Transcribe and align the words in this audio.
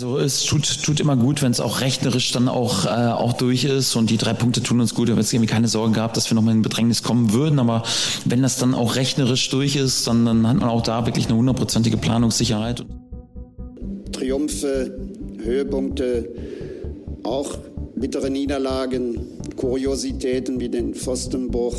Also 0.00 0.16
es 0.18 0.44
tut, 0.44 0.84
tut 0.84 1.00
immer 1.00 1.16
gut, 1.16 1.42
wenn 1.42 1.50
es 1.50 1.58
auch 1.58 1.80
rechnerisch 1.80 2.30
dann 2.30 2.46
auch, 2.46 2.84
äh, 2.84 2.88
auch 2.88 3.32
durch 3.32 3.64
ist 3.64 3.96
und 3.96 4.10
die 4.10 4.16
drei 4.16 4.32
Punkte 4.32 4.62
tun 4.62 4.80
uns 4.80 4.94
gut. 4.94 5.08
Wir 5.08 5.14
haben 5.14 5.20
jetzt 5.20 5.32
irgendwie 5.32 5.50
keine 5.50 5.66
Sorgen 5.66 5.92
gehabt, 5.92 6.16
dass 6.16 6.30
wir 6.30 6.36
nochmal 6.36 6.54
in 6.54 6.62
Bedrängnis 6.62 7.02
kommen 7.02 7.32
würden, 7.32 7.58
aber 7.58 7.82
wenn 8.24 8.40
das 8.40 8.58
dann 8.58 8.76
auch 8.76 8.94
rechnerisch 8.94 9.50
durch 9.50 9.74
ist, 9.74 10.06
dann, 10.06 10.24
dann 10.24 10.46
hat 10.46 10.58
man 10.58 10.68
auch 10.68 10.84
da 10.84 11.04
wirklich 11.04 11.26
eine 11.26 11.36
hundertprozentige 11.36 11.96
Planungssicherheit. 11.96 12.86
Triumphe, 14.12 14.96
Höhepunkte, 15.42 16.28
auch 17.24 17.58
bittere 17.96 18.30
Niederlagen, 18.30 19.18
Kuriositäten 19.56 20.60
wie 20.60 20.68
den 20.68 20.94
Pfostenbruch. 20.94 21.74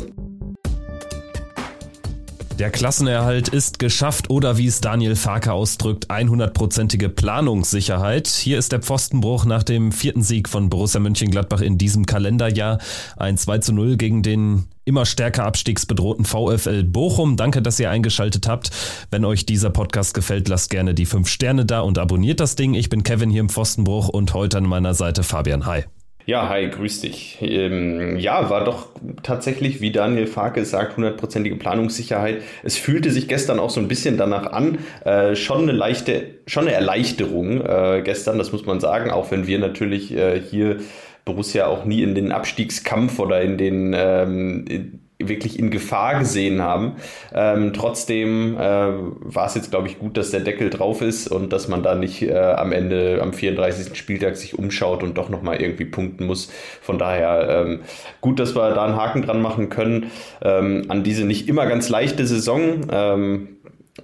Der 2.60 2.68
Klassenerhalt 2.68 3.48
ist 3.48 3.78
geschafft 3.78 4.28
oder 4.28 4.58
wie 4.58 4.66
es 4.66 4.82
Daniel 4.82 5.16
Farke 5.16 5.54
ausdrückt, 5.54 6.10
100%ige 6.10 7.08
Planungssicherheit. 7.08 8.28
Hier 8.28 8.58
ist 8.58 8.72
der 8.72 8.80
Pfostenbruch 8.80 9.46
nach 9.46 9.62
dem 9.62 9.92
vierten 9.92 10.22
Sieg 10.22 10.46
von 10.46 10.68
Borussia 10.68 11.00
Mönchengladbach 11.00 11.62
in 11.62 11.78
diesem 11.78 12.04
Kalenderjahr. 12.04 12.76
Ein 13.16 13.38
2 13.38 13.58
zu 13.60 13.72
0 13.72 13.96
gegen 13.96 14.22
den 14.22 14.66
immer 14.84 15.06
stärker 15.06 15.46
abstiegsbedrohten 15.46 16.26
VfL 16.26 16.84
Bochum. 16.84 17.38
Danke, 17.38 17.62
dass 17.62 17.80
ihr 17.80 17.88
eingeschaltet 17.88 18.46
habt. 18.46 18.70
Wenn 19.10 19.24
euch 19.24 19.46
dieser 19.46 19.70
Podcast 19.70 20.12
gefällt, 20.12 20.46
lasst 20.48 20.68
gerne 20.68 20.92
die 20.92 21.06
5 21.06 21.28
Sterne 21.28 21.64
da 21.64 21.80
und 21.80 21.96
abonniert 21.96 22.40
das 22.40 22.56
Ding. 22.56 22.74
Ich 22.74 22.90
bin 22.90 23.04
Kevin 23.04 23.30
hier 23.30 23.40
im 23.40 23.48
Pfostenbruch 23.48 24.10
und 24.10 24.34
heute 24.34 24.58
an 24.58 24.64
meiner 24.64 24.92
Seite 24.92 25.22
Fabian 25.22 25.64
Hi. 25.64 25.84
Ja, 26.30 26.48
hi, 26.48 26.68
grüß 26.68 27.00
dich. 27.00 27.38
Ähm, 27.40 28.16
ja, 28.16 28.50
war 28.50 28.62
doch 28.62 28.86
tatsächlich, 29.24 29.80
wie 29.80 29.90
Daniel 29.90 30.28
Farke 30.28 30.64
sagt, 30.64 30.96
hundertprozentige 30.96 31.56
Planungssicherheit. 31.56 32.42
Es 32.62 32.76
fühlte 32.76 33.10
sich 33.10 33.26
gestern 33.26 33.58
auch 33.58 33.70
so 33.70 33.80
ein 33.80 33.88
bisschen 33.88 34.16
danach 34.16 34.52
an. 34.52 34.78
Äh, 35.04 35.34
schon 35.34 35.62
eine 35.62 35.72
leichte, 35.72 36.36
schon 36.46 36.68
eine 36.68 36.74
Erleichterung 36.74 37.62
äh, 37.62 38.02
gestern, 38.04 38.38
das 38.38 38.52
muss 38.52 38.64
man 38.64 38.78
sagen, 38.78 39.10
auch 39.10 39.32
wenn 39.32 39.48
wir 39.48 39.58
natürlich 39.58 40.16
äh, 40.16 40.40
hier 40.40 40.76
Borussia 41.24 41.66
auch 41.66 41.84
nie 41.84 42.00
in 42.04 42.14
den 42.14 42.30
Abstiegskampf 42.30 43.18
oder 43.18 43.40
in 43.40 43.58
den 43.58 43.92
ähm, 43.98 44.99
wirklich 45.28 45.58
in 45.58 45.70
Gefahr 45.70 46.18
gesehen 46.18 46.62
haben. 46.62 46.96
Ähm, 47.34 47.72
trotzdem 47.72 48.56
äh, 48.56 48.58
war 48.58 49.46
es 49.46 49.54
jetzt, 49.54 49.70
glaube 49.70 49.88
ich, 49.88 49.98
gut, 49.98 50.16
dass 50.16 50.30
der 50.30 50.40
Deckel 50.40 50.70
drauf 50.70 51.02
ist 51.02 51.28
und 51.28 51.52
dass 51.52 51.68
man 51.68 51.82
da 51.82 51.94
nicht 51.94 52.22
äh, 52.22 52.34
am 52.34 52.72
Ende, 52.72 53.20
am 53.22 53.32
34. 53.32 53.96
Spieltag 53.96 54.36
sich 54.36 54.58
umschaut 54.58 55.02
und 55.02 55.18
doch 55.18 55.28
nochmal 55.28 55.60
irgendwie 55.60 55.84
punkten 55.84 56.26
muss. 56.26 56.50
Von 56.80 56.98
daher 56.98 57.64
ähm, 57.66 57.80
gut, 58.20 58.38
dass 58.40 58.54
wir 58.54 58.70
da 58.74 58.84
einen 58.84 58.96
Haken 58.96 59.22
dran 59.22 59.42
machen 59.42 59.68
können 59.68 60.10
ähm, 60.42 60.84
an 60.88 61.02
diese 61.02 61.24
nicht 61.24 61.48
immer 61.48 61.66
ganz 61.66 61.88
leichte 61.88 62.26
Saison. 62.26 62.86
Ähm, 62.90 63.48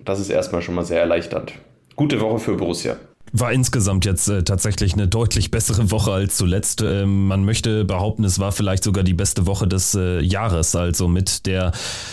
das 0.05 0.21
ist 0.21 0.31
erstmal 0.31 0.63
schon 0.63 0.75
mal 0.75 0.85
sehr 0.85 1.01
erleichternd. 1.01 1.55
Gute 1.97 2.21
Woche 2.21 2.39
für 2.39 2.57
Borussia. 2.57 2.97
War 3.33 3.53
insgesamt 3.53 4.05
jetzt 4.05 4.29
äh, 4.29 4.45
tatsächlich 4.45 4.95
eine 4.95 5.09
deutlich 5.09 5.51
bessere 5.51 5.91
Woche 5.91 6.13
als 6.13 6.37
zuletzt. 6.37 6.83
Ähm, 6.83 7.27
man 7.27 7.45
möchte 7.45 7.85
behaupten, 7.85 8.25
es 8.25 8.39
war 8.39 8.53
vielleicht 8.53 8.85
sogar 8.85 9.03
die 9.03 9.15
beste 9.15 9.47
Woche 9.47 9.67
des 9.67 9.95
äh, 9.95 10.21
Jahres, 10.21 10.77
also 10.77 11.09
mit 11.09 11.47
der 11.47 11.73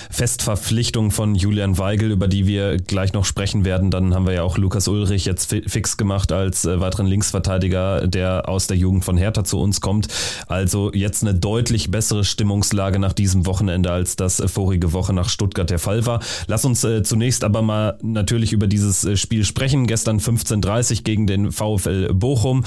Festverpflichtung 0.09 1.11
von 1.11 1.35
Julian 1.35 1.77
Weigel, 1.77 2.11
über 2.11 2.27
die 2.27 2.47
wir 2.47 2.77
gleich 2.77 3.13
noch 3.13 3.25
sprechen 3.25 3.63
werden. 3.63 3.91
Dann 3.91 4.15
haben 4.15 4.25
wir 4.25 4.33
ja 4.33 4.43
auch 4.43 4.57
Lukas 4.57 4.87
Ulrich 4.87 5.25
jetzt 5.25 5.49
fi 5.49 5.63
fix 5.67 5.97
gemacht 5.97 6.31
als 6.31 6.65
äh, 6.65 6.79
weiteren 6.79 7.05
Linksverteidiger, 7.05 8.07
der 8.07 8.49
aus 8.49 8.67
der 8.67 8.77
Jugend 8.77 9.05
von 9.05 9.15
Hertha 9.15 9.43
zu 9.43 9.59
uns 9.59 9.81
kommt. 9.81 10.07
Also 10.47 10.91
jetzt 10.93 11.23
eine 11.23 11.35
deutlich 11.35 11.91
bessere 11.91 12.23
Stimmungslage 12.23 12.97
nach 12.99 13.13
diesem 13.13 13.45
Wochenende, 13.45 13.91
als 13.91 14.15
das 14.15 14.39
äh, 14.39 14.47
vorige 14.47 14.93
Woche 14.93 15.13
nach 15.13 15.29
Stuttgart 15.29 15.69
der 15.69 15.79
Fall 15.79 16.05
war. 16.05 16.21
Lass 16.47 16.65
uns 16.65 16.83
äh, 16.83 17.03
zunächst 17.03 17.43
aber 17.43 17.61
mal 17.61 17.97
natürlich 18.01 18.51
über 18.51 18.67
dieses 18.67 19.03
äh, 19.05 19.15
Spiel 19.15 19.45
sprechen. 19.45 19.85
Gestern 19.85 20.19
15.30 20.19 21.03
gegen 21.13 21.27
den 21.27 21.51
VfL 21.51 22.11
Bochum. 22.11 22.63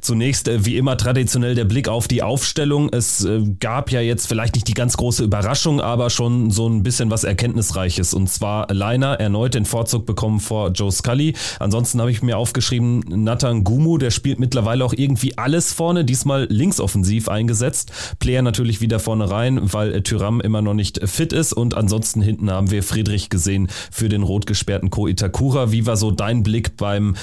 Zunächst, 0.00 0.48
äh, 0.48 0.64
wie 0.64 0.78
immer, 0.78 0.96
traditionell 0.96 1.54
der 1.54 1.66
Blick 1.66 1.86
auf 1.86 2.08
die 2.08 2.22
Aufstellung. 2.22 2.88
Es 2.90 3.26
äh, 3.26 3.42
gab 3.60 3.92
ja 3.92 4.00
jetzt 4.00 4.26
vielleicht 4.26 4.54
nicht 4.54 4.68
die 4.68 4.74
ganz 4.74 4.96
große 4.96 5.22
Überraschung, 5.22 5.82
aber 5.82 6.08
schon 6.08 6.50
so 6.50 6.66
ein 6.66 6.82
bisschen 6.82 7.10
was 7.10 7.24
Erkenntnisreiches. 7.24 8.14
Und 8.14 8.30
zwar 8.30 8.72
Leiner 8.72 9.20
erneut 9.20 9.52
den 9.52 9.66
Vorzug 9.66 10.06
bekommen 10.06 10.40
vor 10.40 10.70
Joe 10.70 10.90
Scully. 10.90 11.34
Ansonsten 11.58 12.00
habe 12.00 12.10
ich 12.10 12.22
mir 12.22 12.38
aufgeschrieben, 12.38 13.04
Nathan 13.06 13.64
Gumu, 13.64 13.98
der 13.98 14.10
spielt 14.10 14.40
mittlerweile 14.40 14.82
auch 14.82 14.94
irgendwie 14.96 15.36
alles 15.36 15.74
vorne, 15.74 16.06
diesmal 16.06 16.46
linksoffensiv 16.48 17.28
eingesetzt. 17.28 17.92
Player 18.18 18.40
natürlich 18.40 18.80
wieder 18.80 18.98
vorne 18.98 19.30
rein, 19.30 19.60
weil 19.74 20.00
Tyram 20.00 20.40
immer 20.40 20.62
noch 20.62 20.74
nicht 20.74 21.06
fit 21.06 21.34
ist. 21.34 21.52
Und 21.52 21.74
ansonsten 21.74 22.22
hinten 22.22 22.50
haben 22.50 22.70
wir 22.70 22.82
Friedrich 22.82 23.28
gesehen 23.28 23.68
für 23.90 24.08
den 24.08 24.22
rot 24.22 24.46
gesperrten 24.46 24.88
Ko 24.88 25.06
Itakura. 25.06 25.70
Wie 25.70 25.84
war 25.84 25.98
so 25.98 26.10
dein 26.10 26.42
Blick 26.42 26.78
beim 26.78 27.14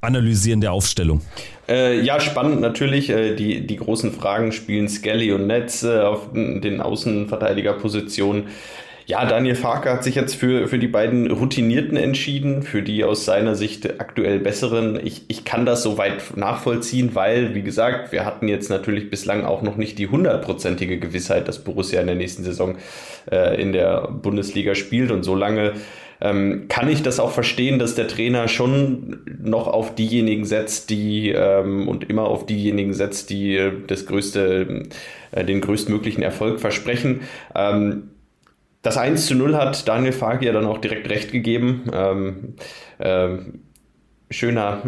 Analysieren 0.00 0.60
der 0.60 0.72
Aufstellung? 0.72 1.20
Äh, 1.68 2.00
ja, 2.00 2.20
spannend 2.20 2.60
natürlich. 2.60 3.10
Äh, 3.10 3.34
die, 3.34 3.66
die 3.66 3.76
großen 3.76 4.12
Fragen 4.12 4.52
spielen 4.52 4.88
Skelly 4.88 5.32
und 5.32 5.46
Netz 5.46 5.82
äh, 5.82 6.00
auf 6.00 6.28
den 6.32 6.80
Außenverteidigerpositionen. 6.80 8.44
Ja, 9.08 9.24
Daniel 9.24 9.54
Farker 9.54 9.94
hat 9.94 10.04
sich 10.04 10.16
jetzt 10.16 10.34
für, 10.34 10.68
für 10.68 10.78
die 10.78 10.86
beiden 10.86 11.30
Routinierten 11.30 11.96
entschieden, 11.96 12.62
für 12.62 12.82
die 12.82 13.04
aus 13.04 13.24
seiner 13.24 13.54
Sicht 13.54 14.00
aktuell 14.00 14.38
besseren. 14.38 15.00
Ich, 15.02 15.22
ich 15.28 15.46
kann 15.46 15.64
das 15.64 15.82
soweit 15.82 16.36
nachvollziehen, 16.36 17.14
weil, 17.14 17.54
wie 17.54 17.62
gesagt, 17.62 18.12
wir 18.12 18.26
hatten 18.26 18.48
jetzt 18.48 18.68
natürlich 18.68 19.08
bislang 19.08 19.46
auch 19.46 19.62
noch 19.62 19.76
nicht 19.76 19.98
die 19.98 20.08
hundertprozentige 20.08 20.98
Gewissheit, 20.98 21.48
dass 21.48 21.64
Borussia 21.64 22.02
in 22.02 22.06
der 22.06 22.16
nächsten 22.16 22.44
Saison 22.44 22.76
äh, 23.30 23.58
in 23.58 23.72
der 23.72 24.08
Bundesliga 24.08 24.74
spielt 24.74 25.10
und 25.10 25.22
so 25.22 25.34
lange 25.34 25.72
ähm, 26.20 26.66
kann 26.68 26.88
ich 26.88 27.02
das 27.02 27.20
auch 27.20 27.30
verstehen, 27.30 27.78
dass 27.78 27.94
der 27.94 28.08
Trainer 28.08 28.48
schon 28.48 29.20
noch 29.40 29.66
auf 29.68 29.94
diejenigen 29.94 30.44
setzt, 30.44 30.90
die 30.90 31.30
ähm, 31.30 31.88
und 31.88 32.08
immer 32.08 32.24
auf 32.24 32.46
diejenigen 32.46 32.94
setzt, 32.94 33.30
die 33.30 33.56
äh, 33.56 33.72
das 33.86 34.06
größte, 34.06 34.84
äh, 35.32 35.44
den 35.44 35.60
größtmöglichen 35.60 36.22
Erfolg 36.22 36.60
versprechen. 36.60 37.20
Ähm, 37.54 38.10
das 38.82 38.96
1 38.96 39.26
zu 39.26 39.34
0 39.34 39.56
hat 39.56 39.86
Daniel 39.88 40.12
Fark 40.12 40.42
ja 40.42 40.52
dann 40.52 40.66
auch 40.66 40.78
direkt 40.78 41.08
recht 41.10 41.32
gegeben. 41.32 41.84
Ähm, 41.92 42.54
ähm, 43.00 43.60
schöner 44.30 44.82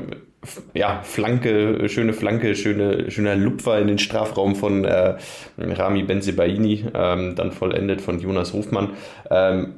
ja, 0.74 1.02
Flanke, 1.02 1.88
schöne 1.88 2.12
Flanke, 2.12 2.54
schöne, 2.54 3.10
schöner 3.10 3.36
Lupfer 3.36 3.78
in 3.78 3.88
den 3.88 3.98
Strafraum 3.98 4.56
von 4.56 4.84
äh, 4.84 5.16
Rami 5.58 6.02
Benzebaini, 6.02 6.86
ähm, 6.94 7.34
dann 7.36 7.52
vollendet 7.52 8.00
von 8.00 8.20
Jonas 8.20 8.52
Hofmann. 8.52 8.90
Ähm, 9.30 9.74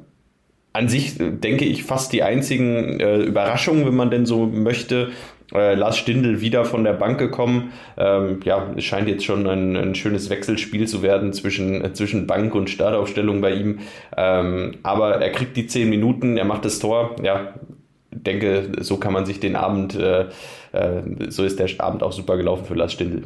an 0.73 0.89
sich 0.89 1.19
äh, 1.19 1.31
denke 1.31 1.65
ich 1.65 1.83
fast 1.83 2.11
die 2.11 2.23
einzigen 2.23 2.99
äh, 2.99 3.19
Überraschungen, 3.19 3.85
wenn 3.85 3.95
man 3.95 4.11
denn 4.11 4.25
so 4.25 4.45
möchte. 4.47 5.11
Äh, 5.53 5.75
Lars 5.75 5.97
Stindl 5.97 6.41
wieder 6.41 6.65
von 6.65 6.83
der 6.83 6.93
Bank 6.93 7.19
gekommen. 7.19 7.73
Ähm, 7.95 8.39
ja, 8.43 8.73
es 8.75 8.83
scheint 8.83 9.07
jetzt 9.07 9.23
schon 9.23 9.47
ein, 9.47 9.75
ein, 9.75 9.95
schönes 9.95 10.29
Wechselspiel 10.29 10.87
zu 10.87 11.03
werden 11.03 11.31
zwischen, 11.31 11.83
äh, 11.83 11.93
zwischen 11.93 12.25
Bank 12.25 12.55
und 12.55 12.69
Startaufstellung 12.69 13.39
bei 13.39 13.53
ihm. 13.53 13.79
Ähm, 14.17 14.77
aber 14.81 15.21
er 15.21 15.31
kriegt 15.31 15.55
die 15.55 15.67
zehn 15.67 15.89
Minuten, 15.89 16.37
er 16.37 16.45
macht 16.45 16.65
das 16.65 16.79
Tor. 16.79 17.15
Ja, 17.21 17.53
denke, 18.09 18.71
so 18.79 18.97
kann 18.97 19.13
man 19.13 19.25
sich 19.25 19.39
den 19.39 19.55
Abend, 19.55 19.95
äh, 19.95 20.25
äh 20.71 21.03
so 21.29 21.43
ist 21.43 21.59
der 21.59 21.69
Abend 21.79 22.01
auch 22.01 22.13
super 22.13 22.37
gelaufen 22.37 22.65
für 22.65 22.75
Lars 22.75 22.93
Stindl. 22.93 23.23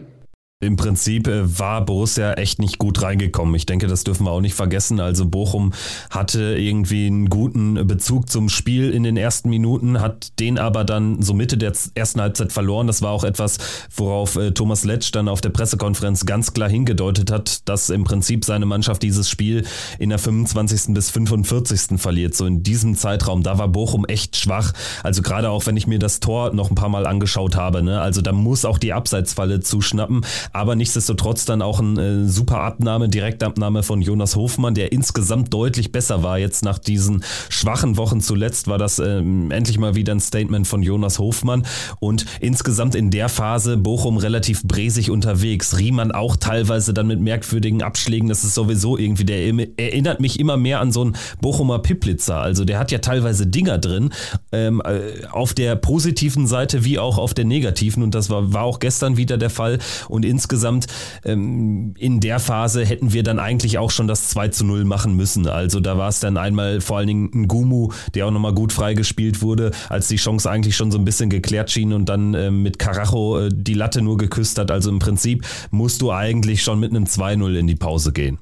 Im 0.59 0.75
Prinzip 0.75 1.27
äh, 1.27 1.59
war 1.59 1.85
Borussia 1.85 2.33
echt 2.33 2.57
nicht 2.57 2.79
gut 2.79 3.03
reingekommen. 3.03 3.53
Ich 3.53 3.67
denke, 3.67 3.85
das 3.85 4.03
dürfen 4.03 4.25
wir 4.25 4.31
auch 4.31 4.41
nicht 4.41 4.55
vergessen. 4.55 4.99
Also 4.99 5.27
Bochum 5.27 5.71
hatte 6.09 6.57
irgendwie 6.57 7.05
einen 7.05 7.29
guten 7.29 7.85
Bezug 7.85 8.27
zum 8.27 8.49
Spiel 8.49 8.89
in 8.89 9.03
den 9.03 9.17
ersten 9.17 9.51
Minuten, 9.51 10.01
hat 10.01 10.39
den 10.39 10.57
aber 10.57 10.83
dann 10.83 11.21
so 11.21 11.35
Mitte 11.35 11.59
der 11.59 11.73
ersten 11.93 12.21
Halbzeit 12.21 12.51
verloren. 12.51 12.87
Das 12.87 13.03
war 13.03 13.11
auch 13.11 13.23
etwas, 13.23 13.59
worauf 13.95 14.35
äh, 14.35 14.49
Thomas 14.49 14.83
Letsch 14.83 15.11
dann 15.11 15.27
auf 15.27 15.41
der 15.41 15.49
Pressekonferenz 15.49 16.25
ganz 16.25 16.51
klar 16.53 16.69
hingedeutet 16.69 17.29
hat, 17.29 17.69
dass 17.69 17.91
im 17.91 18.03
Prinzip 18.03 18.43
seine 18.43 18.65
Mannschaft 18.65 19.03
dieses 19.03 19.29
Spiel 19.29 19.63
in 19.99 20.09
der 20.09 20.17
25. 20.17 20.95
bis 20.95 21.11
45. 21.11 22.01
verliert. 22.01 22.33
So 22.33 22.47
in 22.47 22.63
diesem 22.63 22.95
Zeitraum, 22.95 23.43
da 23.43 23.59
war 23.59 23.67
Bochum 23.67 24.05
echt 24.05 24.35
schwach. 24.35 24.73
Also 25.03 25.21
gerade 25.21 25.51
auch, 25.51 25.67
wenn 25.67 25.77
ich 25.77 25.85
mir 25.85 25.99
das 25.99 26.19
Tor 26.19 26.51
noch 26.51 26.71
ein 26.71 26.75
paar 26.75 26.89
Mal 26.89 27.05
angeschaut 27.05 27.55
habe. 27.55 27.83
Ne? 27.83 28.01
Also 28.01 28.23
da 28.23 28.31
muss 28.31 28.65
auch 28.65 28.79
die 28.79 28.93
Abseitsfalle 28.93 29.59
zuschnappen 29.59 30.25
aber 30.53 30.75
nichtsdestotrotz 30.75 31.45
dann 31.45 31.61
auch 31.61 31.79
eine 31.79 32.23
äh, 32.23 32.25
super 32.27 32.61
Abnahme, 32.61 33.09
Direktabnahme 33.09 33.83
von 33.83 34.01
Jonas 34.01 34.35
Hofmann, 34.35 34.73
der 34.73 34.91
insgesamt 34.91 35.53
deutlich 35.53 35.91
besser 35.91 36.23
war. 36.23 36.37
Jetzt 36.37 36.63
nach 36.63 36.79
diesen 36.79 37.23
schwachen 37.49 37.97
Wochen 37.97 38.21
zuletzt 38.21 38.67
war 38.67 38.77
das 38.77 38.99
ähm, 38.99 39.51
endlich 39.51 39.77
mal 39.77 39.95
wieder 39.95 40.13
ein 40.13 40.19
Statement 40.19 40.67
von 40.67 40.83
Jonas 40.83 41.19
Hofmann 41.19 41.65
und 41.99 42.25
insgesamt 42.39 42.95
in 42.95 43.11
der 43.11 43.29
Phase 43.29 43.77
Bochum 43.77 44.17
relativ 44.17 44.63
bresig 44.63 45.11
unterwegs. 45.11 45.77
Riemann 45.77 46.11
auch 46.11 46.35
teilweise 46.35 46.93
dann 46.93 47.07
mit 47.07 47.19
merkwürdigen 47.19 47.83
Abschlägen, 47.83 48.29
das 48.29 48.43
ist 48.43 48.55
sowieso 48.55 48.97
irgendwie, 48.97 49.25
der 49.25 49.39
erinnert 49.77 50.19
mich 50.19 50.39
immer 50.39 50.57
mehr 50.57 50.79
an 50.79 50.91
so 50.91 51.01
einen 51.01 51.15
Bochumer 51.41 51.79
Piplitzer. 51.79 52.39
Also 52.39 52.65
der 52.65 52.79
hat 52.79 52.91
ja 52.91 52.99
teilweise 52.99 53.47
Dinger 53.47 53.77
drin, 53.77 54.11
ähm, 54.51 54.81
äh, 54.85 55.25
auf 55.31 55.53
der 55.53 55.75
positiven 55.75 56.47
Seite 56.47 56.83
wie 56.83 56.99
auch 56.99 57.17
auf 57.17 57.33
der 57.33 57.45
negativen 57.45 58.03
und 58.03 58.15
das 58.15 58.29
war, 58.29 58.53
war 58.53 58.63
auch 58.63 58.79
gestern 58.79 59.17
wieder 59.17 59.37
der 59.37 59.49
Fall 59.49 59.79
und 60.07 60.25
in 60.25 60.36
insgesamt 60.37 60.85
ähm, 61.25 61.95
in 61.97 62.19
der 62.19 62.37
Phase 62.37 62.85
hätten 62.85 63.11
wir 63.11 63.23
dann 63.23 63.39
eigentlich 63.39 63.79
auch 63.79 63.89
schon 63.89 64.07
das 64.07 64.29
2 64.29 64.49
zu 64.49 64.65
0 64.65 64.85
machen 64.85 65.15
müssen. 65.15 65.47
Also 65.47 65.79
da 65.79 65.97
war 65.97 66.09
es 66.09 66.19
dann 66.19 66.37
einmal 66.37 66.79
vor 66.79 66.97
allen 66.97 67.07
Dingen 67.07 67.31
ein 67.33 67.47
Gumu, 67.47 67.89
der 68.13 68.27
auch 68.27 68.31
nochmal 68.31 68.53
gut 68.53 68.71
freigespielt 68.71 69.41
wurde, 69.41 69.71
als 69.89 70.09
die 70.09 70.17
Chance 70.17 70.49
eigentlich 70.49 70.75
schon 70.75 70.91
so 70.91 70.99
ein 70.99 71.05
bisschen 71.05 71.31
geklärt 71.31 71.71
schien 71.71 71.91
und 71.91 72.07
dann 72.07 72.35
äh, 72.35 72.51
mit 72.51 72.77
Carajo 72.77 73.39
äh, 73.39 73.49
die 73.51 73.73
Latte 73.73 74.03
nur 74.03 74.17
geküsst 74.17 74.59
hat. 74.59 74.69
Also 74.69 74.91
im 74.91 74.99
Prinzip 74.99 75.43
musst 75.71 76.03
du 76.03 76.11
eigentlich 76.11 76.61
schon 76.61 76.79
mit 76.79 76.91
einem 76.91 77.05
2-0 77.05 77.57
in 77.57 77.65
die 77.65 77.75
Pause 77.75 78.11
gehen. 78.11 78.37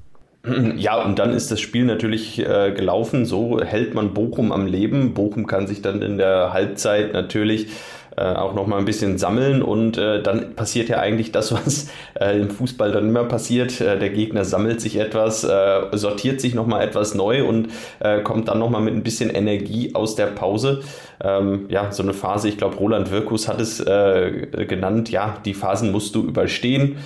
Ja, 0.76 1.02
und 1.02 1.18
dann 1.18 1.32
ist 1.32 1.50
das 1.50 1.60
Spiel 1.60 1.84
natürlich 1.84 2.38
äh, 2.38 2.72
gelaufen. 2.72 3.24
So 3.24 3.60
hält 3.60 3.94
man 3.94 4.14
Bochum 4.14 4.52
am 4.52 4.66
Leben. 4.66 5.14
Bochum 5.14 5.46
kann 5.46 5.66
sich 5.66 5.82
dann 5.82 6.02
in 6.02 6.18
der 6.18 6.52
Halbzeit 6.52 7.12
natürlich 7.12 7.68
äh, 8.16 8.34
auch 8.34 8.54
noch 8.54 8.66
mal 8.66 8.78
ein 8.78 8.84
bisschen 8.84 9.18
sammeln 9.18 9.62
und 9.62 9.98
äh, 9.98 10.22
dann 10.22 10.54
passiert 10.54 10.88
ja 10.88 10.98
eigentlich 10.98 11.32
das, 11.32 11.52
was 11.66 11.88
äh, 12.18 12.40
im 12.40 12.50
Fußball 12.50 12.92
dann 12.92 13.08
immer 13.08 13.24
passiert. 13.24 13.80
Äh, 13.80 13.98
der 13.98 14.10
Gegner 14.10 14.44
sammelt 14.44 14.80
sich 14.80 14.98
etwas, 14.98 15.44
äh, 15.44 15.80
sortiert 15.92 16.40
sich 16.40 16.54
noch 16.54 16.66
mal 16.66 16.82
etwas 16.82 17.14
neu 17.14 17.44
und 17.44 17.68
äh, 18.00 18.22
kommt 18.22 18.48
dann 18.48 18.58
noch 18.58 18.70
mal 18.70 18.80
mit 18.80 18.94
ein 18.94 19.02
bisschen 19.02 19.30
Energie 19.30 19.94
aus 19.94 20.16
der 20.16 20.26
Pause. 20.26 20.80
Ähm, 21.22 21.66
ja, 21.68 21.92
so 21.92 22.02
eine 22.02 22.14
Phase, 22.14 22.48
ich 22.48 22.58
glaube, 22.58 22.76
Roland 22.76 23.10
Wirkus 23.10 23.48
hat 23.48 23.60
es 23.60 23.84
genannt, 23.84 25.10
ja, 25.10 25.38
die 25.44 25.54
Phasen 25.54 25.92
musst 25.92 26.14
du 26.14 26.22
überstehen 26.22 26.96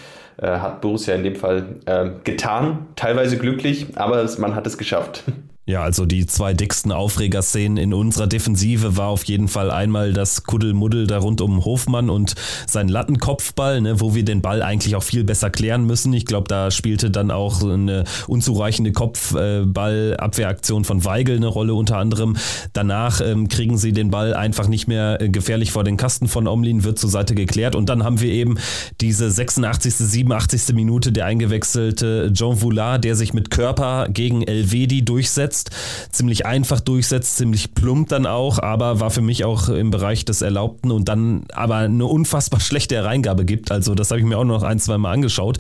hat 0.41 0.81
Borussia 0.81 1.15
in 1.15 1.23
dem 1.23 1.37
Fall 1.37 1.77
äh, 1.85 2.09
getan, 2.25 2.87
teilweise 2.97 3.37
glücklich, 3.37 3.89
aber 3.97 4.27
man 4.39 4.55
hat 4.55 4.67
es 4.67 4.79
geschafft. 4.79 5.25
Ja, 5.71 5.85
also 5.85 6.05
die 6.05 6.27
zwei 6.27 6.53
dicksten 6.53 6.91
Aufregerszenen 6.91 7.77
in 7.77 7.95
unserer 7.95 8.27
Defensive 8.27 8.97
war 8.97 9.07
auf 9.07 9.23
jeden 9.23 9.47
Fall 9.47 9.71
einmal 9.71 10.13
das 10.13 10.43
Kuddelmuddel 10.43 11.07
da 11.07 11.19
rund 11.19 11.41
um 11.41 11.65
Hofmann 11.65 12.11
und 12.11 12.35
sein 12.67 12.89
Lattenkopfball, 12.89 13.81
ne, 13.81 14.01
wo 14.01 14.17
wir 14.17 14.25
den 14.25 14.43
Ball 14.43 14.63
eigentlich 14.63 14.97
auch 14.97 15.05
viel 15.05 15.23
besser 15.23 15.49
klären 15.49 15.85
müssen. 15.85 16.13
Ich 16.13 16.27
glaube, 16.27 16.49
da 16.49 16.73
spielte 16.73 17.13
dann 17.13 17.31
auch 17.31 17.63
eine 17.63 18.03
unzureichende 18.27 18.91
Kopfballabwehraktion 18.91 20.85
von 20.85 21.05
Weigel 21.05 21.37
eine 21.37 21.47
Rolle 21.47 21.75
unter 21.75 21.99
anderem. 21.99 22.37
Danach 22.73 23.21
ähm, 23.21 23.47
kriegen 23.47 23.79
sie 23.79 23.93
den 23.93 24.11
Ball 24.11 24.35
einfach 24.35 24.67
nicht 24.67 24.89
mehr 24.89 25.23
äh, 25.23 25.29
gefährlich 25.29 25.71
vor 25.71 25.85
den 25.85 25.97
Kasten 25.97 26.27
von 26.27 26.49
Omlin, 26.49 26.83
wird 26.83 26.99
zur 26.99 27.11
Seite 27.11 27.37
geklärt 27.37 27.77
und 27.77 27.89
dann 27.89 28.03
haben 28.03 28.21
wir 28.21 28.33
eben 28.33 28.59
diese 29.01 29.31
86., 29.31 29.95
87. 29.95 30.75
Minute 30.75 31.13
der 31.13 31.27
eingewechselte 31.27 32.33
Jean 32.33 32.61
Voulard, 32.61 33.05
der 33.05 33.15
sich 33.15 33.35
mit 33.35 33.53
Körper 33.53 34.09
gegen 34.09 34.43
Elvedi 34.43 35.05
durchsetzt 35.05 35.60
durchsetzt, 35.61 35.71
ziemlich 36.11 36.47
einfach 36.47 36.81
durchsetzt, 36.81 37.37
ziemlich 37.37 37.75
plump 37.75 38.09
dann 38.09 38.27
auch, 38.27 38.59
aber 38.59 39.01
war 39.01 39.11
für 39.11 39.23
mich 39.23 39.45
auch 39.45 39.69
im 39.69 39.91
Bereich 39.91 40.25
des 40.25 40.43
Erlaubten 40.43 40.91
und 40.91 41.09
dann 41.09 41.45
aber 41.53 41.77
eine 41.77 42.07
unfassbar 42.07 42.61
schlechte 42.61 42.97
Hereingabe 42.97 43.45
gibt. 43.45 43.71
Also 43.71 43.95
das 43.95 44.11
habe 44.11 44.21
ich 44.21 44.27
mir 44.27 44.39
auch 44.39 44.45
noch 44.45 44.63
ein, 44.63 44.79
zwei 44.79 44.99
Mal 44.99 45.13
angeschaut 45.13 45.59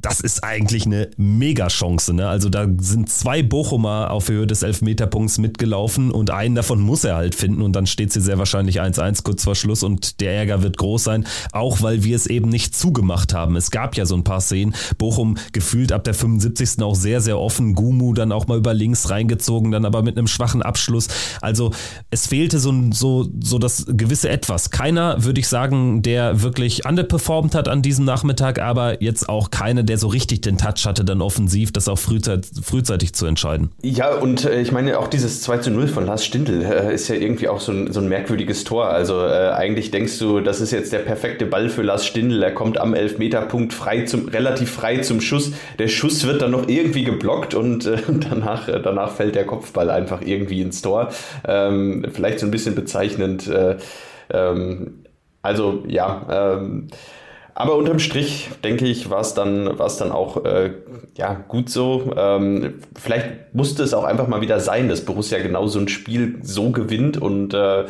das 0.00 0.20
ist 0.20 0.44
eigentlich 0.44 0.86
eine 0.86 1.10
Mega-Chance. 1.16 2.12
Ne? 2.14 2.28
Also 2.28 2.48
da 2.48 2.66
sind 2.78 3.08
zwei 3.08 3.42
Bochumer 3.42 4.10
auf 4.10 4.28
Höhe 4.28 4.46
des 4.46 4.62
Elfmeterpunkts 4.62 5.38
mitgelaufen 5.38 6.10
und 6.10 6.30
einen 6.30 6.54
davon 6.54 6.80
muss 6.80 7.04
er 7.04 7.16
halt 7.16 7.34
finden 7.34 7.62
und 7.62 7.74
dann 7.74 7.86
steht 7.86 8.12
sie 8.12 8.20
sehr 8.20 8.38
wahrscheinlich 8.38 8.80
1-1 8.80 9.22
kurz 9.22 9.44
vor 9.44 9.54
Schluss 9.54 9.82
und 9.82 10.20
der 10.20 10.34
Ärger 10.34 10.62
wird 10.62 10.76
groß 10.76 11.04
sein, 11.04 11.26
auch 11.52 11.82
weil 11.82 12.04
wir 12.04 12.16
es 12.16 12.26
eben 12.26 12.48
nicht 12.48 12.76
zugemacht 12.76 13.32
haben. 13.32 13.56
Es 13.56 13.70
gab 13.70 13.96
ja 13.96 14.04
so 14.06 14.14
ein 14.16 14.24
paar 14.24 14.40
Szenen, 14.40 14.74
Bochum 14.98 15.36
gefühlt 15.52 15.92
ab 15.92 16.04
der 16.04 16.14
75. 16.14 16.82
auch 16.82 16.94
sehr, 16.94 17.20
sehr 17.20 17.38
offen, 17.38 17.74
Gumu 17.74 18.12
dann 18.12 18.32
auch 18.32 18.46
mal 18.46 18.58
über 18.58 18.74
links 18.74 19.08
reingezogen, 19.08 19.70
dann 19.70 19.84
aber 19.84 20.02
mit 20.02 20.18
einem 20.18 20.26
schwachen 20.26 20.62
Abschluss. 20.62 21.08
Also 21.40 21.70
es 22.10 22.26
fehlte 22.26 22.58
so, 22.58 22.74
so, 22.92 23.28
so 23.42 23.58
das 23.58 23.86
gewisse 23.88 24.28
Etwas. 24.28 24.70
Keiner, 24.70 25.24
würde 25.24 25.40
ich 25.40 25.48
sagen, 25.48 26.02
der 26.02 26.42
wirklich 26.42 26.84
underperformed 26.84 27.54
hat 27.54 27.68
an 27.68 27.82
diesem 27.82 28.04
Nachmittag, 28.04 28.58
aber 28.58 29.02
jetzt 29.02 29.28
auch 29.28 29.50
keine 29.50 29.85
der 29.86 29.98
so 29.98 30.08
richtig 30.08 30.42
den 30.42 30.58
Touch 30.58 30.86
hatte, 30.86 31.04
dann 31.04 31.22
offensiv, 31.22 31.72
das 31.72 31.88
auch 31.88 31.98
frühzeitig, 31.98 32.50
frühzeitig 32.62 33.14
zu 33.14 33.26
entscheiden. 33.26 33.70
Ja, 33.82 34.14
und 34.14 34.44
äh, 34.44 34.60
ich 34.60 34.72
meine, 34.72 34.98
auch 34.98 35.08
dieses 35.08 35.42
2 35.42 35.58
zu 35.58 35.70
0 35.70 35.88
von 35.88 36.06
Lars 36.06 36.24
Stindl 36.24 36.62
äh, 36.62 36.94
ist 36.94 37.08
ja 37.08 37.14
irgendwie 37.14 37.48
auch 37.48 37.60
so 37.60 37.72
ein, 37.72 37.92
so 37.92 38.00
ein 38.00 38.08
merkwürdiges 38.08 38.64
Tor. 38.64 38.88
Also 38.88 39.20
äh, 39.20 39.50
eigentlich 39.50 39.90
denkst 39.90 40.18
du, 40.18 40.40
das 40.40 40.60
ist 40.60 40.72
jetzt 40.72 40.92
der 40.92 40.98
perfekte 41.00 41.46
Ball 41.46 41.68
für 41.68 41.82
Lars 41.82 42.06
Stindl. 42.06 42.42
Er 42.42 42.52
kommt 42.52 42.78
am 42.78 42.94
Elfmeterpunkt 42.94 43.72
frei 43.72 44.02
zum, 44.02 44.28
relativ 44.28 44.70
frei 44.70 44.98
zum 44.98 45.20
Schuss. 45.20 45.52
Der 45.78 45.88
Schuss 45.88 46.26
wird 46.26 46.42
dann 46.42 46.50
noch 46.50 46.68
irgendwie 46.68 47.04
geblockt 47.04 47.54
und 47.54 47.86
äh, 47.86 47.98
danach, 48.30 48.68
äh, 48.68 48.80
danach 48.82 49.12
fällt 49.12 49.34
der 49.34 49.46
Kopfball 49.46 49.90
einfach 49.90 50.20
irgendwie 50.22 50.60
ins 50.60 50.82
Tor. 50.82 51.10
Ähm, 51.46 52.06
vielleicht 52.12 52.40
so 52.40 52.46
ein 52.46 52.50
bisschen 52.50 52.74
bezeichnend. 52.74 53.46
Äh, 53.46 53.76
ähm, 54.30 55.04
also 55.42 55.84
ja, 55.86 56.56
ähm, 56.58 56.88
aber 57.58 57.74
unterm 57.76 57.98
Strich, 57.98 58.50
denke 58.62 58.84
ich, 58.84 59.08
war 59.08 59.22
es 59.22 59.32
dann, 59.32 59.78
war's 59.78 59.96
dann 59.96 60.12
auch 60.12 60.44
äh, 60.44 60.72
ja, 61.16 61.32
gut 61.48 61.70
so. 61.70 62.12
Ähm, 62.14 62.74
vielleicht 62.94 63.54
musste 63.54 63.82
es 63.82 63.94
auch 63.94 64.04
einfach 64.04 64.28
mal 64.28 64.42
wieder 64.42 64.60
sein, 64.60 64.90
dass 64.90 65.06
Borussia 65.06 65.38
genau 65.38 65.66
so 65.66 65.78
ein 65.78 65.88
Spiel 65.88 66.38
so 66.42 66.70
gewinnt 66.70 67.16
und 67.16 67.54
äh, 67.54 67.84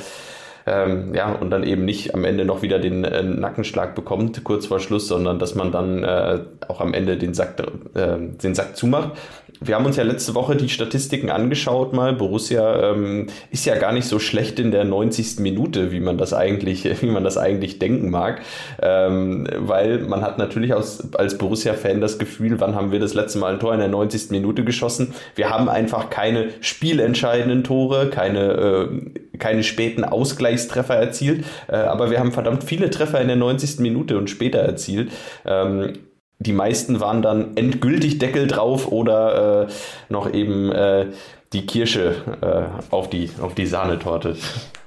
ähm, 0.69 1.15
ja, 1.15 1.33
und 1.33 1.51
dann 1.51 1.65
eben 1.65 1.85
nicht 1.85 2.15
am 2.15 2.25
Ende 2.25 2.45
noch 2.45 2.63
wieder 2.63 2.79
den 2.79 3.03
äh, 3.03 3.25
Nackenschlag 3.25 3.97
bekommt, 3.97 4.45
kurz 4.45 4.67
vor 4.67 4.79
Schluss, 4.79 5.09
sondern 5.09 5.41
dass 5.41 5.57
man 5.57 5.73
dann 5.73 6.05
äh, 6.05 6.41
auch 6.69 6.81
am 6.81 6.95
Ende 6.95 7.17
den 7.17 7.35
Sack, 7.35 7.61
äh, 7.95 8.19
den 8.19 8.55
Sack 8.55 8.77
zumacht 8.77 9.19
wir 9.61 9.75
haben 9.75 9.87
uns 9.87 9.97
ja 9.97 10.05
letzte 10.05 10.35
Woche 10.35 10.56
die 10.56 10.69
Statistiken 10.69 11.31
angeschaut 11.31 11.93
mal. 11.93 12.12
Borussia 12.12 12.93
ähm, 12.93 13.26
ist 13.50 13.67
ja 13.67 13.76
gar 13.76 13.93
nicht 13.93 14.06
so 14.06 14.19
schlecht 14.19 14.58
in 14.58 14.70
der 14.70 14.85
90. 14.85 15.38
Minute, 15.41 15.93
wie 15.93 16.00
man 16.00 16.19
das 16.19 16.32
eigentlich, 16.32 16.85
wie 17.03 17.06
man 17.06 17.25
das 17.25 17.38
eigentlich 17.38 17.79
denken 17.79 18.11
mag. 18.11 18.43
Ähm, 18.82 19.47
weil 19.56 20.00
man 20.00 20.23
hat 20.23 20.38
natürlich 20.38 20.75
aus, 20.75 21.14
als 21.14 21.38
Borussia-Fan 21.38 22.00
das 22.00 22.19
Gefühl, 22.19 22.61
wann 22.61 22.75
haben 22.75 22.93
wir 22.93 23.00
das 23.00 23.14
letzte 23.14 23.38
Mal 23.38 23.55
ein 23.55 23.61
Tor 23.61 23.73
in 23.73 23.81
der 23.81 23.88
90. 23.88 24.31
Minute 24.31 24.64
geschossen? 24.64 25.14
Wir 25.35 25.50
haben 25.50 25.69
einfach 25.69 26.11
keine 26.11 26.50
spielentscheidenden 26.61 27.64
Tore, 27.64 28.11
keine, 28.11 28.91
äh, 29.32 29.38
keine 29.38 29.62
späten 29.62 30.05
Ausgleichstreffer 30.05 30.94
erzielt, 30.94 31.44
äh, 31.69 31.76
aber 31.76 32.11
wir 32.11 32.19
haben 32.19 32.32
verdammt 32.32 32.64
viele 32.64 32.91
Treffer 32.91 33.20
in 33.20 33.29
der 33.29 33.37
90. 33.37 33.81
Minute 33.81 34.19
und 34.19 34.31
später 34.31 34.59
erzielt. 34.59 35.11
Ähm, 35.44 35.94
die 36.38 36.53
meisten 36.53 37.00
waren 37.00 37.23
dann 37.23 37.56
endgültig 37.56 38.19
Deckel 38.19 38.47
drauf 38.47 38.91
oder 38.93 39.69
äh, 39.69 39.73
noch 40.09 40.33
eben 40.33 40.71
äh, 40.71 41.06
die 41.53 41.67
Kirsche 41.67 42.15
äh, 42.43 42.94
auf, 42.94 43.09
die, 43.09 43.31
auf 43.41 43.55
die 43.55 43.67
Sahnetorte. 43.67 44.37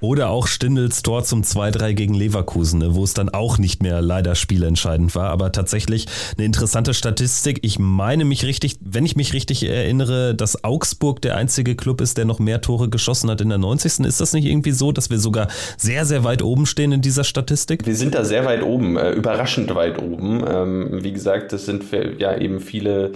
Oder 0.01 0.29
auch 0.29 0.47
Stindels 0.47 1.03
Tor 1.03 1.23
zum 1.23 1.41
2-3 1.41 1.93
gegen 1.93 2.13
Leverkusen, 2.13 2.79
ne, 2.79 2.95
wo 2.95 3.03
es 3.03 3.13
dann 3.13 3.29
auch 3.29 3.57
nicht 3.57 3.83
mehr 3.83 4.01
leider 4.01 4.35
spielentscheidend 4.35 5.13
war. 5.15 5.29
Aber 5.29 5.51
tatsächlich 5.51 6.05
eine 6.37 6.45
interessante 6.45 6.93
Statistik. 6.93 7.59
Ich 7.63 7.79
meine 7.79 8.25
mich 8.25 8.45
richtig, 8.45 8.77
wenn 8.81 9.05
ich 9.05 9.15
mich 9.15 9.33
richtig 9.33 9.63
erinnere, 9.67 10.35
dass 10.35 10.63
Augsburg 10.63 11.21
der 11.21 11.35
einzige 11.35 11.75
Club 11.75 12.01
ist, 12.01 12.17
der 12.17 12.25
noch 12.25 12.39
mehr 12.39 12.61
Tore 12.61 12.89
geschossen 12.89 13.29
hat 13.29 13.41
in 13.41 13.49
der 13.49 13.57
90. 13.57 14.05
Ist 14.05 14.21
das 14.21 14.33
nicht 14.33 14.45
irgendwie 14.45 14.71
so, 14.71 14.91
dass 14.91 15.09
wir 15.09 15.19
sogar 15.19 15.47
sehr, 15.77 16.05
sehr 16.05 16.23
weit 16.23 16.41
oben 16.41 16.65
stehen 16.65 16.91
in 16.91 17.01
dieser 17.01 17.23
Statistik? 17.23 17.85
Wir 17.85 17.95
sind 17.95 18.15
da 18.15 18.23
sehr 18.23 18.45
weit 18.45 18.63
oben, 18.63 18.97
äh, 18.97 19.11
überraschend 19.11 19.73
weit 19.75 20.01
oben. 20.01 20.43
Ähm, 20.47 21.03
wie 21.03 21.11
gesagt, 21.11 21.51
das 21.51 21.65
sind 21.65 21.83
ja 22.19 22.37
eben 22.37 22.59
viele 22.59 23.11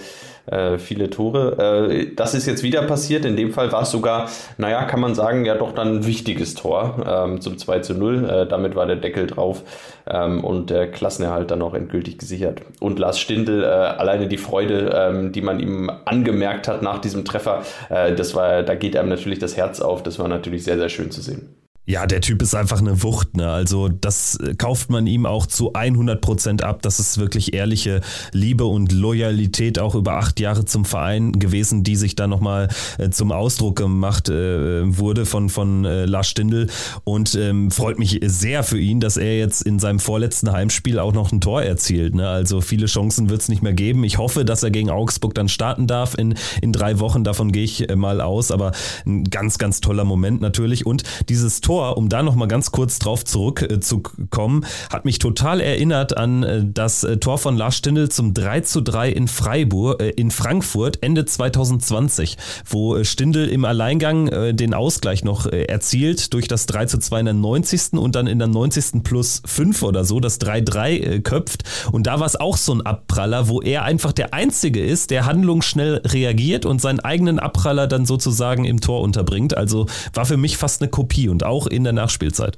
äh, 0.46 0.78
viele 0.78 1.10
Tore. 1.10 1.88
Äh, 1.90 2.16
das 2.16 2.34
ist 2.34 2.46
jetzt 2.46 2.64
wieder 2.64 2.82
passiert. 2.82 3.24
In 3.24 3.38
dem 3.38 3.54
Fall 3.54 3.72
war 3.72 3.84
es 3.84 3.92
sogar, 3.92 4.30
naja, 4.58 4.84
kann 4.84 5.00
man 5.00 5.16
sagen, 5.16 5.46
ja 5.46 5.56
doch 5.56 5.74
dann 5.74 6.00
ein 6.00 6.06
wichtiges 6.06 6.54
Tor 6.54 6.73
ähm, 7.06 7.42
zum 7.42 7.58
2 7.58 7.80
zu 7.80 7.94
0. 7.94 8.30
Äh, 8.30 8.48
damit 8.48 8.76
war 8.76 8.86
der 8.86 8.96
Deckel 8.96 9.28
drauf 9.28 9.64
ähm, 10.08 10.44
und 10.44 10.70
der 10.70 10.90
Klassenerhalt 10.90 11.52
dann 11.52 11.62
auch 11.62 11.74
endgültig 11.74 12.18
gesichert. 12.18 12.62
Und 12.80 13.00
Lars 13.00 13.20
Stindl, 13.20 13.64
äh, 13.64 13.68
alleine 13.68 14.28
die 14.28 14.38
Freude, 14.38 14.92
ähm, 14.94 15.32
die 15.32 15.42
man 15.42 15.60
ihm 15.60 15.92
angemerkt 16.06 16.68
hat 16.68 16.82
nach 16.82 17.00
diesem 17.00 17.26
Treffer, 17.26 17.64
äh, 17.90 18.14
das 18.14 18.36
war, 18.36 18.64
da 18.64 18.76
geht 18.76 18.98
einem 18.98 19.10
natürlich 19.10 19.40
das 19.40 19.58
Herz 19.58 19.82
auf. 19.82 20.04
Das 20.04 20.20
war 20.20 20.28
natürlich 20.28 20.64
sehr, 20.64 20.78
sehr 20.78 20.90
schön 20.90 21.12
zu 21.12 21.22
sehen. 21.22 21.63
Ja, 21.86 22.08
der 22.08 22.22
Typ 22.22 22.42
ist 22.42 22.56
einfach 22.56 22.80
eine 22.80 23.04
Wucht, 23.04 23.36
ne? 23.36 23.50
Also 23.50 23.90
das 23.90 24.38
äh, 24.38 24.56
kauft 24.56 24.90
man 24.90 25.06
ihm 25.06 25.26
auch 25.26 25.46
zu 25.46 25.74
100 25.74 26.22
Prozent 26.22 26.64
ab. 26.64 26.82
Das 26.82 26.98
ist 26.98 27.18
wirklich 27.18 27.54
ehrliche 27.54 28.00
Liebe 28.32 28.64
und 28.64 28.94
Loyalität 28.94 29.80
auch 29.80 29.94
über 29.94 30.14
acht 30.14 30.40
Jahre 30.40 30.64
zum 30.64 30.86
Verein 30.86 31.34
gewesen, 31.34 31.84
die 31.84 31.98
sich 31.98 32.16
da 32.16 32.26
nochmal 32.28 32.70
äh, 33.00 33.10
zum 33.10 33.34
Ausdruck 33.34 33.76
gemacht 33.76 34.30
äh, 34.30 34.98
wurde 34.98 35.26
von, 35.26 35.50
von 35.50 35.84
äh, 35.84 36.06
Lars 36.06 36.30
Stindl 36.30 36.68
und 37.04 37.36
ähm, 37.36 37.70
freut 37.70 38.00
mich 38.00 38.18
sehr 38.24 38.64
für 38.64 38.80
ihn, 38.80 39.02
dass 39.02 39.18
er 39.18 39.38
jetzt 39.38 39.62
in 39.62 39.78
seinem 39.78 40.00
vorletzten 40.00 40.54
Heimspiel 40.54 41.00
auch 41.00 41.12
noch 41.12 41.34
ein 41.34 41.42
Tor 41.42 41.64
erzielt. 41.64 42.16
Ne? 42.16 42.30
Also 42.30 42.62
viele 42.62 42.86
Chancen 42.86 43.30
wird 43.30 43.42
es 43.42 43.50
nicht 43.50 43.62
mehr 43.62 43.74
geben. 43.74 44.06
Ich 44.06 44.18
hoffe, 44.18 44.46
dass 44.46 44.64
er 44.64 44.72
gegen 44.72 44.90
Augsburg 44.90 45.36
dann 45.36 45.50
starten 45.50 45.88
darf 45.88 46.18
in, 46.18 46.36
in 46.62 46.72
drei 46.72 47.00
Wochen. 47.00 47.26
Davon 47.26 47.52
gehe 47.52 47.66
ich 47.66 47.90
äh, 47.90 47.98
mal 47.98 48.22
aus. 48.22 48.52
Aber 48.52 48.72
ein 49.06 49.26
ganz, 49.26 49.58
ganz 49.58 49.82
toller 49.82 50.06
Moment 50.06 50.40
natürlich. 50.40 50.86
Und 50.86 51.04
dieses 51.28 51.60
Tor 51.60 51.73
Tor, 51.74 51.98
um 51.98 52.08
da 52.08 52.22
nochmal 52.22 52.48
ganz 52.48 52.70
kurz 52.70 53.00
drauf 53.00 53.26
zurückzukommen, 53.26 54.62
äh, 54.62 54.94
hat 54.94 55.06
mich 55.06 55.18
total 55.18 55.60
erinnert 55.60 56.16
an 56.16 56.44
äh, 56.44 56.64
das 56.64 57.04
äh, 57.04 57.18
Tor 57.18 57.40
von 57.40 57.58
Lars 57.58 57.78
Stindl 57.78 58.10
zum 58.10 58.36
3 58.36 58.62
zu 58.62 58.82
3 58.82 59.10
in 59.10 59.28
Freiburg, 59.28 60.00
in 60.16 60.30
Frankfurt 60.30 61.02
Ende 61.02 61.26
2020, 61.26 62.38
wo 62.70 63.04
Stindl 63.04 63.48
im 63.48 63.66
Alleingang 63.66 64.56
den 64.56 64.74
Ausgleich 64.74 65.24
noch 65.24 65.46
erzielt 65.48 66.34
durch 66.34 66.48
das 66.48 66.66
3 66.68 66.86
zu 66.86 67.00
2 67.00 67.22
in 67.22 67.26
der 67.26 67.34
90. 67.34 67.94
und 67.94 68.16
dann 68.16 68.28
in 68.28 68.38
der 68.38 68.48
90. 68.48 69.04
plus 69.04 69.42
5 69.46 69.82
oder 69.84 70.06
so 70.06 70.20
das 70.20 70.40
3-3 70.40 71.22
köpft. 71.22 71.64
Und 71.92 72.08
da 72.08 72.20
war 72.20 72.28
es 72.28 72.36
auch 72.36 72.58
so 72.58 72.74
ein 72.74 72.82
Abpraller, 72.82 73.48
wo 73.48 73.62
er 73.62 73.84
einfach 73.84 74.12
der 74.12 74.34
Einzige 74.34 74.84
ist, 74.84 75.10
der 75.10 75.26
handlungsschnell 75.26 76.02
reagiert 76.06 76.66
und 76.66 76.82
seinen 76.82 77.00
eigenen 77.00 77.40
Abpraller 77.40 77.88
dann 77.88 78.06
sozusagen 78.06 78.66
im 78.66 78.82
Tor 78.82 79.02
unterbringt. 79.02 79.56
Also 79.56 79.88
war 80.14 80.26
für 80.26 80.38
mich 80.38 80.58
fast 80.58 80.82
eine 80.82 80.90
Kopie 80.90 81.30
und 81.30 81.44
auch 81.44 81.63
in 81.68 81.84
der 81.84 81.94
Nachspielzeit. 81.94 82.58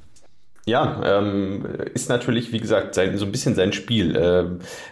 Ja, 0.68 1.00
ähm, 1.04 1.64
ist 1.94 2.08
natürlich, 2.08 2.50
wie 2.50 2.58
gesagt, 2.58 2.96
sein, 2.96 3.16
so 3.18 3.24
ein 3.24 3.30
bisschen 3.30 3.54
sein 3.54 3.72
Spiel. 3.72 4.16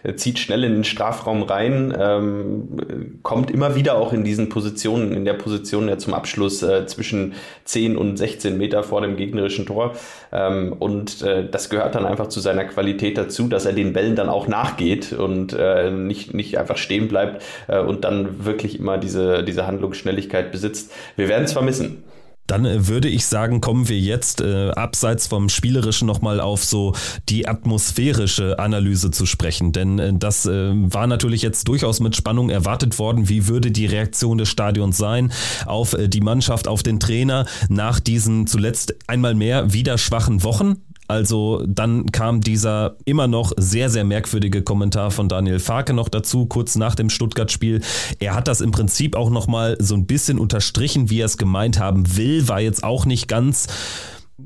Äh, 0.05 0.15
zieht 0.15 0.39
schnell 0.39 0.63
in 0.63 0.73
den 0.73 0.85
Strafraum 0.85 1.43
rein, 1.43 1.93
ähm, 1.99 3.19
kommt 3.25 3.51
immer 3.51 3.75
wieder 3.75 3.97
auch 3.97 4.13
in 4.13 4.23
diesen 4.23 4.49
Positionen, 4.49 5.13
in 5.15 5.25
der 5.25 5.33
Position 5.33 5.89
ja 5.89 5.99
zum 5.99 6.15
Abschluss 6.15 6.63
äh, 6.63 6.87
zwischen 6.87 7.35
10 7.65 7.97
und 7.97 8.19
16 8.19 8.57
Meter 8.57 8.85
vor 8.85 9.01
dem 9.01 9.17
gegnerischen 9.17 9.67
Tor. 9.67 9.97
Ähm, 10.31 10.75
und 10.79 11.23
äh, 11.23 11.49
das 11.51 11.71
gehört 11.71 11.97
dann 11.97 12.07
einfach 12.07 12.29
zu 12.29 12.39
seiner 12.39 12.67
Qualität 12.67 13.19
dazu, 13.19 13.49
dass 13.49 13.67
er 13.67 13.73
den 13.73 13.93
Bällen 13.93 14.15
dann 14.15 14.29
auch 14.29 14.47
nachgeht 14.47 15.13
und 15.13 15.55
äh, 15.55 15.91
nicht, 15.91 16.35
nicht 16.35 16.57
einfach 16.57 16.77
stehen 16.77 17.09
bleibt 17.09 17.43
äh, 17.67 17.81
und 17.81 18.05
dann 18.05 18.45
wirklich 18.45 18.79
immer 18.79 18.97
diese, 18.97 19.43
diese 19.43 19.67
Handlungsschnelligkeit 19.67 20.53
besitzt. 20.53 20.93
Wir 21.17 21.29
werden 21.29 21.47
es 21.47 21.53
vermissen. 21.53 22.05
Dann 22.47 22.65
äh, 22.65 22.87
würde 22.87 23.09
ich 23.09 23.27
sagen, 23.27 23.61
kommen 23.61 23.89
wir 23.89 23.99
jetzt 23.99 24.41
äh, 24.41 24.71
abseits 24.71 25.27
vom 25.27 25.49
Spielerischen 25.49 26.07
nochmal 26.07 26.41
auf 26.41 26.65
so 26.65 26.95
die 27.29 27.49
atmosphärische 27.49 28.59
Analyse 28.59 29.11
zu 29.11 29.27
sprechen. 29.27 29.73
Denn 29.73 29.99
äh, 29.99 30.13
das 30.15 30.47
äh, 30.47 30.73
war 30.75 31.07
natürlich 31.07 31.43
jetzt 31.43 31.69
durchaus 31.69 32.01
mit 32.01 32.17
Spannung 32.17 32.51
erwartet 32.51 32.99
worden. 32.99 33.29
Wie 33.29 33.49
würde 33.49 33.71
die 33.71 33.87
Reaktion 33.87 34.39
des 34.39 34.49
Stadions 34.49 34.97
sein 34.97 35.33
auf 35.67 35.95
äh, 35.95 36.09
die 36.09 36.21
Mannschaft, 36.21 36.69
auf 36.69 36.83
den 36.83 37.01
Trainer 37.01 37.47
nach 37.69 38.01
diesen 38.01 38.47
zuletzt 38.47 38.95
einmal 39.07 39.35
mehr 39.35 39.73
wieder 39.73 39.99
schwachen 39.99 40.43
Wochen? 40.43 40.77
Also 41.07 41.63
dann 41.67 42.07
kam 42.13 42.41
dieser 42.41 42.97
immer 43.05 43.27
noch 43.27 43.53
sehr, 43.57 43.91
sehr 43.91 44.05
merkwürdige 44.05 44.63
Kommentar 44.63 45.11
von 45.11 45.29
Daniel 45.29 45.59
Farke 45.59 45.93
noch 45.93 46.09
dazu, 46.09 46.47
kurz 46.47 46.77
nach 46.77 46.95
dem 46.95 47.11
Stuttgart-Spiel. 47.11 47.83
Er 48.21 48.35
hat 48.35 48.49
das 48.49 48.61
im 48.61 48.71
Prinzip 48.71 49.15
auch 49.17 49.31
nochmal 49.31 49.77
so 49.81 49.95
ein 49.95 50.07
bisschen 50.07 50.39
unterstrichen, 50.39 51.11
wie 51.11 51.21
er 51.21 51.27
es 51.27 51.37
gemeint 51.37 51.79
haben 51.79 52.17
will, 52.17 52.49
war 52.49 52.61
jetzt 52.61 52.85
auch 52.85 53.05
nicht 53.05 53.29
ganz 53.29 53.67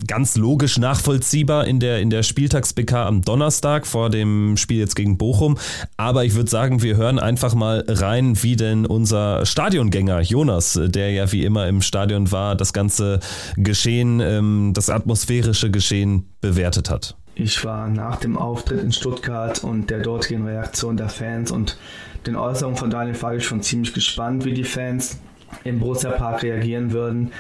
ganz 0.07 0.37
logisch 0.37 0.79
nachvollziehbar 0.79 1.67
in 1.67 1.81
der, 1.81 2.01
in 2.01 2.11
der 2.11 2.23
Spieltags-BK 2.23 3.07
am 3.07 3.23
Donnerstag 3.23 3.87
vor 3.87 4.11
dem 4.11 4.57
Spiel 4.57 4.79
jetzt 4.79 4.95
gegen 4.97 5.17
Bochum. 5.17 5.59
Aber 5.97 6.25
ich 6.25 6.35
würde 6.35 6.51
sagen, 6.51 6.83
wir 6.83 6.97
hören 6.97 7.19
einfach 7.19 7.55
mal 7.55 7.85
rein, 7.89 8.43
wie 8.43 8.57
denn 8.57 8.85
unser 8.85 9.47
Stadiongänger 9.47 10.21
Jonas, 10.21 10.79
der 10.83 11.13
ja 11.13 11.33
wie 11.33 11.45
immer 11.45 11.67
im 11.69 11.81
Stadion 11.81 12.31
war, 12.31 12.55
das 12.55 12.73
ganze 12.73 13.21
Geschehen, 13.57 14.21
ähm, 14.21 14.73
das 14.75 14.91
atmosphärische 14.91 15.71
Geschehen 15.71 16.29
bewertet 16.41 16.91
hat. 16.91 17.17
Ich 17.35 17.65
war 17.65 17.89
nach 17.89 18.17
dem 18.17 18.37
Auftritt 18.37 18.83
in 18.83 18.93
Stuttgart 18.93 19.63
und 19.63 19.91
der 19.91 20.01
dortigen 20.01 20.47
Reaktion 20.47 20.97
der 20.97 21.09
Fans 21.09 21.51
und 21.51 21.79
den 22.27 22.37
Äußerungen 22.37 22.77
von 22.77 22.91
Daniel 22.91 23.15
Fagel 23.15 23.41
schon 23.41 23.63
ziemlich 23.63 23.95
gespannt, 23.95 24.45
wie 24.45 24.53
die 24.53 24.65
Fans 24.65 25.19
im 25.65 25.79
Borussia 25.79 26.11
Park 26.11 26.43
reagieren 26.43 26.93
würden. 26.93 27.33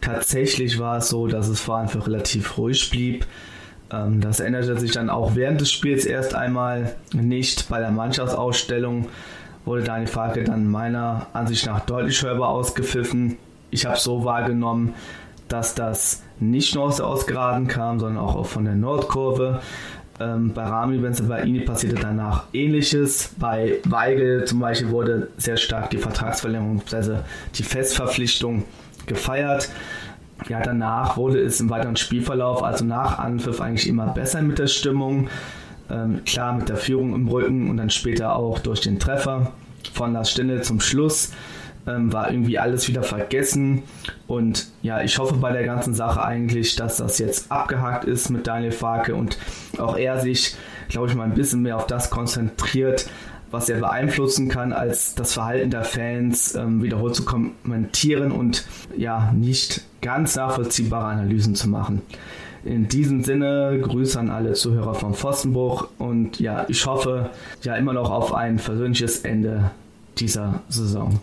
Tatsächlich 0.00 0.78
war 0.78 0.98
es 0.98 1.08
so, 1.08 1.26
dass 1.26 1.48
es 1.48 1.60
vor 1.60 1.78
einfach 1.78 2.06
relativ 2.06 2.56
ruhig 2.56 2.90
blieb. 2.90 3.26
Ähm, 3.92 4.20
das 4.20 4.40
änderte 4.40 4.78
sich 4.78 4.92
dann 4.92 5.10
auch 5.10 5.34
während 5.34 5.60
des 5.60 5.70
Spiels 5.70 6.06
erst 6.06 6.34
einmal 6.34 6.94
nicht. 7.12 7.68
Bei 7.68 7.80
der 7.80 7.90
Mannschaftsausstellung 7.90 9.08
wurde 9.64 9.82
Daniel 9.82 10.08
Farke 10.08 10.44
dann 10.44 10.70
meiner 10.70 11.26
Ansicht 11.32 11.66
nach 11.66 11.80
deutlich 11.80 12.22
hörbar 12.22 12.48
ausgepfiffen. 12.48 13.36
Ich 13.70 13.86
habe 13.86 13.98
so 13.98 14.24
wahrgenommen, 14.24 14.94
dass 15.48 15.74
das 15.74 16.22
nicht 16.38 16.74
nur 16.74 16.84
aus 16.84 16.96
der 16.96 17.06
Ausgeraden 17.06 17.66
kam, 17.66 18.00
sondern 18.00 18.24
auch 18.24 18.46
von 18.46 18.64
der 18.64 18.74
Nordkurve. 18.74 19.60
Ähm, 20.18 20.52
bei 20.54 20.62
Rami 20.62 20.98
Benzebaini 20.98 21.60
passierte 21.60 21.96
danach 21.96 22.44
ähnliches. 22.52 23.34
Bei 23.38 23.78
Weigel 23.84 24.44
zum 24.44 24.60
Beispiel 24.60 24.90
wurde 24.90 25.28
sehr 25.36 25.56
stark 25.56 25.90
die 25.90 25.98
Vertragsverlängerung, 25.98 26.82
also 26.92 27.18
die 27.54 27.62
Festverpflichtung 27.62 28.64
gefeiert. 29.06 29.70
Ja, 30.48 30.60
danach 30.60 31.16
wurde 31.16 31.38
es 31.40 31.60
im 31.60 31.68
weiteren 31.68 31.96
Spielverlauf, 31.96 32.62
also 32.62 32.84
nach 32.84 33.18
Anpfiff, 33.18 33.60
eigentlich 33.60 33.88
immer 33.88 34.06
besser 34.06 34.40
mit 34.42 34.58
der 34.58 34.68
Stimmung. 34.68 35.28
Ähm, 35.90 36.20
klar, 36.24 36.54
mit 36.54 36.68
der 36.68 36.76
Führung 36.76 37.14
im 37.14 37.28
Rücken 37.28 37.68
und 37.68 37.76
dann 37.76 37.90
später 37.90 38.36
auch 38.36 38.58
durch 38.58 38.80
den 38.80 38.98
Treffer 38.98 39.52
von 39.92 40.14
der 40.14 40.24
Stelle 40.24 40.62
zum 40.62 40.80
Schluss 40.80 41.32
ähm, 41.86 42.12
war 42.12 42.30
irgendwie 42.30 42.58
alles 42.58 42.88
wieder 42.88 43.02
vergessen. 43.02 43.82
Und 44.26 44.68
ja, 44.82 45.02
ich 45.02 45.18
hoffe 45.18 45.36
bei 45.36 45.52
der 45.52 45.64
ganzen 45.64 45.94
Sache 45.94 46.22
eigentlich, 46.22 46.76
dass 46.76 46.98
das 46.98 47.18
jetzt 47.18 47.50
abgehakt 47.50 48.04
ist 48.04 48.30
mit 48.30 48.46
Daniel 48.46 48.72
Farke 48.72 49.14
und 49.14 49.38
auch 49.78 49.96
er 49.96 50.20
sich, 50.20 50.56
glaube 50.88 51.08
ich, 51.08 51.14
mal 51.14 51.24
ein 51.24 51.34
bisschen 51.34 51.62
mehr 51.62 51.76
auf 51.76 51.86
das 51.86 52.10
konzentriert, 52.10 53.08
was 53.50 53.68
er 53.68 53.80
beeinflussen 53.80 54.48
kann, 54.48 54.72
als 54.72 55.14
das 55.14 55.34
Verhalten 55.34 55.70
der 55.70 55.84
Fans 55.84 56.54
ähm, 56.54 56.82
wiederholt 56.82 57.14
zu 57.14 57.24
kommentieren 57.24 58.32
und 58.32 58.66
ja, 58.96 59.32
nicht 59.32 59.82
ganz 60.00 60.36
nachvollziehbare 60.36 61.06
Analysen 61.06 61.54
zu 61.54 61.68
machen. 61.68 62.02
In 62.64 62.88
diesem 62.88 63.24
Sinne, 63.24 63.78
Grüße 63.82 64.18
an 64.20 64.30
alle 64.30 64.52
Zuhörer 64.52 64.94
vom 64.94 65.14
Pfostenbruch 65.14 65.88
und 65.98 66.40
ja, 66.40 66.66
ich 66.68 66.84
hoffe 66.86 67.30
ja 67.62 67.74
immer 67.76 67.94
noch 67.94 68.10
auf 68.10 68.34
ein 68.34 68.58
versöhnliches 68.58 69.20
Ende 69.20 69.70
dieser 70.18 70.60
Saison. 70.68 71.20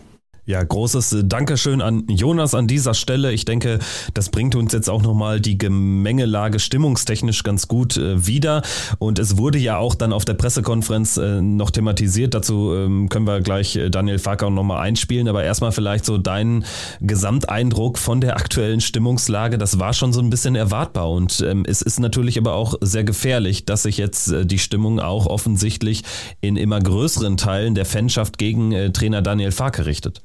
Ja, 0.48 0.62
großes 0.62 1.14
Dankeschön 1.24 1.82
an 1.82 2.04
Jonas 2.08 2.54
an 2.54 2.66
dieser 2.66 2.94
Stelle. 2.94 3.32
Ich 3.32 3.44
denke, 3.44 3.80
das 4.14 4.30
bringt 4.30 4.54
uns 4.54 4.72
jetzt 4.72 4.88
auch 4.88 5.02
nochmal 5.02 5.42
die 5.42 5.58
Gemengelage 5.58 6.58
stimmungstechnisch 6.58 7.42
ganz 7.42 7.68
gut 7.68 7.98
äh, 7.98 8.26
wieder. 8.26 8.62
Und 8.98 9.18
es 9.18 9.36
wurde 9.36 9.58
ja 9.58 9.76
auch 9.76 9.94
dann 9.94 10.10
auf 10.10 10.24
der 10.24 10.32
Pressekonferenz 10.32 11.18
äh, 11.18 11.42
noch 11.42 11.70
thematisiert. 11.70 12.32
Dazu 12.32 12.72
ähm, 12.74 13.10
können 13.10 13.26
wir 13.26 13.42
gleich 13.42 13.76
äh, 13.76 13.90
Daniel 13.90 14.18
Farkau 14.18 14.48
nochmal 14.48 14.80
einspielen. 14.80 15.28
Aber 15.28 15.44
erstmal 15.44 15.70
vielleicht 15.70 16.06
so 16.06 16.16
dein 16.16 16.64
Gesamteindruck 17.02 17.98
von 17.98 18.22
der 18.22 18.36
aktuellen 18.38 18.80
Stimmungslage. 18.80 19.58
Das 19.58 19.78
war 19.78 19.92
schon 19.92 20.14
so 20.14 20.22
ein 20.22 20.30
bisschen 20.30 20.54
erwartbar. 20.54 21.10
Und 21.10 21.44
ähm, 21.46 21.64
es 21.68 21.82
ist 21.82 22.00
natürlich 22.00 22.38
aber 22.38 22.54
auch 22.54 22.74
sehr 22.80 23.04
gefährlich, 23.04 23.66
dass 23.66 23.82
sich 23.82 23.98
jetzt 23.98 24.32
äh, 24.32 24.46
die 24.46 24.58
Stimmung 24.58 24.98
auch 24.98 25.26
offensichtlich 25.26 26.04
in 26.40 26.56
immer 26.56 26.80
größeren 26.80 27.36
Teilen 27.36 27.74
der 27.74 27.84
Fanschaft 27.84 28.38
gegen 28.38 28.72
äh, 28.72 28.90
Trainer 28.92 29.20
Daniel 29.20 29.52
Farke 29.52 29.84
richtet. 29.84 30.22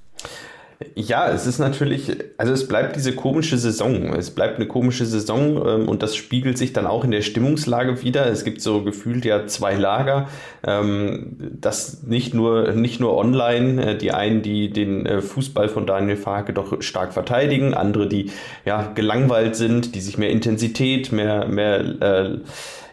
Ja, 0.95 1.29
es 1.29 1.45
ist 1.45 1.59
natürlich, 1.59 2.11
also 2.37 2.53
es 2.53 2.67
bleibt 2.67 2.95
diese 2.95 3.13
komische 3.13 3.57
Saison. 3.57 4.13
Es 4.13 4.31
bleibt 4.31 4.57
eine 4.57 4.67
komische 4.67 5.05
Saison 5.05 5.65
ähm, 5.65 5.89
und 5.89 6.03
das 6.03 6.15
spiegelt 6.15 6.57
sich 6.57 6.73
dann 6.73 6.87
auch 6.87 7.03
in 7.03 7.11
der 7.11 7.21
Stimmungslage 7.21 8.03
wieder. 8.03 8.27
Es 8.27 8.43
gibt 8.43 8.61
so 8.61 8.83
gefühlt 8.83 9.25
ja 9.25 9.45
zwei 9.47 9.75
Lager. 9.75 10.27
Ähm, 10.65 11.37
das 11.39 12.03
nicht 12.03 12.33
nur, 12.33 12.71
nicht 12.73 12.99
nur 12.99 13.15
online, 13.17 13.93
äh, 13.93 13.97
die 13.97 14.11
einen, 14.11 14.41
die 14.41 14.69
den 14.71 15.05
äh, 15.05 15.21
Fußball 15.21 15.69
von 15.69 15.85
Daniel 15.85 16.17
Farke 16.17 16.53
doch 16.53 16.81
stark 16.81 17.13
verteidigen, 17.13 17.73
andere, 17.73 18.07
die 18.07 18.31
ja 18.65 18.91
gelangweilt 18.93 19.55
sind, 19.55 19.95
die 19.95 20.01
sich 20.01 20.17
mehr 20.17 20.29
Intensität, 20.29 21.11
mehr, 21.11 21.47
mehr 21.47 22.01
äh, 22.01 22.37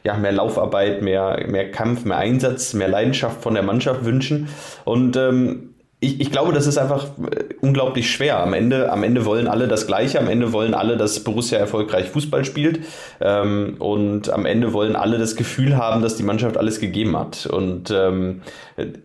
ja, 0.03 0.17
mehr 0.17 0.33
Laufarbeit, 0.33 1.03
mehr, 1.03 1.45
mehr 1.47 1.71
Kampf, 1.71 2.07
mehr 2.07 2.17
Einsatz, 2.17 2.73
mehr 2.73 2.89
Leidenschaft 2.89 3.43
von 3.43 3.53
der 3.53 3.63
Mannschaft 3.63 4.05
wünschen. 4.05 4.49
Und 4.85 5.17
ähm, 5.17 5.70
ich, 6.01 6.19
ich 6.19 6.33
glaube, 6.33 6.53
das 6.53 6.67
ist 6.67 6.79
einfach 6.79 7.05
äh, 7.05 7.55
unglaublich 7.61 8.11
schwer. 8.11 8.41
Am 8.41 8.55
Ende, 8.55 8.91
am 8.91 9.03
Ende 9.03 9.27
wollen 9.27 9.47
alle 9.47 9.69
das 9.69 9.87
Gleiche. 9.87 10.19
Am 10.19 10.29
Ende 10.29 10.53
wollen 10.53 10.73
alle, 10.73 10.97
dass 10.97 11.23
Borussia 11.23 11.59
erfolgreich 11.59 12.09
Fußball 12.09 12.45
spielt. 12.45 12.81
Ähm, 13.21 13.77
und 13.79 14.33
am 14.33 14.47
Ende 14.47 14.73
wollen 14.73 14.97
alle 14.97 15.19
das 15.19 15.37
Gefühl 15.37 15.77
haben, 15.77 16.01
dass 16.01 16.17
die 16.17 16.23
Mannschaft 16.23 16.57
alles 16.57 16.81
gegeben 16.81 17.17
hat. 17.19 17.47
Und 17.47 17.91
ähm, 17.91 18.41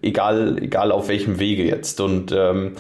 egal, 0.02 0.58
egal 0.62 0.94
auf 0.94 1.10
welchem 1.10 1.38
Wege 1.38 1.66
jetzt. 1.66 2.00
Und 2.00 2.32
ähm, 2.32 2.74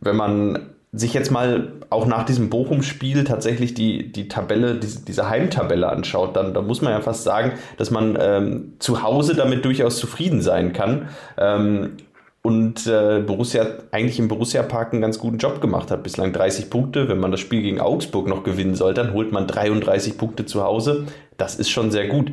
wenn 0.00 0.16
man 0.16 0.70
sich 0.94 1.12
jetzt 1.12 1.30
mal 1.30 1.72
auch 1.90 2.06
nach 2.06 2.24
diesem 2.24 2.48
Bochum-Spiel 2.48 3.24
tatsächlich 3.24 3.74
die, 3.74 4.10
die 4.10 4.28
Tabelle, 4.28 4.74
diese, 4.76 5.04
diese 5.04 5.28
Heimtabelle 5.28 5.88
anschaut, 5.88 6.36
dann, 6.36 6.54
dann 6.54 6.66
muss 6.66 6.80
man 6.80 6.92
ja 6.92 7.00
fast 7.00 7.24
sagen, 7.24 7.52
dass 7.76 7.90
man 7.90 8.16
ähm, 8.18 8.72
zu 8.78 9.02
Hause 9.02 9.34
damit 9.34 9.64
durchaus 9.66 9.98
zufrieden 9.98 10.40
sein 10.40 10.72
kann. 10.72 11.08
Ähm, 11.38 11.96
und 12.42 12.88
äh, 12.88 13.20
Borussia 13.20 13.66
eigentlich 13.92 14.18
im 14.18 14.26
Borussia 14.26 14.62
Park 14.64 14.92
einen 14.92 15.00
ganz 15.00 15.18
guten 15.18 15.38
Job 15.38 15.60
gemacht 15.60 15.90
hat. 15.90 16.02
Bislang 16.02 16.32
30 16.32 16.70
Punkte. 16.70 17.08
Wenn 17.08 17.20
man 17.20 17.30
das 17.30 17.40
Spiel 17.40 17.62
gegen 17.62 17.80
Augsburg 17.80 18.26
noch 18.26 18.42
gewinnen 18.42 18.74
soll, 18.74 18.94
dann 18.94 19.12
holt 19.12 19.30
man 19.30 19.46
33 19.46 20.18
Punkte 20.18 20.44
zu 20.44 20.62
Hause. 20.62 21.06
Das 21.36 21.54
ist 21.54 21.70
schon 21.70 21.92
sehr 21.92 22.08
gut. 22.08 22.32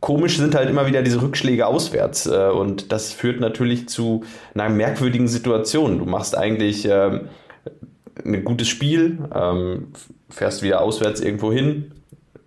Komisch 0.00 0.36
sind 0.36 0.54
halt 0.54 0.68
immer 0.68 0.86
wieder 0.86 1.02
diese 1.02 1.22
Rückschläge 1.22 1.66
auswärts 1.66 2.26
äh, 2.26 2.50
und 2.50 2.92
das 2.92 3.12
führt 3.12 3.40
natürlich 3.40 3.88
zu 3.88 4.24
einer 4.54 4.68
merkwürdigen 4.68 5.26
Situation. 5.26 5.98
Du 5.98 6.04
machst 6.04 6.36
eigentlich 6.36 6.86
äh, 6.86 7.20
ein 8.24 8.44
gutes 8.44 8.68
Spiel, 8.68 9.18
ähm, 9.34 9.88
fährst 10.28 10.62
wieder 10.62 10.82
auswärts 10.82 11.20
irgendwo 11.20 11.50
hin, 11.52 11.92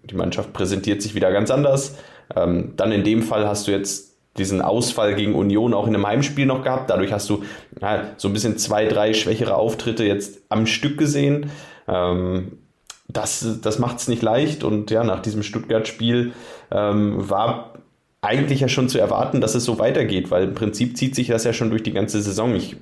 die 0.03 0.15
Mannschaft 0.15 0.53
präsentiert 0.53 1.01
sich 1.01 1.15
wieder 1.15 1.31
ganz 1.31 1.51
anders. 1.51 1.97
Ähm, 2.35 2.73
dann 2.77 2.91
in 2.91 3.03
dem 3.03 3.21
Fall 3.21 3.47
hast 3.47 3.67
du 3.67 3.71
jetzt 3.71 4.10
diesen 4.37 4.61
Ausfall 4.61 5.15
gegen 5.15 5.35
Union 5.35 5.73
auch 5.73 5.87
in 5.87 5.95
einem 5.95 6.07
Heimspiel 6.07 6.45
noch 6.45 6.63
gehabt. 6.63 6.89
Dadurch 6.89 7.11
hast 7.11 7.29
du 7.29 7.43
ja, 7.81 8.11
so 8.17 8.29
ein 8.29 8.33
bisschen 8.33 8.57
zwei, 8.57 8.85
drei 8.85 9.13
schwächere 9.13 9.55
Auftritte 9.55 10.05
jetzt 10.05 10.41
am 10.49 10.65
Stück 10.65 10.97
gesehen. 10.97 11.51
Ähm, 11.87 12.59
das 13.07 13.59
das 13.61 13.77
macht 13.79 13.97
es 13.97 14.07
nicht 14.07 14.21
leicht 14.21 14.63
und 14.63 14.89
ja, 14.89 15.03
nach 15.03 15.21
diesem 15.21 15.43
Stuttgart-Spiel 15.43 16.31
ähm, 16.71 17.29
war 17.29 17.73
eigentlich 18.21 18.61
ja 18.61 18.69
schon 18.69 18.87
zu 18.87 18.99
erwarten, 18.99 19.41
dass 19.41 19.55
es 19.55 19.65
so 19.65 19.79
weitergeht, 19.79 20.31
weil 20.31 20.45
im 20.45 20.53
Prinzip 20.53 20.95
zieht 20.95 21.15
sich 21.15 21.27
das 21.27 21.43
ja 21.43 21.53
schon 21.53 21.71
durch 21.71 21.83
die 21.83 21.91
ganze 21.91 22.21
Saison. 22.21 22.55
Ich 22.55 22.77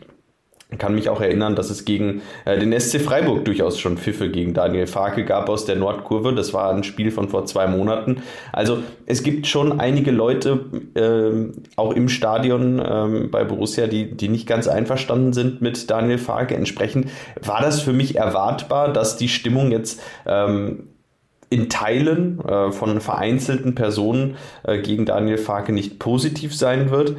kann 0.77 0.93
mich 0.93 1.09
auch 1.09 1.19
erinnern, 1.19 1.55
dass 1.55 1.71
es 1.71 1.83
gegen 1.83 2.21
äh, 2.45 2.59
den 2.59 2.79
SC 2.79 3.01
Freiburg 3.01 3.43
durchaus 3.43 3.79
schon 3.79 3.97
Pfiffe 3.97 4.29
gegen 4.29 4.53
Daniel 4.53 4.85
Farke 4.85 5.25
gab 5.25 5.49
aus 5.49 5.65
der 5.65 5.75
Nordkurve. 5.75 6.33
Das 6.33 6.53
war 6.53 6.71
ein 6.71 6.83
Spiel 6.83 7.09
von 7.09 7.27
vor 7.27 7.47
zwei 7.47 7.65
Monaten. 7.65 8.21
Also 8.53 8.79
es 9.07 9.23
gibt 9.23 9.47
schon 9.47 9.79
einige 9.79 10.11
Leute, 10.11 10.65
äh, 10.93 11.59
auch 11.75 11.93
im 11.93 12.07
Stadion 12.07 12.77
äh, 12.77 13.27
bei 13.31 13.43
Borussia, 13.45 13.87
die, 13.87 14.15
die 14.15 14.29
nicht 14.29 14.45
ganz 14.45 14.67
einverstanden 14.67 15.33
sind 15.33 15.59
mit 15.59 15.89
Daniel 15.89 16.19
Farke. 16.19 16.55
Entsprechend 16.55 17.09
war 17.43 17.61
das 17.61 17.81
für 17.81 17.93
mich 17.93 18.15
erwartbar, 18.17 18.93
dass 18.93 19.17
die 19.17 19.27
Stimmung 19.27 19.71
jetzt 19.71 19.99
ähm, 20.27 20.89
in 21.49 21.67
Teilen 21.69 22.39
äh, 22.41 22.71
von 22.71 23.01
vereinzelten 23.01 23.73
Personen 23.73 24.35
äh, 24.63 24.77
gegen 24.77 25.05
Daniel 25.05 25.39
Farke 25.39 25.73
nicht 25.73 25.97
positiv 25.97 26.55
sein 26.55 26.91
wird. 26.91 27.15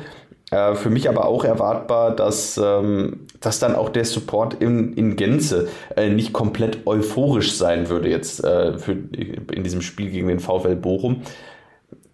Äh, 0.51 0.75
für 0.75 0.91
mich 0.91 1.09
aber 1.09 1.27
auch 1.27 1.45
erwartbar, 1.45 2.15
dass, 2.15 2.59
ähm, 2.59 3.27
dass 3.41 3.61
dann 3.61 3.75
auch 3.77 3.89
der 3.89 4.05
Support 4.05 4.55
in, 4.55 4.95
in 4.95 5.17
Gänze 5.17 5.69
äh, 5.97 6.11
nicht 6.11 6.33
komplett 6.33 6.87
euphorisch 6.87 7.53
sein 7.55 7.89
würde 7.89 8.09
jetzt 8.09 8.43
äh, 8.45 8.79
für, 8.79 8.93
in 8.93 9.63
diesem 9.63 9.83
Spiel 9.83 10.11
gegen 10.11 10.29
den 10.29 10.41
VfL 10.41 10.77
Bochum. 10.77 11.23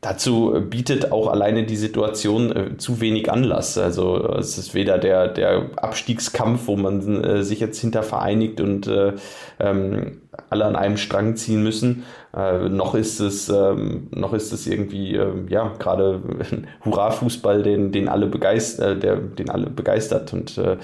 Dazu 0.02 0.62
bietet 0.69 1.11
auch 1.11 1.26
alleine 1.26 1.64
die 1.64 1.76
Situation 1.76 2.55
äh, 2.55 2.76
zu 2.76 3.00
wenig 3.00 3.31
Anlass. 3.31 3.78
Also 3.78 4.28
es 4.35 4.59
ist 4.59 4.75
weder 4.75 4.99
der, 4.99 5.28
der 5.28 5.71
Abstiegskampf, 5.76 6.66
wo 6.66 6.76
man 6.76 7.25
äh, 7.25 7.43
sich 7.43 7.59
jetzt 7.59 7.81
hinter 7.81 8.02
vereinigt 8.02 8.61
und 8.61 8.87
äh, 8.87 9.14
ähm, 9.59 10.21
alle 10.50 10.64
an 10.64 10.76
einem 10.76 10.97
Strang 10.97 11.37
ziehen 11.37 11.62
müssen, 11.62 12.05
äh, 12.37 12.69
noch 12.69 12.95
ist 12.95 13.21
es, 13.21 13.49
ähm, 13.49 14.09
noch 14.11 14.33
ist 14.33 14.52
es 14.52 14.66
irgendwie, 14.66 15.16
äh, 15.16 15.33
ja, 15.49 15.73
gerade 15.78 16.23
Hurra-Fußball, 16.85 17.62
den, 17.62 17.93
den 17.93 18.09
alle 18.09 18.26
begeistert, 18.26 18.99
äh, 18.99 19.00
der, 19.00 19.16
den 19.16 19.50
alle 19.50 19.71
begeistert. 19.71 20.33
Und 20.33 20.59
äh, 20.59 20.76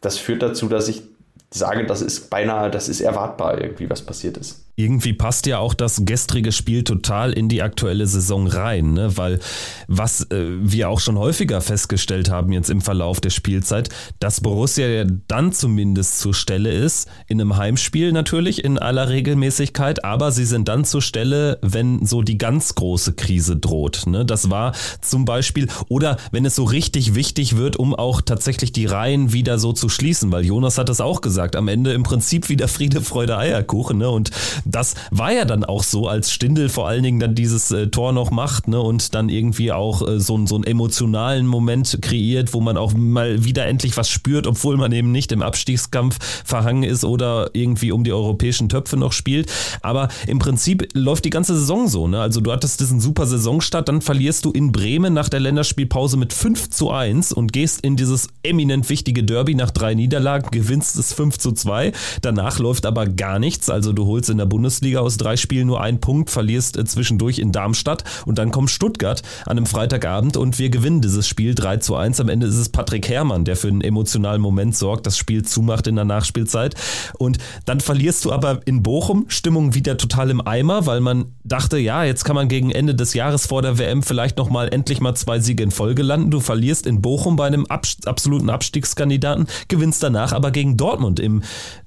das 0.00 0.18
führt 0.18 0.42
dazu, 0.42 0.68
dass 0.68 0.88
ich 0.88 1.02
sage, 1.50 1.86
das 1.86 2.02
ist 2.02 2.30
beinahe, 2.30 2.70
das 2.70 2.88
ist 2.88 3.00
erwartbar 3.00 3.60
irgendwie, 3.60 3.88
was 3.88 4.02
passiert 4.02 4.36
ist 4.36 4.67
irgendwie 4.78 5.12
passt 5.12 5.46
ja 5.46 5.58
auch 5.58 5.74
das 5.74 6.02
gestrige 6.04 6.52
Spiel 6.52 6.84
total 6.84 7.32
in 7.32 7.48
die 7.48 7.62
aktuelle 7.62 8.06
Saison 8.06 8.46
rein, 8.46 8.92
ne? 8.92 9.16
weil 9.16 9.40
was 9.88 10.30
äh, 10.30 10.46
wir 10.60 10.88
auch 10.88 11.00
schon 11.00 11.18
häufiger 11.18 11.60
festgestellt 11.60 12.30
haben 12.30 12.52
jetzt 12.52 12.70
im 12.70 12.80
Verlauf 12.80 13.20
der 13.20 13.30
Spielzeit, 13.30 13.88
dass 14.20 14.40
Borussia 14.40 14.86
ja 14.86 15.04
dann 15.26 15.52
zumindest 15.52 16.20
zur 16.20 16.32
Stelle 16.32 16.70
ist, 16.70 17.08
in 17.26 17.40
einem 17.40 17.56
Heimspiel 17.56 18.12
natürlich 18.12 18.62
in 18.62 18.78
aller 18.78 19.08
Regelmäßigkeit, 19.08 20.04
aber 20.04 20.30
sie 20.30 20.44
sind 20.44 20.68
dann 20.68 20.84
zur 20.84 21.02
Stelle, 21.02 21.58
wenn 21.60 22.06
so 22.06 22.22
die 22.22 22.38
ganz 22.38 22.76
große 22.76 23.14
Krise 23.14 23.56
droht. 23.56 24.04
Ne? 24.06 24.24
Das 24.24 24.48
war 24.48 24.74
zum 25.00 25.24
Beispiel, 25.24 25.66
oder 25.88 26.18
wenn 26.30 26.44
es 26.44 26.54
so 26.54 26.62
richtig 26.62 27.16
wichtig 27.16 27.56
wird, 27.56 27.76
um 27.76 27.96
auch 27.96 28.20
tatsächlich 28.20 28.70
die 28.70 28.86
Reihen 28.86 29.32
wieder 29.32 29.58
so 29.58 29.72
zu 29.72 29.88
schließen, 29.88 30.30
weil 30.30 30.44
Jonas 30.44 30.78
hat 30.78 30.88
das 30.88 31.00
auch 31.00 31.20
gesagt, 31.20 31.56
am 31.56 31.66
Ende 31.66 31.94
im 31.94 32.04
Prinzip 32.04 32.48
wieder 32.48 32.68
Friede, 32.68 33.00
Freude, 33.00 33.36
Eierkuchen 33.36 33.98
ne? 33.98 34.08
und 34.08 34.30
das 34.68 34.94
war 35.10 35.32
ja 35.32 35.44
dann 35.44 35.64
auch 35.64 35.82
so, 35.82 36.06
als 36.06 36.30
Stindel 36.30 36.68
vor 36.68 36.86
allen 36.86 37.02
Dingen 37.02 37.18
dann 37.18 37.34
dieses 37.34 37.70
äh, 37.70 37.88
Tor 37.88 38.12
noch 38.12 38.30
macht 38.30 38.68
ne, 38.68 38.80
und 38.80 39.14
dann 39.14 39.28
irgendwie 39.28 39.72
auch 39.72 40.06
äh, 40.06 40.20
so, 40.20 40.46
so 40.46 40.54
einen 40.54 40.64
emotionalen 40.64 41.46
Moment 41.46 41.98
kreiert, 42.02 42.52
wo 42.52 42.60
man 42.60 42.76
auch 42.76 42.92
mal 42.92 43.44
wieder 43.44 43.66
endlich 43.66 43.96
was 43.96 44.10
spürt, 44.10 44.46
obwohl 44.46 44.76
man 44.76 44.92
eben 44.92 45.10
nicht 45.10 45.32
im 45.32 45.42
Abstiegskampf 45.42 46.18
verhangen 46.44 46.82
ist 46.82 47.04
oder 47.04 47.50
irgendwie 47.54 47.92
um 47.92 48.04
die 48.04 48.12
europäischen 48.12 48.68
Töpfe 48.68 48.96
noch 48.96 49.12
spielt. 49.12 49.50
Aber 49.80 50.08
im 50.26 50.38
Prinzip 50.38 50.88
läuft 50.92 51.24
die 51.24 51.30
ganze 51.30 51.58
Saison 51.58 51.88
so. 51.88 52.06
Ne? 52.06 52.20
Also 52.20 52.40
du 52.40 52.52
hattest 52.52 52.80
diesen 52.80 53.00
super 53.00 53.26
Saisonstart, 53.26 53.88
dann 53.88 54.02
verlierst 54.02 54.44
du 54.44 54.50
in 54.50 54.70
Bremen 54.70 55.14
nach 55.14 55.30
der 55.30 55.40
Länderspielpause 55.40 56.18
mit 56.18 56.32
5 56.32 56.70
zu 56.70 56.90
1 56.90 57.32
und 57.32 57.52
gehst 57.52 57.80
in 57.80 57.96
dieses 57.96 58.28
eminent 58.42 58.90
wichtige 58.90 59.24
Derby 59.24 59.54
nach 59.54 59.70
drei 59.70 59.94
Niederlagen, 59.94 60.50
gewinnst 60.50 60.96
es 60.96 61.14
5 61.14 61.38
zu 61.38 61.52
2. 61.52 61.92
Danach 62.20 62.58
läuft 62.58 62.84
aber 62.84 63.06
gar 63.06 63.38
nichts. 63.38 63.70
Also 63.70 63.92
du 63.92 64.06
holst 64.06 64.28
in 64.28 64.36
der 64.38 64.44
Bundesliga 64.44 64.57
Bundesliga 64.58 64.98
aus 64.98 65.16
drei 65.16 65.36
Spielen 65.36 65.68
nur 65.68 65.80
einen 65.80 66.00
Punkt, 66.00 66.30
verlierst 66.30 66.76
äh, 66.76 66.84
zwischendurch 66.84 67.38
in 67.38 67.52
Darmstadt 67.52 68.02
und 68.26 68.38
dann 68.38 68.50
kommt 68.50 68.70
Stuttgart 68.70 69.22
an 69.46 69.56
einem 69.56 69.66
Freitagabend 69.66 70.36
und 70.36 70.58
wir 70.58 70.68
gewinnen 70.68 71.00
dieses 71.00 71.28
Spiel 71.28 71.54
3 71.54 71.76
zu 71.76 71.94
1. 71.94 72.18
Am 72.18 72.28
Ende 72.28 72.48
ist 72.48 72.56
es 72.56 72.68
Patrick 72.68 73.08
Herrmann, 73.08 73.44
der 73.44 73.54
für 73.54 73.68
einen 73.68 73.82
emotionalen 73.82 74.42
Moment 74.42 74.76
sorgt, 74.76 75.06
das 75.06 75.16
Spiel 75.16 75.44
zumacht 75.44 75.86
in 75.86 75.94
der 75.94 76.04
Nachspielzeit. 76.04 76.74
Und 77.18 77.38
dann 77.66 77.78
verlierst 77.78 78.24
du 78.24 78.32
aber 78.32 78.60
in 78.64 78.82
Bochum 78.82 79.26
Stimmung 79.28 79.74
wieder 79.74 79.96
total 79.96 80.28
im 80.30 80.44
Eimer, 80.44 80.86
weil 80.86 81.00
man 81.00 81.26
dachte, 81.44 81.78
ja, 81.78 82.02
jetzt 82.02 82.24
kann 82.24 82.34
man 82.34 82.48
gegen 82.48 82.72
Ende 82.72 82.96
des 82.96 83.14
Jahres 83.14 83.46
vor 83.46 83.62
der 83.62 83.78
WM 83.78 84.02
vielleicht 84.02 84.38
nochmal 84.38 84.74
endlich 84.74 85.00
mal 85.00 85.14
zwei 85.14 85.38
Siege 85.38 85.62
in 85.62 85.70
Folge 85.70 86.02
landen. 86.02 86.32
Du 86.32 86.40
verlierst 86.40 86.84
in 86.84 87.00
Bochum 87.00 87.36
bei 87.36 87.46
einem 87.46 87.64
absoluten 87.66 88.50
Abstiegskandidaten, 88.50 89.46
gewinnst 89.68 90.02
danach 90.02 90.32
aber 90.32 90.50
gegen 90.50 90.76
Dortmund 90.76 91.20
im 91.20 91.44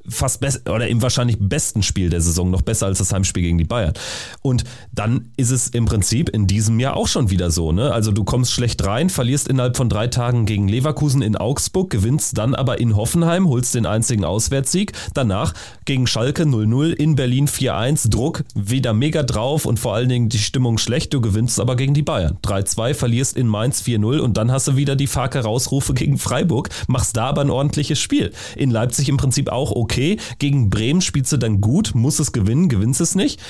fast 0.07 0.39
best 0.39 0.69
oder 0.69 0.87
im 0.87 1.01
wahrscheinlich 1.01 1.37
besten 1.39 1.83
Spiel 1.83 2.09
der 2.09 2.21
Saison, 2.21 2.49
noch 2.49 2.61
besser 2.61 2.87
als 2.87 2.97
das 2.97 3.13
Heimspiel 3.13 3.43
gegen 3.43 3.57
die 3.57 3.63
Bayern. 3.63 3.93
Und 4.41 4.63
dann 4.91 5.31
ist 5.37 5.51
es 5.51 5.67
im 5.69 5.85
Prinzip 5.85 6.29
in 6.29 6.47
diesem 6.47 6.79
Jahr 6.79 6.95
auch 6.95 7.07
schon 7.07 7.29
wieder 7.29 7.51
so. 7.51 7.71
Ne? 7.71 7.91
Also 7.93 8.11
du 8.11 8.23
kommst 8.23 8.51
schlecht 8.51 8.85
rein, 8.85 9.09
verlierst 9.09 9.47
innerhalb 9.47 9.77
von 9.77 9.89
drei 9.89 10.07
Tagen 10.07 10.45
gegen 10.45 10.67
Leverkusen 10.67 11.21
in 11.21 11.35
Augsburg, 11.35 11.89
gewinnst 11.89 12.37
dann 12.37 12.55
aber 12.55 12.79
in 12.79 12.95
Hoffenheim, 12.95 13.47
holst 13.47 13.75
den 13.75 13.85
einzigen 13.85 14.25
Auswärtssieg. 14.25 14.93
Danach 15.13 15.53
gegen 15.85 16.07
Schalke 16.07 16.43
0-0, 16.43 16.91
in 16.91 17.15
Berlin 17.15 17.47
4-1, 17.47 18.09
Druck 18.09 18.43
wieder 18.55 18.93
mega 18.93 19.23
drauf 19.23 19.65
und 19.65 19.79
vor 19.79 19.95
allen 19.95 20.09
Dingen 20.09 20.29
die 20.29 20.39
Stimmung 20.39 20.77
schlecht. 20.77 21.13
Du 21.13 21.21
gewinnst 21.21 21.59
aber 21.59 21.75
gegen 21.75 21.93
die 21.93 22.01
Bayern. 22.01 22.37
3-2, 22.43 22.93
verlierst 22.93 23.37
in 23.37 23.47
Mainz 23.47 23.81
4-0 23.83 24.19
und 24.19 24.37
dann 24.37 24.51
hast 24.51 24.67
du 24.67 24.75
wieder 24.75 24.95
die 24.95 25.07
Farke-Rausrufe 25.07 25.93
gegen 25.93 26.17
Freiburg, 26.17 26.69
machst 26.87 27.17
da 27.17 27.25
aber 27.25 27.41
ein 27.41 27.49
ordentliches 27.49 27.99
Spiel. 27.99 28.31
In 28.55 28.71
Leipzig 28.71 29.09
im 29.09 29.17
Prinzip 29.17 29.49
auch 29.49 29.71
okay 29.71 29.90
okay. 29.91 30.17
Gegen 30.39 30.69
Bremen 30.69 31.01
spielst 31.01 31.31
du 31.33 31.37
dann 31.37 31.59
gut, 31.59 31.91
muss 31.93 32.19
es 32.19 32.31
gewinnen, 32.31 32.69
gewinnst 32.69 33.01
es 33.01 33.15
nicht. 33.15 33.41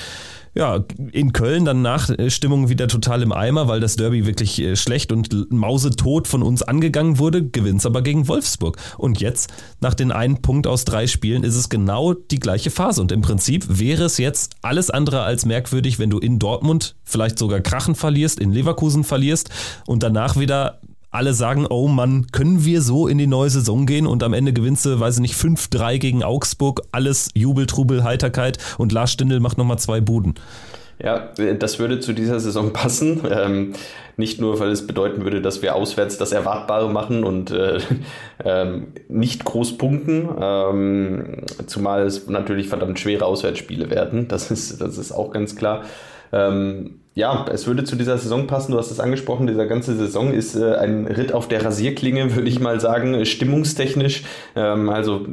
Ja, 0.54 0.84
in 1.14 1.32
Köln 1.32 1.64
dann 1.64 1.82
nach 1.82 2.10
äh, 2.10 2.30
Stimmung 2.30 2.68
wieder 2.68 2.90
total 2.90 3.22
im 3.22 3.32
Eimer, 3.32 3.70
weil 3.70 3.80
das 3.80 3.96
Derby 3.96 4.26
wirklich 4.26 4.60
äh, 4.60 4.76
schlecht 4.76 5.14
und 5.14 5.50
mausetot 5.50 6.28
von 6.28 6.44
uns 6.44 6.62
angegangen 6.62 7.20
wurde, 7.20 7.48
gewinnst 7.48 7.86
aber 7.86 8.02
gegen 8.02 8.28
Wolfsburg. 8.28 8.76
Und 8.98 9.22
jetzt, 9.22 9.50
nach 9.80 9.94
den 9.94 10.12
einen 10.12 10.42
Punkt 10.42 10.68
aus 10.68 10.84
drei 10.84 11.08
Spielen, 11.08 11.46
ist 11.46 11.56
es 11.56 11.70
genau 11.70 12.14
die 12.14 12.40
gleiche 12.40 12.70
Phase. 12.70 13.00
Und 13.00 13.14
im 13.14 13.22
Prinzip 13.22 13.66
wäre 13.70 14.04
es 14.04 14.18
jetzt 14.18 14.56
alles 14.62 14.90
andere 14.90 15.22
als 15.22 15.46
merkwürdig, 15.46 16.00
wenn 16.00 16.10
du 16.10 16.20
in 16.20 16.38
Dortmund 16.38 16.96
vielleicht 17.06 17.40
sogar 17.40 17.62
Krachen 17.62 17.96
verlierst, 17.96 18.38
in 18.38 18.52
Leverkusen 18.52 19.06
verlierst 19.06 19.52
und 19.86 20.04
danach 20.04 20.38
wieder 20.38 20.82
alle 21.12 21.34
sagen, 21.34 21.68
oh 21.70 21.88
Mann, 21.88 22.28
können 22.32 22.66
wir 22.66 22.82
so 22.82 23.08
in 23.08 23.18
die 23.18 23.28
neue 23.28 23.50
Saison 23.50 23.86
gehen 23.86 24.08
und 24.08 24.24
am 24.24 24.34
Ende 24.34 24.54
gewinnst 24.54 24.86
du, 24.86 25.00
weiß 25.00 25.16
ich 25.16 25.22
nicht, 25.22 25.36
5-3 25.36 25.98
gegen 26.00 26.24
Augsburg, 26.24 26.82
alles 26.92 27.30
Jubel, 27.34 27.66
Trubel, 27.66 28.04
Heiterkeit 28.04 28.58
und 28.78 28.92
Lars 28.92 29.12
Stindl 29.12 29.40
macht 29.40 29.58
nochmal 29.58 29.80
zwei 29.80 30.02
Buden. 30.02 30.36
Ja, 31.04 31.30
das 31.58 31.80
würde 31.80 32.00
zu 32.00 32.14
dieser 32.14 32.40
Saison 32.40 32.74
passen. 32.74 33.22
Ähm, 33.30 33.74
nicht 34.18 34.40
nur, 34.40 34.60
weil 34.60 34.70
es 34.70 34.86
bedeuten 34.86 35.24
würde, 35.24 35.42
dass 35.42 35.62
wir 35.62 35.76
auswärts 35.76 36.18
das 36.18 36.32
Erwartbare 36.32 36.90
machen 36.90 37.24
und 37.24 37.52
äh, 37.52 37.80
ähm, 38.46 38.88
nicht 39.10 39.44
groß 39.44 39.78
punkten. 39.78 40.30
Ähm, 40.40 41.44
zumal 41.66 42.04
es 42.04 42.28
natürlich 42.28 42.68
verdammt 42.68 43.00
schwere 43.00 43.26
Auswärtsspiele 43.26 43.90
werden. 43.90 44.28
Das 44.28 44.52
ist, 44.52 44.80
das 44.80 44.98
ist 44.98 45.12
auch 45.12 45.32
ganz 45.32 45.56
klar. 45.56 45.84
Ähm, 46.32 47.01
ja, 47.14 47.46
es 47.52 47.68
würde 47.68 47.84
zu 47.84 47.98
dieser 47.98 48.18
Saison 48.18 48.48
passen. 48.48 48.72
Du 48.72 48.78
hast 48.78 48.90
es 48.90 49.02
angesprochen, 49.02 49.46
dieser 49.46 49.66
ganze 49.66 49.98
Saison 49.98 50.34
ist 50.34 50.56
äh, 50.56 50.76
ein 50.76 51.08
Ritt 51.08 51.34
auf 51.34 51.50
der 51.50 51.66
Rasierklinge, 51.66 52.36
würde 52.36 52.48
ich 52.48 52.62
mal 52.62 52.80
sagen, 52.80 53.26
stimmungstechnisch. 53.26 54.24
Ähm, 54.56 54.90
also 54.90 55.26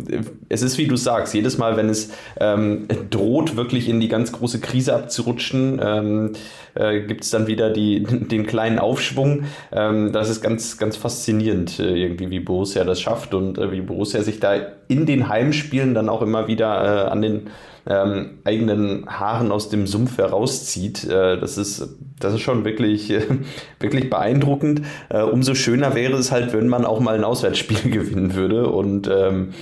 es 0.48 0.62
ist, 0.62 0.76
wie 0.78 0.88
du 0.88 0.96
sagst, 0.96 1.34
jedes 1.34 1.56
Mal, 1.56 1.76
wenn 1.76 1.88
es 1.88 2.10
ähm, 2.40 2.88
droht, 3.10 3.54
wirklich 3.54 3.88
in 3.88 4.00
die 4.00 4.08
ganz 4.08 4.32
große 4.32 4.58
Krise 4.58 4.92
abzurutschen, 4.92 5.80
ähm, 5.80 6.32
äh, 6.74 7.02
gibt 7.02 7.22
es 7.22 7.30
dann 7.30 7.46
wieder 7.46 7.70
die, 7.70 8.02
den 8.28 8.44
kleinen 8.44 8.80
Aufschwung. 8.80 9.44
Ähm, 9.70 10.12
das 10.12 10.30
ist 10.30 10.40
ganz, 10.40 10.78
ganz 10.78 10.96
faszinierend, 10.96 11.78
äh, 11.78 11.94
irgendwie, 11.94 12.30
wie 12.30 12.40
Borussia 12.40 12.82
das 12.82 13.00
schafft 13.00 13.34
und 13.34 13.56
äh, 13.56 13.70
wie 13.70 13.82
Borussia 13.82 14.22
sich 14.22 14.40
da 14.40 14.56
in 14.88 15.06
den 15.06 15.28
Heimspielen 15.28 15.94
dann 15.94 16.08
auch 16.08 16.22
immer 16.22 16.48
wieder 16.48 17.06
äh, 17.06 17.10
an 17.10 17.22
den 17.22 17.50
ähm, 17.88 18.38
eigenen 18.44 19.06
Haaren 19.08 19.50
aus 19.50 19.70
dem 19.70 19.86
Sumpf 19.86 20.18
herauszieht. 20.18 21.04
Äh, 21.04 21.38
das, 21.38 21.56
ist, 21.56 21.96
das 22.20 22.34
ist 22.34 22.42
schon 22.42 22.64
wirklich, 22.64 23.10
äh, 23.10 23.22
wirklich 23.80 24.10
beeindruckend. 24.10 24.82
Äh, 25.08 25.22
umso 25.22 25.54
schöner 25.54 25.94
wäre 25.94 26.16
es 26.16 26.30
halt, 26.30 26.52
wenn 26.52 26.68
man 26.68 26.84
auch 26.84 27.00
mal 27.00 27.14
ein 27.14 27.24
Auswärtsspiel 27.24 27.90
gewinnen 27.90 28.34
würde. 28.34 28.68
Und 28.68 29.08
ähm, 29.08 29.54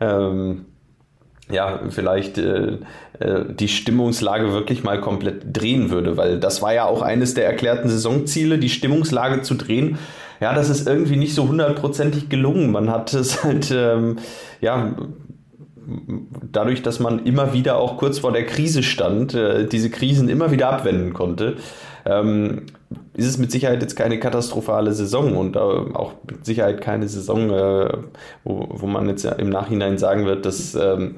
ähm, 0.00 0.64
ja, 1.50 1.80
vielleicht 1.90 2.38
äh, 2.38 2.78
äh, 3.20 3.44
die 3.48 3.68
Stimmungslage 3.68 4.52
wirklich 4.52 4.82
mal 4.82 5.00
komplett 5.00 5.56
drehen 5.56 5.90
würde, 5.90 6.16
weil 6.16 6.40
das 6.40 6.62
war 6.62 6.72
ja 6.72 6.86
auch 6.86 7.02
eines 7.02 7.34
der 7.34 7.46
erklärten 7.46 7.90
Saisonziele, 7.90 8.58
die 8.58 8.70
Stimmungslage 8.70 9.42
zu 9.42 9.54
drehen. 9.54 9.98
Ja, 10.40 10.54
das 10.54 10.68
ist 10.68 10.88
irgendwie 10.88 11.16
nicht 11.16 11.34
so 11.34 11.48
hundertprozentig 11.48 12.28
gelungen. 12.28 12.72
Man 12.72 12.90
hat 12.90 13.12
es 13.14 13.44
halt, 13.44 13.70
ähm, 13.74 14.16
ja, 14.60 14.94
dadurch, 16.52 16.82
dass 16.82 17.00
man 17.00 17.24
immer 17.24 17.52
wieder 17.52 17.76
auch 17.76 17.96
kurz 17.96 18.18
vor 18.18 18.32
der 18.32 18.46
Krise 18.46 18.82
stand, 18.82 19.34
äh, 19.34 19.66
diese 19.66 19.90
Krisen 19.90 20.28
immer 20.28 20.50
wieder 20.50 20.70
abwenden 20.70 21.12
konnte, 21.12 21.56
ähm, 22.06 22.66
ist 23.14 23.26
es 23.26 23.38
mit 23.38 23.50
Sicherheit 23.50 23.82
jetzt 23.82 23.96
keine 23.96 24.18
katastrophale 24.18 24.92
Saison 24.92 25.36
und 25.36 25.56
äh, 25.56 25.58
auch 25.58 26.12
mit 26.28 26.44
Sicherheit 26.44 26.80
keine 26.80 27.08
Saison, 27.08 27.50
äh, 27.50 27.96
wo, 28.44 28.66
wo 28.68 28.86
man 28.86 29.08
jetzt 29.08 29.24
im 29.24 29.50
Nachhinein 29.50 29.98
sagen 29.98 30.26
wird, 30.26 30.46
dass 30.46 30.74
ähm, 30.74 31.16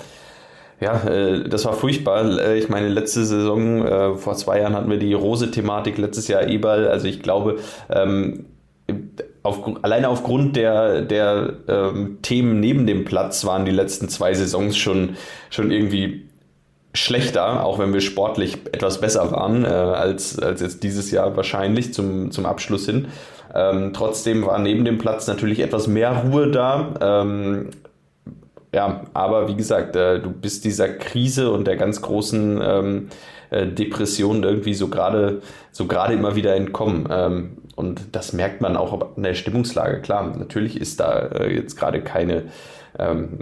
ja, 0.78 1.00
das 1.48 1.64
war 1.64 1.72
furchtbar. 1.72 2.54
Ich 2.54 2.68
meine, 2.68 2.90
letzte 2.90 3.24
Saison, 3.24 4.18
vor 4.18 4.34
zwei 4.34 4.60
Jahren 4.60 4.74
hatten 4.74 4.90
wir 4.90 4.98
die 4.98 5.14
Rose-Thematik, 5.14 5.96
letztes 5.96 6.28
Jahr 6.28 6.46
Eberl. 6.48 6.88
Also 6.88 7.06
ich 7.06 7.22
glaube, 7.22 7.56
ähm, 7.88 8.44
auf, 9.46 9.60
alleine 9.82 10.08
aufgrund 10.08 10.56
der, 10.56 11.02
der 11.02 11.54
ähm, 11.68 12.18
Themen 12.22 12.60
neben 12.60 12.86
dem 12.86 13.04
Platz 13.04 13.44
waren 13.44 13.64
die 13.64 13.70
letzten 13.70 14.08
zwei 14.08 14.34
Saisons 14.34 14.76
schon, 14.76 15.16
schon 15.50 15.70
irgendwie 15.70 16.26
schlechter, 16.94 17.64
auch 17.64 17.78
wenn 17.78 17.92
wir 17.92 18.00
sportlich 18.00 18.58
etwas 18.72 19.00
besser 19.00 19.30
waren 19.30 19.64
äh, 19.64 19.68
als, 19.68 20.38
als 20.38 20.60
jetzt 20.60 20.82
dieses 20.82 21.10
Jahr 21.10 21.36
wahrscheinlich 21.36 21.94
zum, 21.94 22.30
zum 22.30 22.46
Abschluss 22.46 22.86
hin. 22.86 23.08
Ähm, 23.54 23.92
trotzdem 23.94 24.44
war 24.44 24.58
neben 24.58 24.84
dem 24.84 24.98
Platz 24.98 25.26
natürlich 25.26 25.60
etwas 25.60 25.86
mehr 25.86 26.24
Ruhe 26.24 26.50
da. 26.50 26.94
Ähm, 27.00 27.70
ja, 28.74 29.02
aber 29.14 29.48
wie 29.48 29.56
gesagt, 29.56 29.96
äh, 29.96 30.20
du 30.20 30.30
bist 30.30 30.64
dieser 30.64 30.88
Krise 30.88 31.50
und 31.50 31.66
der 31.66 31.76
ganz 31.76 32.02
großen 32.02 32.60
ähm, 32.62 33.08
äh, 33.50 33.66
Depression 33.66 34.42
irgendwie 34.42 34.74
so 34.74 34.88
gerade 34.88 35.42
so 35.72 35.86
gerade 35.86 36.14
immer 36.14 36.36
wieder 36.36 36.54
entkommen. 36.54 37.08
Ähm, 37.10 37.58
und 37.74 38.00
das 38.12 38.32
merkt 38.32 38.60
man 38.60 38.76
auch 38.76 39.16
in 39.16 39.22
der 39.22 39.34
Stimmungslage. 39.34 40.00
Klar, 40.00 40.36
natürlich 40.36 40.80
ist 40.80 41.00
da 41.00 41.18
äh, 41.18 41.54
jetzt 41.54 41.76
gerade 41.76 42.00
keine 42.00 42.44
ähm, 42.98 43.38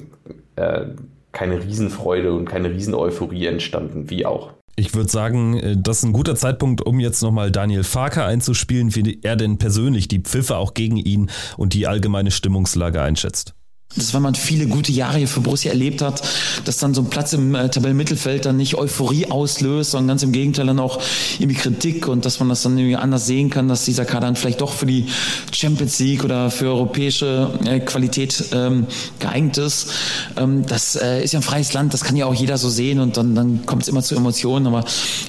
äh, 0.56 0.86
keine 1.32 1.62
Riesenfreude 1.62 2.32
und 2.32 2.44
keine 2.44 2.70
Rieseneuphorie 2.70 3.46
entstanden, 3.46 4.08
wie 4.08 4.24
auch. 4.24 4.52
Ich 4.76 4.94
würde 4.94 5.10
sagen, 5.10 5.58
äh, 5.58 5.76
das 5.76 5.98
ist 5.98 6.04
ein 6.04 6.12
guter 6.12 6.34
Zeitpunkt, 6.34 6.82
um 6.82 7.00
jetzt 7.00 7.22
nochmal 7.22 7.50
Daniel 7.50 7.84
Farker 7.84 8.26
einzuspielen, 8.26 8.94
wie 8.94 9.20
er 9.22 9.36
denn 9.36 9.58
persönlich 9.58 10.08
die 10.08 10.20
Pfiffe 10.20 10.56
auch 10.56 10.74
gegen 10.74 10.96
ihn 10.96 11.30
und 11.56 11.74
die 11.74 11.86
allgemeine 11.86 12.30
Stimmungslage 12.30 13.00
einschätzt 13.00 13.54
das, 13.96 14.12
wenn 14.12 14.22
man 14.22 14.34
viele 14.34 14.66
gute 14.66 14.90
Jahre 14.90 15.18
hier 15.18 15.28
für 15.28 15.40
Borussia 15.40 15.70
erlebt 15.70 16.02
hat, 16.02 16.22
dass 16.64 16.78
dann 16.78 16.94
so 16.94 17.02
ein 17.02 17.10
Platz 17.10 17.32
im 17.32 17.54
äh, 17.54 17.68
Tabellenmittelfeld 17.68 18.44
dann 18.44 18.56
nicht 18.56 18.74
Euphorie 18.74 19.26
auslöst, 19.30 19.92
sondern 19.92 20.08
ganz 20.08 20.22
im 20.24 20.32
Gegenteil 20.32 20.66
dann 20.66 20.80
auch 20.80 21.00
irgendwie 21.38 21.60
Kritik 21.60 22.08
und 22.08 22.24
dass 22.24 22.40
man 22.40 22.48
das 22.48 22.62
dann 22.62 22.76
irgendwie 22.76 22.96
anders 22.96 23.26
sehen 23.26 23.50
kann, 23.50 23.68
dass 23.68 23.84
dieser 23.84 24.04
Kader 24.04 24.26
dann 24.26 24.36
vielleicht 24.36 24.60
doch 24.60 24.72
für 24.72 24.86
die 24.86 25.06
Champions 25.52 25.98
League 26.00 26.24
oder 26.24 26.50
für 26.50 26.66
europäische 26.66 27.50
äh, 27.64 27.80
Qualität 27.80 28.44
ähm, 28.52 28.86
geeignet 29.20 29.58
ist. 29.58 29.90
Ähm, 30.36 30.66
das 30.66 30.96
äh, 30.96 31.22
ist 31.22 31.32
ja 31.32 31.38
ein 31.38 31.44
freies 31.44 31.72
Land, 31.72 31.94
das 31.94 32.02
kann 32.02 32.16
ja 32.16 32.26
auch 32.26 32.34
jeder 32.34 32.58
so 32.58 32.68
sehen 32.68 32.98
und 32.98 33.16
dann, 33.16 33.36
dann 33.36 33.64
kommt 33.64 33.82
es 33.82 33.88
immer 33.88 34.02
zu 34.02 34.16
Emotionen, 34.16 34.66
aber 34.66 34.84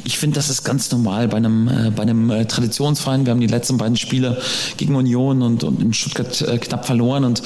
ich 0.05 0.17
finde, 0.17 0.35
das 0.35 0.49
ist 0.49 0.63
ganz 0.63 0.89
normal 0.91 1.27
bei 1.27 1.37
einem, 1.37 1.67
äh, 1.67 1.91
bei 1.91 2.01
einem 2.01 2.31
äh, 2.31 2.45
Traditionsverein. 2.45 3.25
Wir 3.27 3.31
haben 3.31 3.41
die 3.41 3.47
letzten 3.47 3.77
beiden 3.77 3.95
Spiele 3.95 4.41
gegen 4.77 4.95
Union 4.95 5.43
und, 5.43 5.63
und 5.63 5.81
in 5.81 5.93
Stuttgart 5.93 6.41
äh, 6.41 6.57
knapp 6.57 6.85
verloren 6.87 7.25
und 7.25 7.43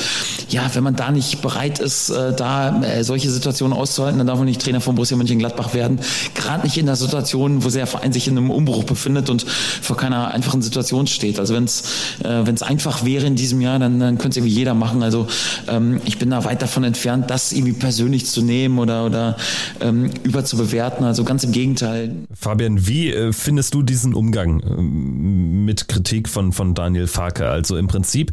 ja, 0.49 0.69
wenn 0.73 0.83
man 0.83 0.95
da 0.99 1.11
nicht 1.11 1.41
bereit 1.41 1.79
ist, 1.79 2.09
äh, 2.09 2.33
da 2.33 2.81
äh, 2.81 3.03
solche 3.03 3.29
Situationen 3.29 3.75
auszuhalten, 3.75 4.17
dann 4.17 4.27
darf 4.27 4.37
man 4.37 4.45
nicht 4.45 4.61
Trainer 4.61 4.81
von 4.81 4.95
Borussia 4.95 5.15
Mönchengladbach 5.15 5.73
werden. 5.73 5.99
Gerade 6.35 6.63
nicht 6.63 6.77
in 6.77 6.85
der 6.85 6.97
Situation, 6.97 7.63
wo 7.63 7.69
der 7.69 7.87
Verein 7.87 8.11
sich 8.11 8.27
in 8.27 8.37
einem 8.37 8.51
Umbruch 8.51 8.83
befindet 8.83 9.29
und 9.29 9.43
vor 9.43 9.95
keiner 9.95 10.31
einfachen 10.31 10.61
Situation 10.61 11.07
steht. 11.07 11.39
Also 11.39 11.55
wenn 11.55 11.63
es 11.63 11.83
äh, 12.23 12.45
wenn 12.45 12.53
es 12.53 12.61
einfach 12.61 13.05
wäre 13.05 13.25
in 13.25 13.35
diesem 13.35 13.61
Jahr, 13.61 13.79
dann, 13.79 13.99
dann 13.99 14.17
könnte 14.17 14.31
es 14.31 14.37
irgendwie 14.37 14.55
jeder 14.55 14.73
machen. 14.73 15.01
Also 15.01 15.27
ähm, 15.67 16.01
ich 16.05 16.19
bin 16.19 16.29
da 16.31 16.43
weit 16.43 16.61
davon 16.61 16.83
entfernt, 16.83 17.29
das 17.29 17.53
irgendwie 17.53 17.73
persönlich 17.73 18.25
zu 18.25 18.41
nehmen 18.41 18.77
oder 18.77 19.05
oder 19.05 19.37
ähm, 19.79 20.09
überzubewerten. 20.23 21.05
Also 21.05 21.23
ganz 21.23 21.43
im 21.45 21.53
Gegenteil. 21.53 22.15
Fabian, 22.33 22.87
wie 22.87 23.31
findest 23.31 23.73
du 23.73 23.83
diesen 23.83 24.13
Umgang 24.13 24.59
äh, 24.59 24.81
mit 24.81 25.87
Kritik 25.87 26.27
von 26.27 26.51
von 26.51 26.73
Daniel 26.73 27.07
Farke? 27.07 27.47
Also 27.47 27.77
im 27.77 27.87
Prinzip 27.87 28.31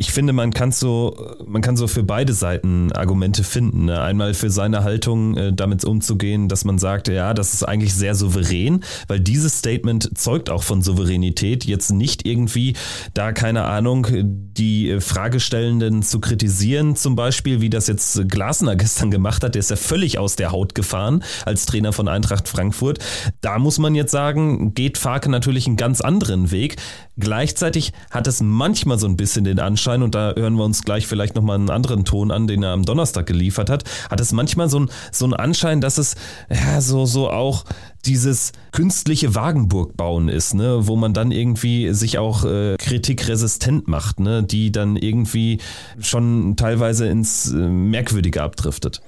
ich 0.00 0.12
finde, 0.12 0.32
man 0.32 0.54
kann 0.54 0.72
so, 0.72 1.14
man 1.44 1.60
kann 1.60 1.76
so 1.76 1.86
für 1.86 2.02
beide 2.02 2.32
Seiten 2.32 2.90
Argumente 2.92 3.44
finden. 3.44 3.84
Ne? 3.84 4.00
Einmal 4.00 4.32
für 4.32 4.48
seine 4.48 4.82
Haltung, 4.82 5.36
äh, 5.36 5.52
damit 5.52 5.84
umzugehen, 5.84 6.48
dass 6.48 6.64
man 6.64 6.78
sagt, 6.78 7.08
ja, 7.08 7.34
das 7.34 7.52
ist 7.52 7.64
eigentlich 7.64 7.92
sehr 7.92 8.14
souverän, 8.14 8.82
weil 9.08 9.20
dieses 9.20 9.58
Statement 9.58 10.16
zeugt 10.16 10.48
auch 10.48 10.62
von 10.62 10.80
Souveränität. 10.80 11.66
Jetzt 11.66 11.90
nicht 11.90 12.26
irgendwie 12.26 12.76
da, 13.12 13.32
keine 13.32 13.64
Ahnung, 13.64 14.06
die 14.10 14.98
Fragestellenden 15.00 16.02
zu 16.02 16.18
kritisieren, 16.18 16.96
zum 16.96 17.14
Beispiel, 17.14 17.60
wie 17.60 17.68
das 17.68 17.86
jetzt 17.86 18.26
Glasner 18.26 18.76
gestern 18.76 19.10
gemacht 19.10 19.44
hat. 19.44 19.54
Der 19.54 19.60
ist 19.60 19.68
ja 19.68 19.76
völlig 19.76 20.18
aus 20.18 20.34
der 20.34 20.50
Haut 20.50 20.74
gefahren 20.74 21.22
als 21.44 21.66
Trainer 21.66 21.92
von 21.92 22.08
Eintracht 22.08 22.48
Frankfurt. 22.48 23.00
Da 23.42 23.58
muss 23.58 23.78
man 23.78 23.94
jetzt 23.94 24.12
sagen, 24.12 24.72
geht 24.72 24.96
Farke 24.96 25.30
natürlich 25.30 25.66
einen 25.66 25.76
ganz 25.76 26.00
anderen 26.00 26.50
Weg. 26.50 26.76
Gleichzeitig 27.20 27.92
hat 28.10 28.26
es 28.26 28.40
manchmal 28.40 28.98
so 28.98 29.06
ein 29.06 29.16
bisschen 29.16 29.44
den 29.44 29.60
Anschein, 29.60 30.02
und 30.02 30.14
da 30.14 30.34
hören 30.34 30.54
wir 30.54 30.64
uns 30.64 30.82
gleich 30.82 31.06
vielleicht 31.06 31.36
nochmal 31.36 31.56
einen 31.56 31.70
anderen 31.70 32.04
Ton 32.04 32.30
an, 32.30 32.46
den 32.46 32.62
er 32.62 32.72
am 32.72 32.84
Donnerstag 32.84 33.26
geliefert 33.26 33.70
hat, 33.70 33.84
hat 34.10 34.20
es 34.20 34.32
manchmal 34.32 34.68
so, 34.68 34.80
ein, 34.80 34.90
so 35.12 35.26
einen 35.26 35.34
Anschein, 35.34 35.80
dass 35.80 35.98
es 35.98 36.16
ja 36.50 36.80
so, 36.80 37.06
so 37.06 37.30
auch 37.30 37.64
dieses 38.06 38.52
künstliche 38.72 39.34
Wagenburg 39.34 39.96
bauen 39.96 40.28
ist, 40.28 40.54
ne, 40.54 40.86
wo 40.86 40.96
man 40.96 41.12
dann 41.12 41.32
irgendwie 41.32 41.92
sich 41.92 42.18
auch 42.18 42.44
äh, 42.44 42.76
kritikresistent 42.78 43.88
macht, 43.88 44.20
ne, 44.20 44.42
die 44.42 44.72
dann 44.72 44.96
irgendwie 44.96 45.58
schon 46.00 46.56
teilweise 46.56 47.06
ins 47.08 47.52
äh, 47.52 47.56
Merkwürdige 47.56 48.42
abdriftet. 48.42 49.02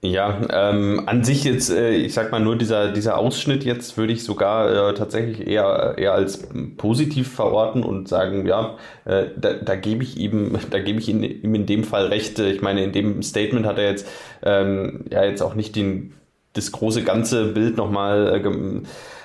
Ja, 0.00 0.40
ähm, 0.52 1.02
an 1.06 1.24
sich 1.24 1.42
jetzt, 1.42 1.70
äh, 1.70 1.90
ich 1.90 2.14
sag 2.14 2.30
mal 2.30 2.38
nur 2.38 2.56
dieser, 2.56 2.92
dieser 2.92 3.18
Ausschnitt 3.18 3.64
jetzt 3.64 3.96
würde 3.96 4.12
ich 4.12 4.22
sogar 4.22 4.90
äh, 4.90 4.94
tatsächlich 4.94 5.44
eher, 5.44 5.96
eher 5.98 6.12
als 6.12 6.48
positiv 6.76 7.32
verorten 7.34 7.82
und 7.82 8.06
sagen, 8.06 8.46
ja, 8.46 8.76
äh, 9.06 9.26
da, 9.36 9.54
da 9.54 9.74
gebe 9.74 10.04
ich 10.04 10.16
ihm, 10.16 10.56
da 10.70 10.78
gebe 10.78 11.00
ich 11.00 11.08
ihm 11.08 11.24
in 11.24 11.66
dem 11.66 11.82
Fall 11.82 12.06
recht. 12.06 12.38
Ich 12.38 12.62
meine, 12.62 12.84
in 12.84 12.92
dem 12.92 13.22
Statement 13.24 13.66
hat 13.66 13.78
er 13.78 13.90
jetzt 13.90 14.06
ähm, 14.42 15.04
ja 15.10 15.24
jetzt 15.24 15.42
auch 15.42 15.56
nicht 15.56 15.74
den, 15.74 16.14
das 16.52 16.70
große 16.70 17.02
ganze 17.02 17.46
Bild 17.46 17.76
nochmal 17.76 18.36
äh, 18.36 18.40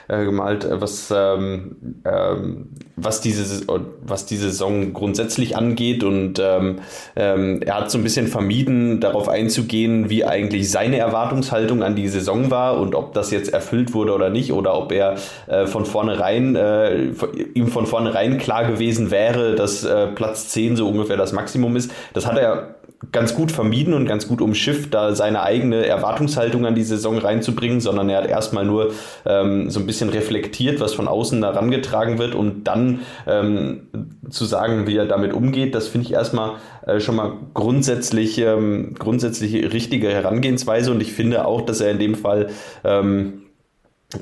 äh, 0.08 0.26
gemalt, 0.26 0.66
äh, 0.66 0.82
was, 0.82 1.14
ähm, 1.16 1.76
ähm, 2.06 2.70
was, 2.96 3.22
diese, 3.22 3.66
was 4.02 4.26
die 4.26 4.38
Saison 4.38 4.94
grundsätzlich 4.94 5.56
angeht. 5.56 6.04
Und 6.04 6.40
ähm, 6.40 6.80
ähm, 7.16 7.62
er 7.62 7.76
hat 7.80 7.92
so 7.92 7.98
ein 7.98 8.04
bisschen 8.04 8.28
vermieden, 8.28 9.00
darauf 9.00 9.30
einzugehen, 9.30 10.10
wie 10.10 10.26
eigentlich 10.26 10.70
seine 10.70 10.98
Erwartungshaltung 10.98 11.84
an 11.84 11.96
die 11.96 12.08
Saison 12.08 12.52
war 12.52 12.80
und 12.80 12.96
ob 12.96 13.14
das 13.14 13.32
jetzt 13.32 13.54
erfüllt 13.54 13.94
wurde 13.94 14.14
oder 14.14 14.30
nicht, 14.30 14.52
oder 14.54 14.78
ob 14.78 14.92
er 14.92 15.16
äh, 15.48 15.66
von 15.66 15.86
vornherein, 15.86 16.56
äh, 16.56 17.10
ihm 17.54 17.68
von 17.68 17.86
vornherein 17.86 18.38
klar 18.38 18.66
gewesen 18.66 19.12
wäre, 19.12 19.56
dass 19.56 19.84
äh, 19.84 20.08
Platz 20.08 20.50
10 20.50 20.76
so 20.76 20.88
ungefähr 20.88 21.18
das 21.18 21.34
Maximum 21.34 21.76
ist. 21.76 21.92
Das 22.14 22.26
hat 22.26 22.38
er 22.38 22.76
ganz 23.12 23.36
gut 23.36 23.52
vermieden 23.52 23.94
und 23.94 24.06
ganz 24.06 24.28
gut 24.28 24.42
umschifft, 24.42 24.94
da 24.94 25.14
seine 25.14 25.44
eigene 25.44 25.86
Erwartungshaltung 25.86 26.66
an 26.66 26.76
die 26.76 26.84
Saison 26.84 27.18
reinzubringen, 27.18 27.82
sondern 27.82 28.10
er 28.10 28.20
hat 28.20 28.28
erstmal 28.28 28.66
nur 28.66 28.94
ähm, 29.26 29.70
so 29.70 29.80
ein 29.80 29.86
bisschen 29.86 30.10
reflektiert, 30.10 30.80
was 30.80 30.94
von 30.94 31.08
außen 31.08 31.42
da 31.42 31.52
rangetragen 31.52 32.18
wird, 32.18 32.34
um 32.34 32.64
dann 32.64 33.02
ähm, 33.28 33.88
zu 34.30 34.46
sagen, 34.46 34.88
wie 34.88 34.98
er 34.98 35.06
damit 35.06 35.34
umgeht. 35.34 35.76
Das 35.76 35.88
finde 35.88 36.08
ich 36.08 36.14
erstmal 36.14 36.54
äh, 36.88 37.00
schon 37.00 37.16
mal 37.16 37.34
grundsätzlich, 37.54 38.40
ähm, 38.40 38.96
grundsätzlich 38.98 39.54
richtige 39.74 40.10
Herangehensweise 40.10 40.92
und 40.92 41.02
ich 41.02 41.14
finde 41.14 41.46
auch, 41.46 41.62
dass 41.62 41.82
er 41.82 41.92
in 41.92 42.00
dem 42.00 42.16
Fall 42.16 42.50
ähm, 42.84 43.43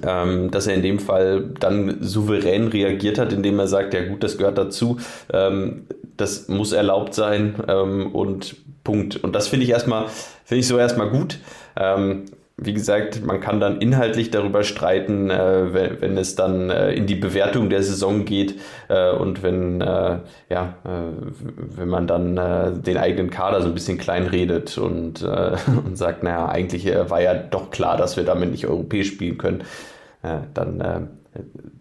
ähm, 0.05 0.51
dass 0.51 0.67
er 0.67 0.75
in 0.75 0.81
dem 0.81 0.99
Fall 0.99 1.49
dann 1.59 1.97
souverän 2.01 2.67
reagiert 2.67 3.17
hat, 3.17 3.33
indem 3.33 3.59
er 3.59 3.67
sagt, 3.67 3.93
ja 3.93 4.05
gut, 4.07 4.23
das 4.23 4.37
gehört 4.37 4.57
dazu, 4.57 4.97
ähm, 5.31 5.87
das 6.17 6.47
muss 6.47 6.71
erlaubt 6.71 7.13
sein 7.13 7.55
ähm, 7.67 8.13
und 8.13 8.55
Punkt. 8.83 9.23
Und 9.23 9.33
das 9.33 9.47
finde 9.47 9.65
ich 9.65 9.71
erstmal, 9.71 10.05
finde 10.43 10.59
ich 10.59 10.67
so 10.67 10.77
erstmal 10.77 11.09
gut. 11.09 11.37
Ähm, 11.75 12.25
wie 12.63 12.73
gesagt, 12.73 13.25
man 13.25 13.41
kann 13.41 13.59
dann 13.59 13.81
inhaltlich 13.81 14.29
darüber 14.29 14.63
streiten, 14.63 15.31
äh, 15.31 15.73
wenn, 15.73 16.01
wenn, 16.01 16.17
es 16.17 16.35
dann 16.35 16.69
äh, 16.69 16.91
in 16.93 17.07
die 17.07 17.15
Bewertung 17.15 17.71
der 17.71 17.81
Saison 17.81 18.23
geht 18.23 18.59
äh, 18.87 19.11
und 19.11 19.41
wenn, 19.41 19.81
äh, 19.81 20.19
ja, 20.49 20.75
äh, 20.85 21.11
wenn 21.75 21.89
man 21.89 22.05
dann 22.05 22.37
äh, 22.37 22.71
den 22.73 22.97
eigenen 22.97 23.31
Kader 23.31 23.61
so 23.61 23.67
ein 23.67 23.73
bisschen 23.73 23.97
klein 23.97 24.27
redet 24.27 24.77
und, 24.77 25.23
und 25.23 25.97
sagt, 25.97 26.23
naja, 26.23 26.47
eigentlich 26.49 26.85
war 26.85 27.21
ja 27.21 27.33
doch 27.33 27.71
klar, 27.71 27.97
dass 27.97 28.15
wir 28.15 28.23
damit 28.23 28.51
nicht 28.51 28.67
europäisch 28.67 29.07
spielen 29.07 29.37
können, 29.37 29.63
dann 30.21 31.09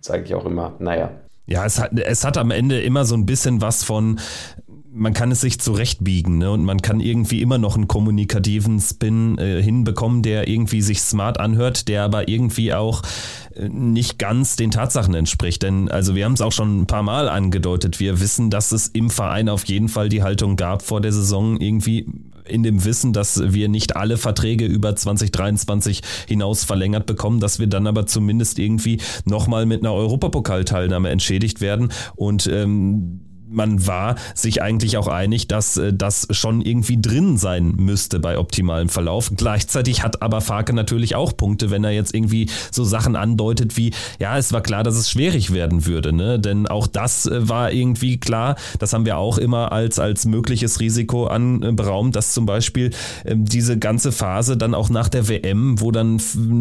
sage 0.01 0.23
ich 0.25 0.35
auch 0.35 0.47
immer, 0.47 0.75
naja. 0.79 1.11
Ja, 1.47 1.66
es 1.66 1.81
hat, 1.81 1.90
es 1.99 2.25
hat 2.25 2.38
am 2.38 2.51
Ende 2.51 2.81
immer 2.81 3.05
so 3.05 3.16
ein 3.16 3.27
bisschen 3.27 3.61
was 3.61 3.85
von, 3.85 4.21
man 4.92 5.14
kann 5.14 5.31
es 5.31 5.40
sich 5.40 5.61
zurechtbiegen 5.61 6.38
ne? 6.38 6.50
und 6.50 6.64
man 6.64 6.83
kann 6.83 7.00
irgendwie 7.00 7.42
immer 7.42 7.59
noch 7.59 7.76
einen 7.76 7.88
kommunikativen 7.88 8.81
Spin 8.81 9.38
äh, 9.38 9.62
hinbekommen, 9.62 10.22
der 10.22 10.48
irgendwie 10.48 10.83
sich 10.83 11.00
smart 11.00 11.38
anhört, 11.38 11.88
der 11.88 12.03
aber 12.03 12.29
irgendwie 12.29 12.74
auch 12.74 13.03
äh, 13.55 13.68
nicht 13.68 14.18
ganz 14.18 14.57
den 14.57 14.70
Tatsachen 14.70 15.14
entspricht. 15.14 15.62
Denn 15.62 15.88
also 15.88 16.14
wir 16.14 16.24
haben 16.24 16.33
es 16.33 16.40
auch 16.40 16.53
schon 16.53 16.83
ein 16.83 16.87
paar 16.87 17.03
Mal 17.03 17.29
angedeutet, 17.29 18.00
wir 18.00 18.20
wissen, 18.20 18.50
dass 18.50 18.72
es 18.72 18.88
im 18.88 19.11
Verein 19.11 19.48
auf 19.48 19.64
jeden 19.66 19.88
Fall 19.88 20.09
die 20.09 20.22
Haltung 20.22 20.57
gab 20.57 20.83
vor 20.83 21.00
der 21.00 21.12
Saison 21.12 21.61
irgendwie 21.61 22.07
in 22.46 22.64
dem 22.64 22.85
Wissen, 22.85 23.12
dass 23.12 23.40
wir 23.53 23.68
nicht 23.68 23.94
alle 23.94 24.16
Verträge 24.16 24.64
über 24.64 24.96
2023 24.96 26.00
hinaus 26.26 26.64
verlängert 26.64 27.07
bekommen, 27.07 27.38
dass 27.38 27.61
wir 27.61 27.68
dann 27.68 27.87
aber 27.87 28.07
zumindest 28.07 28.59
irgendwie 28.59 29.00
nochmal 29.24 29.66
mit 29.66 29.83
einer 29.83 29.92
Europapokalteilnahme 29.92 31.11
entschädigt 31.11 31.61
werden 31.61 31.92
und 32.16 32.48
ähm, 32.48 33.20
man 33.51 33.87
war 33.87 34.17
sich 34.35 34.63
eigentlich 34.63 34.97
auch 34.97 35.09
einig, 35.09 35.49
dass 35.49 35.77
äh, 35.77 35.93
das 35.93 36.29
schon 36.31 36.61
irgendwie 36.61 37.01
drin 37.01 37.37
sein 37.37 37.75
müsste 37.77 38.21
bei 38.21 38.39
optimalem 38.39 38.89
Verlauf. 38.89 39.31
Gleichzeitig 39.37 40.03
hat 40.03 40.23
aber 40.23 40.41
Farke 40.41 40.73
natürlich 40.73 41.15
auch 41.15 41.37
Punkte, 41.37 41.71
wenn 41.71 41.85
er 41.85 41.91
jetzt 41.91 42.15
irgendwie 42.15 42.49
so 42.71 42.85
Sachen 42.85 43.17
andeutet 43.17 43.77
wie, 43.77 43.93
ja, 44.19 44.39
es 44.39 44.53
war 44.53 44.61
klar, 44.61 44.83
dass 44.83 44.97
es 44.97 45.11
schwierig 45.11 45.53
werden 45.53 45.87
würde, 45.87 46.13
ne? 46.13 46.39
Denn 46.39 46.67
auch 46.67 46.87
das 46.87 47.27
äh, 47.27 47.49
war 47.49 47.73
irgendwie 47.73 48.19
klar, 48.19 48.57
das 48.79 48.93
haben 48.93 49.05
wir 49.05 49.19
auch 49.19 49.39
immer 49.39 49.73
als, 49.73 49.99
als 49.99 50.27
mögliches 50.27 50.81
Risiko 50.81 51.27
anberaumt, 51.27 52.17
dass 52.17 52.33
zum 52.33 52.47
Beispiel 52.47 52.91
ähm, 53.25 53.45
diese 53.45 53.79
ganze 53.79 54.13
Phase 54.13 54.57
dann 54.57 54.75
auch 54.75 54.91
nach 54.91 55.09
der 55.09 55.29
WM, 55.29 55.81
wo 55.81 55.91
dann 55.91 56.21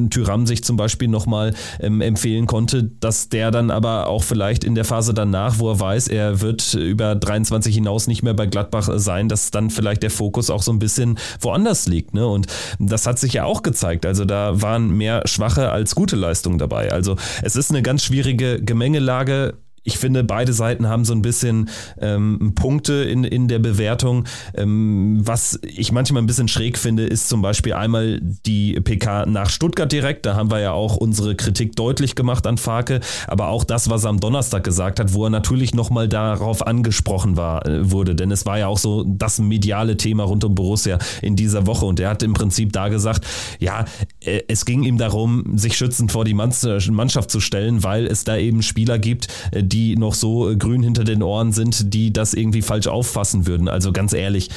Tyram 0.10 0.46
sich 0.46 0.64
zum 0.64 0.78
Beispiel 0.78 1.08
nochmal 1.08 1.54
ähm, 1.80 2.02
empfehlen 2.02 2.46
konnte, 2.48 2.84
dass 3.00 3.30
der 3.30 3.52
dann 3.52 3.72
aber 3.72 4.08
auch 4.08 4.24
vielleicht 4.24 4.64
in 4.64 4.76
der 4.76 4.86
Phase 4.86 5.14
danach, 5.14 5.60
wo 5.60 5.70
er 5.70 5.80
weiß, 5.80 6.08
er 6.08 6.42
wird 6.42 6.79
über 6.80 7.16
23 7.16 7.74
hinaus 7.76 8.08
nicht 8.08 8.24
mehr 8.24 8.34
bei 8.34 8.46
Gladbach 8.46 8.90
sein, 8.96 9.30
dass 9.30 9.52
dann 9.52 9.70
vielleicht 9.70 10.04
der 10.04 10.12
Fokus 10.12 10.50
auch 10.50 10.62
so 10.62 10.72
ein 10.72 10.80
bisschen 10.80 11.18
woanders 11.40 11.88
liegt. 11.88 12.14
Ne? 12.14 12.28
Und 12.28 12.48
das 12.80 13.06
hat 13.06 13.20
sich 13.20 13.34
ja 13.34 13.46
auch 13.46 13.64
gezeigt. 13.64 14.06
Also 14.06 14.26
da 14.26 14.62
waren 14.62 14.90
mehr 14.90 15.24
schwache 15.26 15.72
als 15.72 15.96
gute 15.96 16.16
Leistungen 16.16 16.58
dabei. 16.58 16.92
Also 16.92 17.16
es 17.42 17.56
ist 17.56 17.70
eine 17.70 17.82
ganz 17.82 18.04
schwierige 18.04 18.62
Gemengelage 18.62 19.56
ich 19.84 19.98
finde, 19.98 20.24
beide 20.24 20.54
Seiten 20.54 20.88
haben 20.88 21.06
so 21.06 21.14
ein 21.14 21.22
bisschen 21.22 21.70
ähm, 22.00 22.54
Punkte 22.56 22.94
in, 22.94 23.24
in 23.24 23.48
der 23.48 23.60
Bewertung. 23.60 24.26
Ähm, 24.56 25.20
was 25.24 25.60
ich 25.64 25.92
manchmal 25.92 26.22
ein 26.22 26.28
bisschen 26.28 26.48
schräg 26.48 26.78
finde, 26.78 27.06
ist 27.06 27.30
zum 27.30 27.42
Beispiel 27.42 27.74
einmal 27.74 28.20
die 28.22 28.80
PK 28.80 29.26
nach 29.26 29.50
Stuttgart 29.50 29.92
direkt. 29.92 30.26
Da 30.26 30.36
haben 30.36 30.52
wir 30.52 30.60
ja 30.60 30.72
auch 30.72 30.98
unsere 30.98 31.36
Kritik 31.36 31.76
deutlich 31.76 32.16
gemacht 32.16 32.46
an 32.48 32.58
Farke. 32.58 33.00
Aber 33.28 33.48
auch 33.50 33.64
das, 33.64 33.90
was 33.90 34.04
er 34.04 34.10
am 34.10 34.20
Donnerstag 34.20 34.64
gesagt 34.64 35.00
hat, 35.00 35.14
wo 35.14 35.26
er 35.26 35.30
natürlich 35.30 35.74
nochmal 35.74 36.08
darauf 36.08 36.66
angesprochen 36.66 37.38
war, 37.38 37.66
äh, 37.66 37.92
wurde. 37.92 38.16
Denn 38.16 38.32
es 38.32 38.46
war 38.46 38.60
ja 38.60 38.68
auch 38.68 38.78
so 38.78 39.04
das 39.08 39.40
mediale 39.40 39.98
Thema 39.98 40.24
rund 40.24 40.44
um 40.44 40.56
Borussia 40.56 41.00
in 41.22 41.36
dieser 41.36 41.66
Woche. 41.68 41.86
Und 41.86 42.00
er 42.00 42.10
hat 42.10 42.24
im 42.24 42.34
Prinzip 42.34 42.74
da 42.74 42.90
gesagt, 42.90 43.26
ja, 43.60 43.86
äh, 44.20 44.42
es 44.48 44.66
ging 44.66 44.84
ihm 44.84 44.98
darum, 44.98 45.58
sich 45.58 45.78
schützend 45.78 46.12
vor 46.12 46.26
die 46.26 46.34
Mannschaft 46.34 47.32
zu 47.32 47.40
stellen, 47.40 47.84
weil 47.84 48.06
es 48.08 48.24
da 48.24 48.38
eben 48.38 48.62
Spieler 48.62 49.00
gibt, 49.00 49.28
äh, 49.52 49.64
die 49.70 49.96
noch 49.96 50.14
so 50.14 50.50
äh, 50.50 50.56
grün 50.56 50.84
hinter 50.84 51.04
den 51.04 51.24
Ohren 51.24 51.52
sind, 51.52 51.94
die 51.94 52.12
das 52.12 52.34
irgendwie 52.34 52.62
falsch 52.62 52.88
auffassen 52.88 53.48
würden. 53.48 53.68
Also 53.68 53.92
ganz 53.92 54.14
ehrlich, 54.14 54.50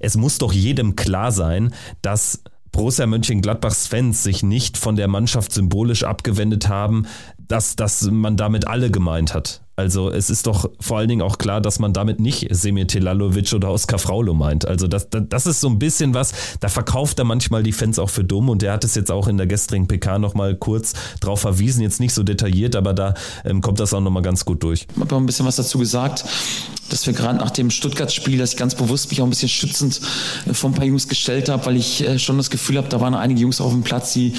es 0.00 0.16
muss 0.16 0.38
doch 0.38 0.52
jedem 0.52 0.96
klar 0.96 1.32
sein, 1.32 1.72
dass 2.02 2.42
Borussia 2.72 3.06
Mönchengladbachs 3.06 3.86
Fans 3.86 4.22
sich 4.22 4.42
nicht 4.42 4.76
von 4.76 4.96
der 4.96 5.08
Mannschaft 5.08 5.50
symbolisch 5.50 6.04
abgewendet 6.04 6.68
haben, 6.68 7.06
dass, 7.48 7.76
dass 7.76 8.02
man 8.10 8.36
damit 8.36 8.66
alle 8.66 8.90
gemeint 8.90 9.34
hat. 9.34 9.62
Also 9.78 10.10
es 10.10 10.30
ist 10.30 10.46
doch 10.46 10.70
vor 10.80 10.96
allen 10.96 11.08
Dingen 11.08 11.20
auch 11.20 11.36
klar, 11.36 11.60
dass 11.60 11.78
man 11.78 11.92
damit 11.92 12.18
nicht 12.18 12.46
Semir 12.50 12.86
Telalovic 12.86 13.52
oder 13.52 13.70
Oskar 13.70 13.98
Fraulo 13.98 14.32
meint. 14.32 14.66
Also 14.66 14.88
das, 14.88 15.08
das 15.10 15.46
ist 15.46 15.60
so 15.60 15.68
ein 15.68 15.78
bisschen 15.78 16.14
was, 16.14 16.32
da 16.60 16.68
verkauft 16.68 17.18
er 17.18 17.26
manchmal 17.26 17.62
die 17.62 17.72
Fans 17.72 17.98
auch 17.98 18.08
für 18.08 18.24
dumm 18.24 18.48
und 18.48 18.62
er 18.62 18.72
hat 18.72 18.84
es 18.84 18.94
jetzt 18.94 19.10
auch 19.10 19.28
in 19.28 19.36
der 19.36 19.46
gestrigen 19.46 19.86
PK 19.86 20.18
nochmal 20.18 20.56
kurz 20.56 20.94
drauf 21.20 21.40
verwiesen, 21.40 21.82
jetzt 21.82 22.00
nicht 22.00 22.14
so 22.14 22.22
detailliert, 22.22 22.74
aber 22.74 22.94
da 22.94 23.12
ähm, 23.44 23.60
kommt 23.60 23.78
das 23.78 23.92
auch 23.92 24.00
nochmal 24.00 24.22
ganz 24.22 24.46
gut 24.46 24.62
durch. 24.62 24.86
Ich 24.90 25.00
habe 25.00 25.14
auch 25.14 25.20
ein 25.20 25.26
bisschen 25.26 25.44
was 25.44 25.56
dazu 25.56 25.78
gesagt, 25.78 26.24
dass 26.88 27.06
wir 27.06 27.12
gerade 27.12 27.38
nach 27.38 27.50
dem 27.50 27.70
Stuttgart-Spiel, 27.70 28.38
dass 28.38 28.52
ich 28.52 28.56
ganz 28.56 28.74
bewusst 28.74 29.10
mich 29.10 29.20
auch 29.20 29.26
ein 29.26 29.30
bisschen 29.30 29.50
schützend 29.50 30.00
äh, 30.46 30.54
vor 30.54 30.70
ein 30.70 30.74
paar 30.74 30.86
Jungs 30.86 31.06
gestellt 31.06 31.50
habe, 31.50 31.66
weil 31.66 31.76
ich 31.76 32.02
äh, 32.02 32.18
schon 32.18 32.38
das 32.38 32.48
Gefühl 32.48 32.78
habe, 32.78 32.88
da 32.88 33.02
waren 33.02 33.14
einige 33.14 33.40
Jungs 33.42 33.60
auf 33.60 33.72
dem 33.72 33.82
Platz, 33.82 34.14
die 34.14 34.32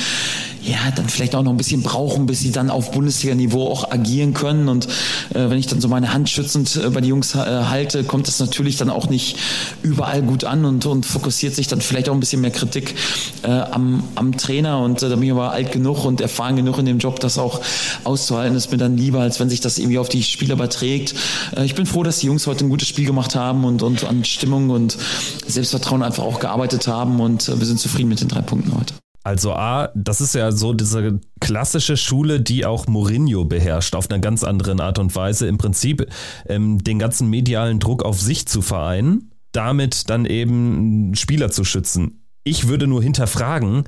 ja 0.64 0.78
dann 0.96 1.10
vielleicht 1.10 1.36
auch 1.36 1.44
noch 1.44 1.52
ein 1.52 1.58
bisschen 1.58 1.84
brauchen, 1.84 2.26
bis 2.26 2.40
sie 2.40 2.52
dann 2.52 2.72
auf 2.72 2.92
Bundesliga-Niveau 2.98 3.68
auch 3.68 3.92
agieren 3.92 4.34
können 4.34 4.70
und 4.70 4.88
äh, 5.30 5.50
wenn 5.50 5.60
ich 5.60 5.68
dann 5.68 5.80
so 5.80 5.88
meine 5.88 6.14
Hand 6.14 6.30
schützend 6.30 6.76
äh, 6.76 6.90
bei 6.90 7.00
den 7.00 7.10
Jungs 7.10 7.36
äh, 7.36 7.38
halte, 7.38 8.04
kommt 8.04 8.28
das 8.28 8.40
natürlich 8.40 8.78
dann 8.78 8.90
auch 8.90 9.08
nicht 9.08 9.38
überall 9.84 10.24
gut 10.24 10.46
an 10.46 10.66
und, 10.66 10.88
und 10.88 11.06
fokussiert 11.06 11.54
sich 11.54 11.68
dann 11.68 11.80
vielleicht 11.80 12.10
auch 12.10 12.14
ein 12.14 12.20
bisschen 12.20 12.42
mehr 12.42 12.50
Kritik 12.50 12.96
äh, 13.44 13.50
am, 13.50 14.04
am 14.16 14.36
Trainer. 14.36 14.80
Und 14.80 15.04
äh, 15.04 15.10
da 15.10 15.16
bin 15.16 15.26
ich 15.26 15.32
aber 15.32 15.52
alt 15.52 15.72
genug 15.72 16.06
und 16.06 16.22
erfahren 16.22 16.56
genug 16.56 16.80
in 16.80 16.86
dem 16.86 16.98
Job, 16.98 17.20
das 17.20 17.38
auch 17.38 17.62
auszuhalten. 18.04 18.58
Ist 18.58 18.72
mir 18.72 18.78
dann 18.78 18.98
lieber, 18.98 19.20
als 19.20 19.40
wenn 19.40 19.50
sich 19.50 19.62
das 19.62 19.78
irgendwie 19.78 20.00
auf 20.00 20.10
die 20.10 20.24
Spieler 20.24 20.56
überträgt. 20.56 21.14
Äh, 21.56 21.66
ich 21.66 21.76
bin 21.76 21.86
froh, 21.86 22.02
dass 22.02 22.20
die 22.20 22.26
Jungs 22.28 22.48
heute 22.48 22.66
ein 22.66 22.70
gutes 22.70 22.88
Spiel 22.88 23.06
gemacht 23.06 23.36
haben 23.36 23.64
und, 23.64 23.84
und 23.84 24.06
an 24.06 24.26
Stimmung 24.26 24.72
und 24.72 24.98
Selbstvertrauen 25.46 26.02
einfach 26.02 26.24
auch 26.24 26.40
gearbeitet 26.40 26.88
haben. 26.88 27.20
Und 27.20 27.48
äh, 27.48 27.60
wir 27.60 27.68
sind 27.68 27.80
zufrieden 27.80 28.10
mit 28.10 28.22
den 28.22 28.28
drei 28.28 28.42
Punkten 28.42 28.74
heute. 28.76 28.94
Also 29.28 29.52
A, 29.52 29.90
das 29.94 30.22
ist 30.22 30.36
ja 30.36 30.54
so 30.54 30.72
diese 30.72 31.20
klassische 31.42 31.98
Schule, 31.98 32.40
die 32.40 32.66
auch 32.66 32.88
Mourinho 32.88 33.44
beherrscht, 33.44 33.94
auf 33.94 34.10
einer 34.10 34.20
ganz 34.20 34.46
anderen 34.46 34.80
Art 34.80 35.00
und 35.00 35.14
Weise. 35.18 35.48
Im 35.48 35.58
Prinzip 35.58 36.08
ähm, 36.48 36.82
den 36.82 36.98
ganzen 36.98 37.30
medialen 37.30 37.82
Druck 37.82 38.04
auf 38.04 38.22
sich 38.22 38.46
zu 38.46 38.62
vereinen, 38.62 39.32
damit 39.52 40.10
dann 40.10 40.26
eben 40.26 41.14
Spieler 41.14 41.52
zu 41.52 41.66
schützen. 41.66 42.24
Ich 42.46 42.70
würde 42.70 42.88
nur 42.88 43.04
hinterfragen, 43.04 43.84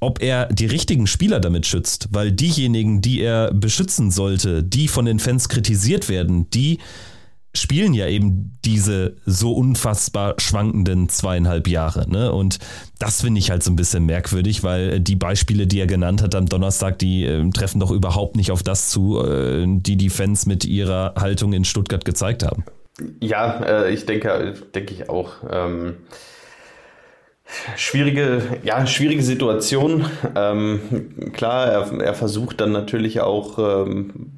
ob 0.00 0.22
er 0.22 0.46
die 0.46 0.64
richtigen 0.64 1.06
Spieler 1.06 1.40
damit 1.40 1.66
schützt, 1.66 2.08
weil 2.12 2.32
diejenigen, 2.32 3.02
die 3.02 3.20
er 3.20 3.52
beschützen 3.52 4.10
sollte, 4.10 4.64
die 4.64 4.88
von 4.88 5.04
den 5.04 5.18
Fans 5.18 5.50
kritisiert 5.50 6.08
werden, 6.08 6.48
die 6.48 6.78
spielen 7.54 7.94
ja 7.94 8.06
eben 8.06 8.58
diese 8.64 9.16
so 9.26 9.52
unfassbar 9.52 10.34
schwankenden 10.38 11.08
zweieinhalb 11.08 11.66
Jahre. 11.66 12.08
Ne? 12.08 12.32
Und 12.32 12.58
das 12.98 13.22
finde 13.22 13.40
ich 13.40 13.50
halt 13.50 13.62
so 13.62 13.70
ein 13.70 13.76
bisschen 13.76 14.06
merkwürdig, 14.06 14.62
weil 14.62 15.00
die 15.00 15.16
Beispiele, 15.16 15.66
die 15.66 15.80
er 15.80 15.86
genannt 15.86 16.22
hat 16.22 16.34
am 16.34 16.46
Donnerstag, 16.46 16.98
die 16.98 17.24
äh, 17.24 17.50
treffen 17.50 17.80
doch 17.80 17.90
überhaupt 17.90 18.36
nicht 18.36 18.52
auf 18.52 18.62
das 18.62 18.90
zu, 18.90 19.20
äh, 19.24 19.64
die 19.66 19.96
die 19.96 20.10
Fans 20.10 20.46
mit 20.46 20.64
ihrer 20.64 21.14
Haltung 21.18 21.52
in 21.52 21.64
Stuttgart 21.64 22.04
gezeigt 22.04 22.44
haben. 22.44 22.64
Ja, 23.20 23.60
äh, 23.64 23.92
ich 23.92 24.06
denke, 24.06 24.54
denke 24.74 24.94
ich 24.94 25.08
auch. 25.08 25.32
Ähm 25.50 25.96
Schwierige, 27.76 28.42
ja, 28.62 28.86
schwierige 28.86 29.22
Situation. 29.22 30.06
Ähm, 30.36 31.30
klar, 31.32 31.66
er, 31.66 32.00
er, 32.00 32.14
versucht 32.14 32.60
dann 32.60 32.72
natürlich 32.72 33.20
auch 33.20 33.58
ähm, 33.86 34.30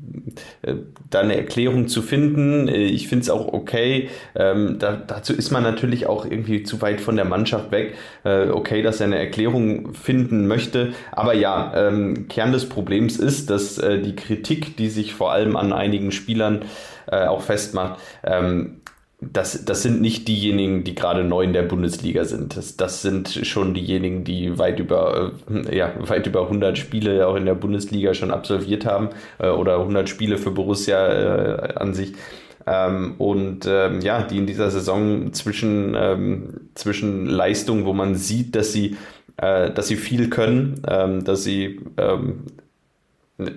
äh, 0.62 0.74
da 1.10 1.20
eine 1.20 1.36
Erklärung 1.36 1.88
zu 1.88 2.02
finden. 2.02 2.68
Ich 2.68 3.08
finde 3.08 3.22
es 3.22 3.30
auch 3.30 3.52
okay. 3.52 4.08
Ähm, 4.34 4.76
da, 4.78 4.96
dazu 4.96 5.34
ist 5.34 5.50
man 5.50 5.62
natürlich 5.62 6.06
auch 6.06 6.24
irgendwie 6.24 6.62
zu 6.62 6.80
weit 6.80 7.00
von 7.00 7.16
der 7.16 7.24
Mannschaft 7.24 7.70
weg. 7.70 7.94
Äh, 8.24 8.48
okay, 8.48 8.82
dass 8.82 9.00
er 9.00 9.06
eine 9.06 9.18
Erklärung 9.18 9.94
finden 9.94 10.46
möchte. 10.46 10.92
Aber 11.12 11.34
ja, 11.34 11.72
ähm, 11.74 12.28
Kern 12.28 12.52
des 12.52 12.68
Problems 12.68 13.16
ist, 13.16 13.50
dass 13.50 13.78
äh, 13.78 14.00
die 14.00 14.16
Kritik, 14.16 14.76
die 14.76 14.88
sich 14.88 15.14
vor 15.14 15.32
allem 15.32 15.56
an 15.56 15.72
einigen 15.72 16.12
Spielern 16.12 16.64
äh, 17.06 17.26
auch 17.26 17.42
festmacht, 17.42 18.00
ähm, 18.24 18.81
das, 19.22 19.64
das 19.64 19.82
sind 19.82 20.00
nicht 20.00 20.26
diejenigen, 20.26 20.82
die 20.82 20.94
gerade 20.96 21.22
neu 21.22 21.44
in 21.44 21.52
der 21.52 21.62
Bundesliga 21.62 22.24
sind. 22.24 22.56
Das, 22.56 22.76
das 22.76 23.02
sind 23.02 23.28
schon 23.28 23.72
diejenigen, 23.72 24.24
die 24.24 24.58
weit 24.58 24.80
über, 24.80 25.32
äh, 25.48 25.76
ja, 25.76 25.92
weit 25.98 26.26
über 26.26 26.42
100 26.42 26.76
Spiele 26.76 27.26
auch 27.28 27.36
in 27.36 27.46
der 27.46 27.54
Bundesliga 27.54 28.14
schon 28.14 28.32
absolviert 28.32 28.84
haben 28.84 29.10
äh, 29.38 29.48
oder 29.48 29.78
100 29.78 30.08
Spiele 30.08 30.38
für 30.38 30.50
Borussia 30.50 31.06
äh, 31.06 31.74
an 31.74 31.94
sich. 31.94 32.14
Ähm, 32.66 33.14
und 33.18 33.66
ähm, 33.66 34.00
ja, 34.00 34.22
die 34.22 34.38
in 34.38 34.46
dieser 34.46 34.70
Saison 34.70 35.32
zwischen, 35.32 35.94
ähm, 35.96 36.70
zwischen 36.74 37.26
Leistungen, 37.26 37.86
wo 37.86 37.92
man 37.92 38.16
sieht, 38.16 38.56
dass 38.56 38.72
sie, 38.72 38.96
äh, 39.36 39.70
dass 39.70 39.86
sie 39.86 39.96
viel 39.96 40.30
können, 40.30 40.82
ähm, 40.88 41.24
dass 41.24 41.44
sie 41.44 41.80
ähm, 41.96 42.46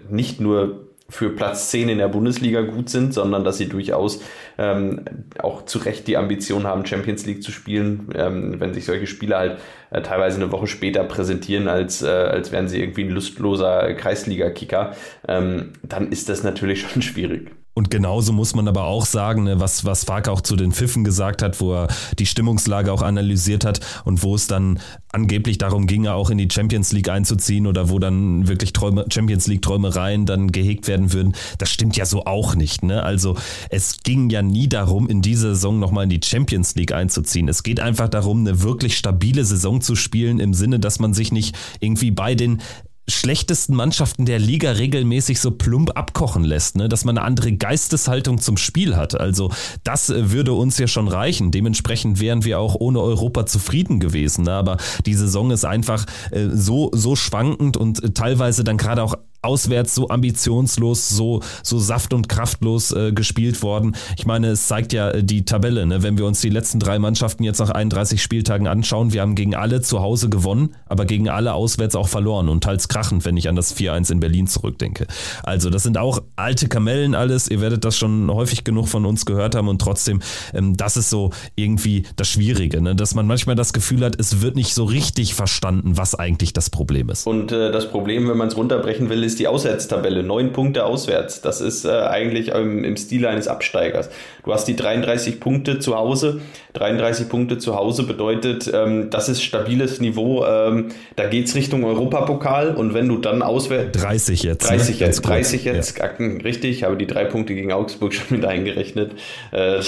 nicht 0.09 0.39
nur 0.39 0.84
für 1.07 1.29
Platz 1.29 1.69
10 1.69 1.89
in 1.89 1.97
der 1.99 2.07
Bundesliga 2.07 2.61
gut 2.61 2.89
sind, 2.89 3.13
sondern 3.13 3.43
dass 3.43 3.57
sie 3.57 3.69
durchaus 3.69 4.21
ähm, 4.57 5.05
auch 5.37 5.65
zu 5.65 5.79
Recht 5.79 6.07
die 6.07 6.17
Ambition 6.17 6.65
haben, 6.65 6.85
Champions 6.85 7.25
League 7.25 7.43
zu 7.43 7.51
spielen, 7.51 8.09
ähm, 8.15 8.59
wenn 8.59 8.73
sich 8.73 8.85
solche 8.85 9.07
Spiele 9.07 9.37
halt 9.37 9.59
äh, 9.91 10.01
teilweise 10.01 10.41
eine 10.41 10.51
Woche 10.51 10.67
später 10.67 11.03
präsentieren, 11.03 11.67
als, 11.67 12.01
äh, 12.01 12.07
als 12.07 12.51
wären 12.51 12.67
sie 12.67 12.79
irgendwie 12.79 13.03
ein 13.03 13.11
lustloser 13.11 13.93
Kreisliga-Kicker, 13.93 14.95
ähm, 15.27 15.73
dann 15.83 16.11
ist 16.11 16.29
das 16.29 16.43
natürlich 16.43 16.81
schon 16.89 17.01
schwierig. 17.01 17.51
Und 17.75 17.91
genauso 17.91 18.31
muss 18.31 18.55
man 18.55 18.69
aber 18.69 18.85
auch 18.85 19.05
sagen, 19.05 19.43
ne, 19.43 19.59
was, 19.59 19.83
was 19.83 20.05
Fark 20.05 20.29
auch 20.29 20.39
zu 20.39 20.55
den 20.55 20.71
Pfiffen 20.71 21.03
gesagt 21.03 21.41
hat, 21.41 21.59
wo 21.59 21.73
er 21.73 21.87
die 22.17 22.25
Stimmungslage 22.25 22.91
auch 22.91 23.01
analysiert 23.01 23.65
hat 23.65 23.81
und 24.05 24.23
wo 24.23 24.33
es 24.33 24.47
dann 24.47 24.79
angeblich 25.11 25.57
darum 25.57 25.85
ging, 25.85 26.07
auch 26.07 26.29
in 26.29 26.37
die 26.37 26.47
Champions 26.49 26.93
League 26.93 27.09
einzuziehen 27.09 27.67
oder 27.67 27.89
wo 27.89 27.99
dann 27.99 28.47
wirklich 28.47 28.71
Träume, 28.71 29.05
Champions 29.11 29.47
League 29.47 29.61
Träumereien 29.61 30.25
dann 30.25 30.53
gehegt 30.53 30.87
werden 30.87 31.11
würden. 31.11 31.35
Das 31.57 31.69
stimmt 31.69 31.97
ja 31.97 32.05
so 32.05 32.25
auch 32.25 32.55
nicht. 32.55 32.81
Ne? 32.83 33.03
Also 33.03 33.35
es 33.69 33.97
ging 34.03 34.29
ja 34.29 34.41
nie 34.41 34.69
darum, 34.69 35.09
in 35.09 35.21
dieser 35.21 35.49
Saison 35.49 35.77
nochmal 35.77 36.05
in 36.05 36.09
die 36.09 36.21
Champions 36.23 36.75
League 36.75 36.93
einzuziehen. 36.93 37.49
Es 37.49 37.61
geht 37.63 37.81
einfach 37.81 38.07
darum, 38.07 38.39
eine 38.39 38.61
wirklich 38.61 38.97
stabile 38.97 39.43
Saison 39.43 39.81
zu 39.81 39.97
spielen 39.97 40.39
im 40.39 40.53
Sinne, 40.53 40.79
dass 40.79 40.99
man 40.99 41.13
sich 41.13 41.33
nicht 41.33 41.57
irgendwie 41.81 42.11
bei 42.11 42.35
den 42.35 42.61
schlechtesten 43.07 43.75
Mannschaften 43.75 44.25
der 44.25 44.39
Liga 44.39 44.71
regelmäßig 44.71 45.39
so 45.39 45.51
plump 45.51 45.91
abkochen 45.95 46.43
lässt, 46.43 46.75
ne? 46.75 46.89
dass 46.89 47.05
man 47.05 47.17
eine 47.17 47.25
andere 47.25 47.53
Geisteshaltung 47.53 48.39
zum 48.39 48.57
Spiel 48.57 48.95
hat. 48.95 49.19
Also 49.19 49.51
das 49.83 50.09
äh, 50.09 50.31
würde 50.31 50.53
uns 50.53 50.77
ja 50.77 50.87
schon 50.87 51.07
reichen. 51.07 51.51
Dementsprechend 51.51 52.19
wären 52.19 52.43
wir 52.43 52.59
auch 52.59 52.75
ohne 52.75 53.01
Europa 53.01 53.45
zufrieden 53.45 53.99
gewesen. 53.99 54.45
Ne? 54.45 54.53
Aber 54.53 54.77
die 55.05 55.13
Saison 55.13 55.51
ist 55.51 55.65
einfach 55.65 56.05
äh, 56.31 56.47
so, 56.51 56.89
so 56.93 57.15
schwankend 57.15 57.77
und 57.77 58.03
äh, 58.03 58.09
teilweise 58.11 58.63
dann 58.63 58.77
gerade 58.77 59.03
auch 59.03 59.15
auswärts 59.45 59.95
so 59.95 60.09
ambitionslos, 60.09 61.09
so, 61.09 61.41
so 61.63 61.79
saft- 61.79 62.13
und 62.13 62.27
kraftlos 62.27 62.91
äh, 62.91 63.11
gespielt 63.13 63.61
worden. 63.63 63.95
Ich 64.17 64.25
meine, 64.25 64.47
es 64.47 64.67
zeigt 64.67 64.93
ja 64.93 65.09
äh, 65.09 65.23
die 65.23 65.45
Tabelle. 65.45 65.85
Ne? 65.85 66.03
Wenn 66.03 66.17
wir 66.17 66.25
uns 66.25 66.41
die 66.41 66.49
letzten 66.49 66.79
drei 66.79 66.99
Mannschaften 66.99 67.43
jetzt 67.43 67.59
nach 67.59 67.69
31 67.69 68.21
Spieltagen 68.21 68.67
anschauen, 68.67 69.13
wir 69.13 69.21
haben 69.21 69.35
gegen 69.35 69.55
alle 69.55 69.81
zu 69.81 70.01
Hause 70.01 70.29
gewonnen, 70.29 70.75
aber 70.87 71.05
gegen 71.05 71.29
alle 71.29 71.53
auswärts 71.53 71.95
auch 71.95 72.07
verloren 72.07 72.49
und 72.49 72.63
teils 72.63 72.87
krachend, 72.87 73.25
wenn 73.25 73.37
ich 73.37 73.47
an 73.47 73.55
das 73.55 73.75
4-1 73.75 74.11
in 74.11 74.19
Berlin 74.19 74.47
zurückdenke. 74.47 75.07
Also 75.43 75.69
das 75.69 75.83
sind 75.83 75.97
auch 75.97 76.21
alte 76.35 76.67
Kamellen 76.67 77.15
alles. 77.15 77.47
Ihr 77.47 77.61
werdet 77.61 77.85
das 77.85 77.97
schon 77.97 78.31
häufig 78.31 78.63
genug 78.63 78.87
von 78.87 79.05
uns 79.05 79.25
gehört 79.25 79.55
haben 79.55 79.67
und 79.67 79.79
trotzdem, 79.79 80.21
ähm, 80.53 80.75
das 80.75 80.97
ist 80.97 81.09
so 81.09 81.31
irgendwie 81.55 82.03
das 82.15 82.27
Schwierige, 82.27 82.81
ne? 82.81 82.95
dass 82.95 83.15
man 83.15 83.27
manchmal 83.27 83.55
das 83.55 83.73
Gefühl 83.73 84.03
hat, 84.03 84.19
es 84.19 84.41
wird 84.41 84.55
nicht 84.55 84.73
so 84.73 84.85
richtig 84.85 85.35
verstanden, 85.35 85.97
was 85.97 86.15
eigentlich 86.15 86.53
das 86.53 86.69
Problem 86.69 87.09
ist. 87.09 87.27
Und 87.27 87.51
äh, 87.51 87.71
das 87.71 87.89
Problem, 87.89 88.27
wenn 88.27 88.37
man 88.37 88.47
es 88.47 88.57
runterbrechen 88.57 89.09
will, 89.09 89.23
ist 89.23 89.34
ist 89.35 89.39
die 89.41 89.47
Auswärtstabelle. 89.47 90.23
Neun 90.23 90.53
Punkte 90.53 90.85
auswärts. 90.85 91.41
Das 91.41 91.59
ist 91.59 91.83
äh, 91.83 91.89
eigentlich 91.89 92.49
im, 92.49 92.85
im 92.85 92.95
Stil 92.95 93.25
eines 93.25 93.49
Absteigers. 93.49 94.09
Du 94.45 94.53
hast 94.53 94.65
die 94.65 94.75
33 94.75 95.39
Punkte 95.39 95.79
zu 95.79 95.95
Hause. 95.95 96.39
33 96.73 97.29
Punkte 97.29 97.57
zu 97.57 97.75
Hause 97.75 98.03
bedeutet, 98.03 98.69
ähm, 98.71 99.09
das 99.09 99.27
ist 99.27 99.41
stabiles 99.41 99.99
Niveau. 99.99 100.45
Ähm, 100.45 100.89
da 101.15 101.27
geht 101.27 101.47
es 101.47 101.55
Richtung 101.55 101.83
Europapokal 101.83 102.75
und 102.75 102.93
wenn 102.93 103.07
du 103.07 103.17
dann 103.17 103.41
auswärts. 103.41 103.99
30 103.99 104.43
jetzt. 104.43 104.69
30 104.69 104.99
ne? 104.99 105.05
jetzt, 105.07 105.21
30 105.21 105.63
jetzt, 105.65 105.97
ja. 105.97 106.05
richtig. 106.43 106.71
Ich 106.71 106.83
habe 106.83 106.95
die 106.95 107.07
drei 107.07 107.25
Punkte 107.25 107.55
gegen 107.55 107.71
Augsburg 107.71 108.13
schon 108.13 108.37
mit 108.37 108.45
eingerechnet. 108.45 109.13
Äh, 109.51 109.79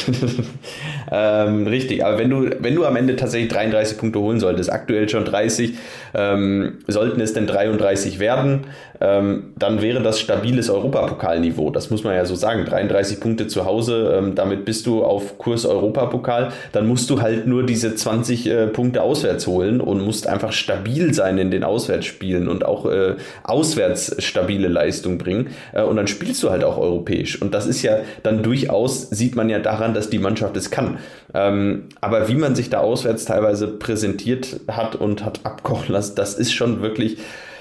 ähm, 1.12 1.68
richtig, 1.68 2.04
aber 2.04 2.18
wenn 2.18 2.30
du, 2.30 2.50
wenn 2.60 2.74
du 2.74 2.86
am 2.86 2.96
Ende 2.96 3.16
tatsächlich 3.16 3.52
33 3.52 3.98
Punkte 3.98 4.20
holen 4.20 4.40
solltest, 4.40 4.72
aktuell 4.72 5.08
schon 5.08 5.26
30, 5.26 5.76
ähm, 6.16 6.80
sollten 6.88 7.22
es 7.22 7.34
denn 7.34 7.46
33 7.46 8.18
werden, 8.18 8.66
ähm, 9.00 9.54
dann 9.58 9.82
wäre 9.82 10.02
das 10.02 10.20
stabiles 10.20 10.70
Europapokalniveau. 10.70 11.70
Das 11.70 11.92
muss 11.92 12.04
man 12.04 12.16
ja 12.16 12.26
so 12.26 12.36
sagen. 12.36 12.66
33 12.66 13.20
Punkte 13.20 13.48
zu 13.48 13.66
Hause, 13.66 14.16
ähm, 14.18 14.36
damit 14.48 14.66
bist 14.66 14.86
du 14.88 15.04
auf 15.04 15.38
Kurs 15.38 15.66
Europapokal. 15.66 16.52
Dann 16.72 16.88
musst 16.88 17.10
du 17.10 17.22
halt 17.22 17.48
nur 17.48 17.66
diese 17.66 17.96
20 17.96 18.48
äh, 18.48 18.68
Punkte 18.68 19.02
auswärts 19.02 19.46
holen 19.48 19.82
und 19.82 20.04
musst 20.04 20.28
einfach 20.28 20.54
stabil 20.54 21.14
sein 21.14 21.38
in 21.38 21.52
den 21.52 21.64
Auswärtsspielen 21.64 22.48
und 22.48 22.66
auch 22.66 22.86
äh, 22.86 23.16
auswärts 23.44 24.16
stabile 24.24 24.70
Leistung 24.70 25.18
bringen. 25.18 25.48
Äh, 25.74 25.84
und 25.84 25.98
dann 25.98 26.08
spielst 26.08 26.42
du 26.44 26.50
halt 26.50 26.64
auch 26.64 26.78
europäisch. 26.78 27.42
Und 27.42 27.54
das 27.54 27.68
ist 27.68 27.82
ja 27.82 27.98
dann 28.24 28.42
durchaus, 28.42 29.10
sieht 29.10 29.36
man 29.36 29.50
ja 29.50 29.60
daran, 29.60 29.94
dass 29.94 30.10
die 30.10 30.20
Mannschaft 30.20 30.56
es 30.56 30.72
kann. 30.72 31.00
Ähm, 31.34 31.90
aber 32.00 32.30
wie 32.30 32.36
man 32.36 32.56
sich 32.56 32.70
da 32.70 32.80
auswärts 32.80 33.26
teilweise 33.26 33.68
präsentiert 33.68 34.62
hat 34.70 34.96
und 34.96 35.26
hat 35.26 35.42
abkochen 35.44 35.94
lassen, 35.94 36.16
das 36.16 36.36
ist 36.36 36.54
schon 36.54 36.82
wirklich 36.82 37.18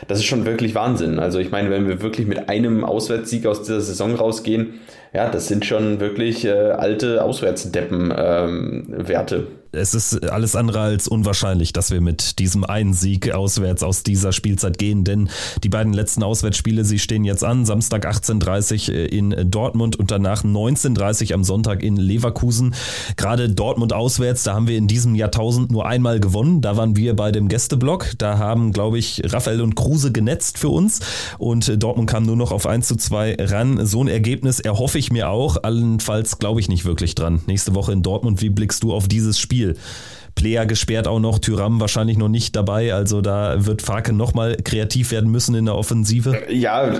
das 0.08 0.18
ist 0.18 0.26
schon 0.26 0.44
wirklich 0.46 0.74
Wahnsinn. 0.74 1.18
Also 1.18 1.38
ich 1.38 1.50
meine, 1.50 1.70
wenn 1.70 1.88
wir 1.88 2.02
wirklich 2.02 2.26
mit 2.26 2.48
einem 2.48 2.84
Auswärtssieg 2.84 3.46
aus 3.46 3.62
dieser 3.62 3.80
Saison 3.80 4.14
rausgehen, 4.14 4.80
ja, 5.12 5.28
das 5.28 5.48
sind 5.48 5.64
schon 5.64 5.98
wirklich 6.00 6.44
äh, 6.44 6.50
alte 6.50 7.24
Auswärtsdeppen-Werte. 7.24 9.36
Ähm, 9.36 9.46
es 9.72 9.94
ist 9.94 10.30
alles 10.30 10.56
andere 10.56 10.80
als 10.80 11.08
unwahrscheinlich, 11.08 11.72
dass 11.72 11.90
wir 11.90 12.00
mit 12.00 12.38
diesem 12.38 12.64
einen 12.64 12.94
Sieg 12.94 13.32
auswärts 13.32 13.82
aus 13.82 14.02
dieser 14.02 14.32
Spielzeit 14.32 14.78
gehen, 14.78 15.04
denn 15.04 15.28
die 15.62 15.68
beiden 15.68 15.92
letzten 15.92 16.22
Auswärtsspiele, 16.22 16.84
sie 16.84 16.98
stehen 16.98 17.24
jetzt 17.24 17.44
an, 17.44 17.64
Samstag 17.64 18.06
18.30 18.06 18.92
äh, 18.92 19.06
in 19.06 19.50
Dortmund 19.50 19.96
und 19.96 20.10
danach 20.10 20.44
19.30 20.44 21.34
am 21.34 21.44
Sonntag 21.44 21.82
in 21.82 21.96
Leverkusen. 21.96 22.74
Gerade 23.16 23.48
Dortmund 23.48 23.92
auswärts, 23.92 24.42
da 24.42 24.54
haben 24.54 24.68
wir 24.68 24.78
in 24.78 24.88
diesem 24.88 25.14
Jahrtausend 25.14 25.70
nur 25.70 25.86
einmal 25.86 26.20
gewonnen, 26.20 26.60
da 26.60 26.76
waren 26.76 26.96
wir 26.96 27.14
bei 27.14 27.32
dem 27.32 27.48
Gästeblock, 27.48 28.12
da 28.18 28.38
haben, 28.38 28.72
glaube 28.72 28.98
ich, 28.98 29.22
Raphael 29.24 29.60
und 29.60 29.74
Kruse 29.76 30.12
genetzt 30.12 30.58
für 30.58 30.68
uns 30.68 31.00
und 31.38 31.82
Dortmund 31.82 32.08
kam 32.08 32.24
nur 32.24 32.36
noch 32.36 32.52
auf 32.52 32.66
1 32.66 32.86
zu 32.86 32.96
2 32.96 33.36
ran. 33.38 33.86
So 33.86 34.02
ein 34.02 34.08
Ergebnis 34.08 34.60
erhoffe 34.60 34.98
ich 34.98 35.10
mir 35.10 35.30
auch, 35.30 35.62
allenfalls 35.62 36.38
glaube 36.38 36.60
ich 36.60 36.68
nicht 36.68 36.84
wirklich 36.84 37.14
dran. 37.14 37.40
Nächste 37.46 37.74
Woche 37.74 37.92
in 37.92 38.02
Dortmund, 38.02 38.40
wie 38.42 38.50
blickst 38.50 38.82
du 38.82 38.92
auf 38.92 39.08
dieses 39.08 39.38
Spiel? 39.38 39.65
Spiel. 39.74 40.16
Player 40.36 40.66
gesperrt 40.66 41.08
auch 41.08 41.18
noch, 41.18 41.38
Tyram 41.38 41.80
wahrscheinlich 41.80 42.18
noch 42.18 42.28
nicht 42.28 42.54
dabei. 42.54 42.92
Also 42.92 43.22
da 43.22 43.64
wird 43.64 43.80
Farke 43.80 44.12
nochmal 44.12 44.56
kreativ 44.62 45.10
werden 45.10 45.30
müssen 45.30 45.54
in 45.54 45.64
der 45.64 45.74
Offensive. 45.74 46.42
Ja, 46.50 46.92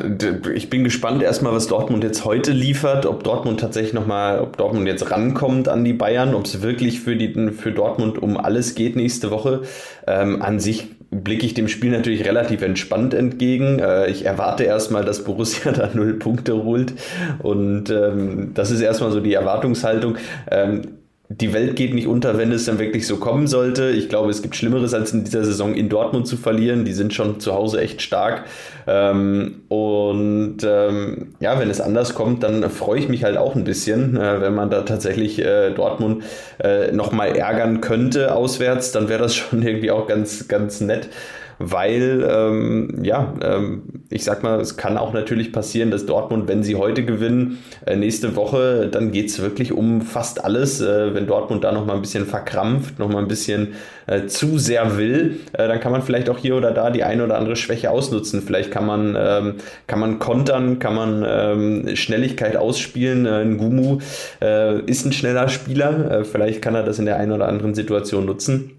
ich 0.55 0.71
bin 0.71 0.85
gespannt 0.85 1.23
erstmal, 1.23 1.53
was 1.53 1.67
Dortmund 1.67 2.03
jetzt 2.03 2.25
heute 2.25 2.53
liefert, 2.53 3.05
ob 3.05 3.25
Dortmund 3.25 3.61
tatsächlich 3.61 3.93
nochmal, 3.93 4.41
ob 4.41 4.57
Dortmund 4.57 4.89
jetzt 4.89 5.11
rankommt 5.11 5.69
an 5.69 5.85
die 5.85 5.93
Bayern, 5.93 6.35
ob 6.35 6.47
es 6.47 6.63
wirklich 6.63 7.01
für, 7.01 7.15
die, 7.15 7.51
für 7.53 7.73
Dortmund 7.73 8.19
um 8.23 8.39
alles 8.39 8.75
geht 8.75 8.97
nächste 8.97 9.31
Woche. 9.31 9.63
Ähm, 10.07 10.41
an 10.41 10.59
sich 10.59 10.89
blicke 11.11 11.45
ich 11.45 11.53
dem 11.53 11.69
Spiel 11.69 11.91
natürlich 11.91 12.25
relativ 12.25 12.63
entspannt 12.63 13.13
entgegen. 13.13 13.81
Äh, 13.81 14.11
ich 14.11 14.25
erwarte 14.25 14.65
erstmal, 14.65 15.05
dass 15.05 15.25
Borussia 15.25 15.73
da 15.77 15.91
null 15.93 16.15
Punkte 16.15 16.65
holt. 16.65 16.95
Und 17.43 17.91
ähm, 17.91 18.53
das 18.55 18.71
ist 18.71 18.81
erstmal 18.81 19.13
so 19.13 19.21
die 19.21 19.35
Erwartungshaltung. 19.35 20.17
Ähm, 20.51 20.83
die 21.29 21.53
Welt 21.53 21.75
geht 21.75 21.93
nicht 21.93 22.07
unter, 22.07 22.39
wenn 22.39 22.53
es 22.53 22.67
dann 22.67 22.79
wirklich 22.79 23.07
so 23.07 23.17
kommen 23.17 23.49
sollte. 23.49 23.91
Ich 23.91 24.09
glaube, 24.09 24.31
es 24.31 24.43
gibt 24.43 24.55
Schlimmeres, 24.55 24.95
als 24.95 25.13
in 25.13 25.25
dieser 25.25 25.45
Saison 25.45 25.75
in 25.75 25.89
Dortmund 25.89 26.29
zu 26.29 26.37
verlieren. 26.37 26.85
Die 26.85 26.93
sind 26.93 27.15
schon 27.15 27.41
zu 27.41 27.53
Hause 27.53 27.81
echt 27.81 28.01
stark. 28.01 28.45
Ähm, 28.87 29.63
und 29.69 30.59
ähm, 30.65 31.35
ja, 31.41 31.59
wenn 31.59 31.69
es 31.69 31.81
anders 31.81 32.15
kommt, 32.15 32.45
dann 32.45 32.71
freue 32.71 33.01
ich 33.01 33.09
mich 33.09 33.25
halt 33.25 33.37
auch 33.37 33.57
ein 33.57 33.65
bisschen, 33.65 34.17
äh, 34.17 34.41
wenn 34.41 34.55
man 34.55 34.71
da 34.71 34.83
tatsächlich 34.83 35.41
äh, 35.41 35.73
Dortmund 35.73 36.23
äh, 36.63 36.93
nochmal 36.93 37.35
ärgern 37.35 37.81
könnte 37.81 38.35
auswärts, 38.35 38.93
dann 38.93 39.09
wäre 39.09 39.23
das 39.23 39.35
schon 39.37 39.63
irgendwie 39.63 39.91
auch 39.91 40.07
ganz, 40.07 40.47
ganz 40.47 40.81
nett 40.81 41.09
weil, 41.59 42.27
ähm, 42.29 43.01
ja, 43.03 43.35
ähm, 43.43 43.83
ich 44.11 44.25
sag 44.25 44.43
mal, 44.43 44.61
es 44.61 44.77
kann 44.77 44.99
auch 44.99 45.13
natürlich 45.13 45.53
passieren, 45.53 45.91
dass 45.91 46.07
Dortmund, 46.07 46.49
wenn 46.49 46.63
sie 46.63 46.77
heute 46.77 47.05
gewinnen, 47.05 47.59
äh, 47.87 47.97
nächste 47.97 48.37
Woche, 48.37 48.89
dann 48.91 49.11
geht 49.11 49.29
es 49.29 49.41
wirklich 49.41 49.73
um 49.73 50.03
fast 50.03 50.45
alles. 50.45 50.81
Äh, 50.81 51.15
wenn 51.15 51.27
Dortmund 51.27 51.65
da 51.65 51.73
nochmal 51.73 51.97
ein 51.97 52.03
bisschen 52.03 52.27
verkrampft, 52.27 52.99
nochmal 52.99 53.23
ein 53.23 53.29
bisschen 53.29 53.75
äh, 54.07 54.27
zu 54.27 54.59
sehr 54.59 54.99
will, 54.99 55.41
äh, 55.55 55.67
dann 55.67 55.81
kann 55.81 55.93
man 55.93 56.03
vielleicht 56.03 56.29
auch 56.29 56.39
hier 56.39 56.57
oder 56.57 56.73
da 56.73 56.91
die 56.91 57.05
eine 57.05 57.25
oder 57.25 57.39
andere 57.39 57.57
Schwäche 57.57 57.91
ausnutzen. 57.91 58.43
Vielleicht 58.43 58.71
kann 58.71 58.87
man, 58.87 59.17
ähm, 59.19 59.55
kann 59.87 59.99
man 59.99 60.19
kontern, 60.19 60.79
kann 60.79 60.95
man 60.95 61.25
ähm, 61.27 61.97
Schnelligkeit 61.97 62.57
ausspielen. 62.57 63.27
Äh, 63.27 63.43
ein 63.47 63.57
Gumu 63.57 63.99
äh, 64.43 64.81
ist 64.83 65.07
ein 65.07 65.13
schneller 65.13 65.49
Spieler, 65.49 66.25
vielleicht 66.25 66.63
kann 66.63 66.75
er 66.75 66.83
das 66.83 66.99
in 66.99 67.07
der 67.07 67.17
einen 67.17 67.33
oder 67.33 67.49
anderen 67.49 67.75
Situation 67.75 68.27
nutzen. 68.27 68.76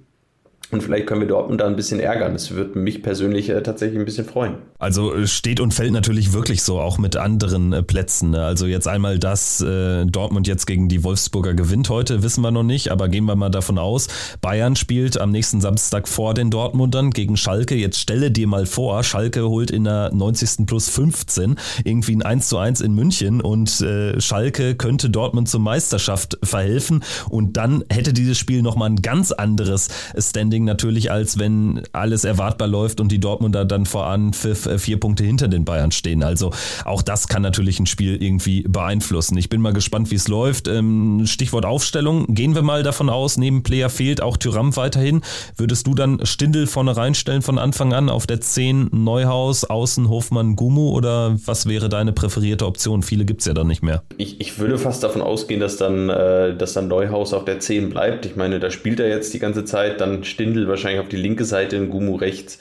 Und 0.70 0.84
vielleicht 0.84 1.08
können 1.08 1.22
wir 1.22 1.28
Dortmund 1.30 1.62
da 1.62 1.66
ein 1.66 1.78
bisschen 1.78 2.02
ärgern. 2.02 2.34
Das 2.34 2.52
würde 2.52 2.78
mich 2.78 3.02
persönlich 3.02 3.48
äh, 3.50 3.64
tatsächlich 3.64 3.98
ein 4.00 4.04
bisschen 4.04 4.26
freuen. 4.26 4.56
Also 4.80 5.14
äh, 5.16 5.26
steht 5.26 5.62
und 5.62 5.74
fällt 5.74 5.94
natürlich 5.94 6.34
wirklich 6.34 6.62
so, 6.62 6.82
auch 6.82 6.98
mit 6.98 7.16
anderen 7.16 7.72
äh, 7.72 7.84
Plätzen. 7.84 8.32
Ne? 8.32 8.44
Also 8.44 8.66
jetzt 8.66 8.86
einmal, 8.86 9.18
dass 9.18 9.62
äh, 9.62 10.06
Dortmund 10.06 10.46
jetzt 10.46 10.68
gegen 10.68 10.90
die 10.90 11.06
Wolfsburger 11.06 11.54
gewinnt 11.54 11.90
heute, 11.90 12.22
wissen 12.22 12.42
wir 12.42 12.52
noch 12.52 12.64
nicht, 12.64 12.92
aber 12.92 13.08
gehen 13.08 13.24
wir 13.24 13.38
mal 13.38 13.50
davon 13.50 13.78
aus. 13.78 14.08
Bayern 14.42 14.76
spielt 14.76 15.18
am 15.18 15.32
nächsten 15.32 15.62
Samstag 15.62 16.06
vor 16.10 16.34
den 16.34 16.52
Dortmundern 16.52 17.12
gegen 17.12 17.38
Schalke. 17.38 17.76
Jetzt 17.76 18.00
stelle 18.00 18.30
dir 18.30 18.48
mal 18.48 18.66
vor, 18.66 19.02
Schalke 19.06 19.48
holt 19.48 19.72
in 19.72 19.86
der 19.86 20.14
90. 20.14 20.66
plus 20.66 20.90
15 20.90 21.56
irgendwie 21.86 22.18
ein 22.18 22.24
1 22.24 22.50
zu 22.50 22.58
1 22.58 22.82
in 22.82 22.94
München 22.94 23.40
und 23.40 23.80
äh, 23.80 24.20
Schalke 24.20 24.76
könnte 24.76 25.10
Dortmund 25.10 25.48
zur 25.48 25.62
Meisterschaft 25.62 26.38
verhelfen 26.44 27.06
und 27.30 27.56
dann 27.56 27.86
hätte 27.90 28.12
dieses 28.12 28.38
Spiel 28.38 28.62
nochmal 28.62 28.90
ein 28.90 29.02
ganz 29.02 29.32
anderes 29.32 29.88
Standing 30.18 30.57
Dingen 30.58 30.66
natürlich, 30.66 31.12
als 31.12 31.38
wenn 31.38 31.84
alles 31.94 32.24
erwartbar 32.24 32.68
läuft 32.68 33.00
und 33.00 33.12
die 33.12 33.20
Dortmunder 33.20 33.64
dann 33.64 33.86
vor 33.86 34.08
Anpfiff 34.08 34.66
äh, 34.66 34.80
vier 34.80 35.00
Punkte 35.00 35.24
hinter 35.24 35.48
den 35.48 35.66
Bayern 35.66 35.92
stehen. 35.92 36.24
Also 36.24 36.52
auch 36.84 37.04
das 37.04 37.28
kann 37.28 37.44
natürlich 37.44 37.80
ein 37.80 37.86
Spiel 37.86 38.22
irgendwie 38.22 38.64
beeinflussen. 38.64 39.38
Ich 39.38 39.50
bin 39.50 39.62
mal 39.62 39.74
gespannt, 39.74 40.10
wie 40.10 40.16
es 40.16 40.28
läuft. 40.28 40.68
Ähm, 40.68 41.28
Stichwort 41.28 41.66
Aufstellung. 41.66 42.34
Gehen 42.34 42.56
wir 42.56 42.64
mal 42.64 42.82
davon 42.82 43.10
aus, 43.10 43.38
neben 43.38 43.62
Player 43.62 43.90
fehlt 43.90 44.22
auch 44.22 44.36
Tyram 44.38 44.76
weiterhin. 44.76 45.22
Würdest 45.56 45.86
du 45.86 45.94
dann 45.94 46.26
Stindel 46.26 46.66
vorne 46.66 46.98
reinstellen 46.98 47.44
von 47.44 47.60
Anfang 47.60 47.94
an 47.94 48.10
auf 48.10 48.26
der 48.26 48.42
10 48.42 48.90
Neuhaus, 48.92 49.64
Außen 49.64 50.10
Hofmann, 50.10 50.56
Gumu 50.56 50.90
oder 50.90 51.38
was 51.46 51.68
wäre 51.68 51.88
deine 51.88 52.14
präferierte 52.14 52.66
Option? 52.66 53.04
Viele 53.04 53.26
gibt 53.26 53.42
es 53.42 53.46
ja 53.46 53.54
dann 53.54 53.68
nicht 53.68 53.84
mehr. 53.84 54.02
Ich, 54.18 54.42
ich 54.42 54.58
würde 54.58 54.80
fast 54.80 55.04
davon 55.04 55.22
ausgehen, 55.22 55.60
dass 55.60 55.78
dann, 55.78 56.10
äh, 56.10 56.56
dass 56.56 56.74
dann 56.74 56.88
Neuhaus 56.88 57.34
auf 57.34 57.46
der 57.46 57.60
10 57.60 57.92
bleibt. 57.92 58.26
Ich 58.26 58.36
meine, 58.36 58.60
da 58.60 58.72
spielt 58.72 59.00
er 59.00 59.08
jetzt 59.08 59.36
die 59.36 59.40
ganze 59.40 59.66
Zeit, 59.66 60.02
dann 60.02 60.24
Stindel 60.24 60.47
wahrscheinlich 60.68 61.02
auf 61.02 61.10
die 61.10 61.18
linke 61.18 61.46
Seite, 61.46 61.86
Gumu 61.88 62.16
rechts 62.16 62.60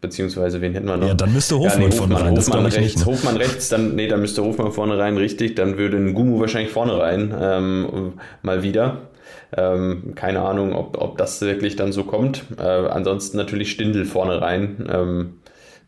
beziehungsweise 0.00 0.60
wen 0.60 0.74
hätten 0.74 0.86
wir 0.86 0.96
noch? 0.96 1.08
Ja, 1.08 1.14
dann 1.14 1.32
müsste 1.32 1.58
Hofmann, 1.58 1.82
ja, 1.82 1.88
nee, 1.88 1.92
Hofmann 1.92 2.10
vorne 2.10 2.24
rein. 2.24 2.36
Hofmann 2.36 2.66
rechts, 2.66 2.78
nicht, 2.78 2.98
ne? 2.98 3.06
Hofmann 3.06 3.36
rechts, 3.36 3.68
dann, 3.68 3.94
nee, 3.94 4.08
dann 4.08 4.20
müsste 4.20 4.44
Hofmann 4.44 4.72
vorne 4.72 4.98
rein, 4.98 5.16
richtig, 5.16 5.56
dann 5.56 5.78
würde 5.78 5.96
ein 5.96 6.14
Gumu 6.14 6.40
wahrscheinlich 6.40 6.72
vorne 6.72 6.98
rein, 6.98 7.34
ähm, 7.40 8.12
mal 8.42 8.62
wieder. 8.62 8.98
Ähm, 9.56 10.12
keine 10.14 10.42
Ahnung, 10.42 10.74
ob, 10.74 11.00
ob 11.00 11.16
das 11.16 11.40
wirklich 11.40 11.74
dann 11.76 11.90
so 11.92 12.04
kommt. 12.04 12.44
Äh, 12.58 12.62
ansonsten 12.62 13.38
natürlich 13.38 13.70
Stindel 13.70 14.04
vorne 14.04 14.40
rein. 14.40 14.86
Ähm, 14.92 15.34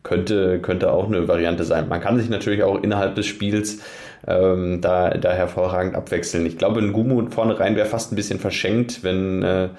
könnte, 0.03 0.59
könnte 0.59 0.91
auch 0.91 1.05
eine 1.05 1.27
Variante 1.27 1.63
sein. 1.63 1.87
Man 1.87 2.01
kann 2.01 2.17
sich 2.17 2.27
natürlich 2.27 2.63
auch 2.63 2.81
innerhalb 2.81 3.13
des 3.13 3.27
Spiels 3.27 3.79
ähm, 4.27 4.81
da, 4.81 5.11
da 5.11 5.31
hervorragend 5.31 5.95
abwechseln. 5.95 6.45
Ich 6.47 6.57
glaube, 6.57 6.79
ein 6.79 6.91
Gumu 6.91 7.29
vorne 7.29 7.59
rein 7.59 7.75
wäre 7.75 7.87
fast 7.87 8.11
ein 8.11 8.15
bisschen 8.15 8.39
verschenkt, 8.39 9.03
wenn, 9.03 9.43
äh, 9.43 9.69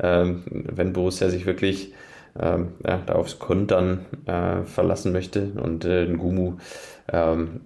äh, 0.00 0.34
wenn 0.46 0.92
Borussia 0.92 1.28
sich 1.30 1.46
wirklich 1.46 1.92
ähm, 2.38 2.74
ja, 2.86 2.98
da 3.06 3.14
aufs 3.14 3.38
Kontern 3.38 4.06
äh, 4.26 4.62
verlassen 4.62 5.12
möchte 5.12 5.52
und 5.62 5.84
äh, 5.84 6.04
ein 6.04 6.18
Gumu 6.18 6.58
ähm, 7.12 7.62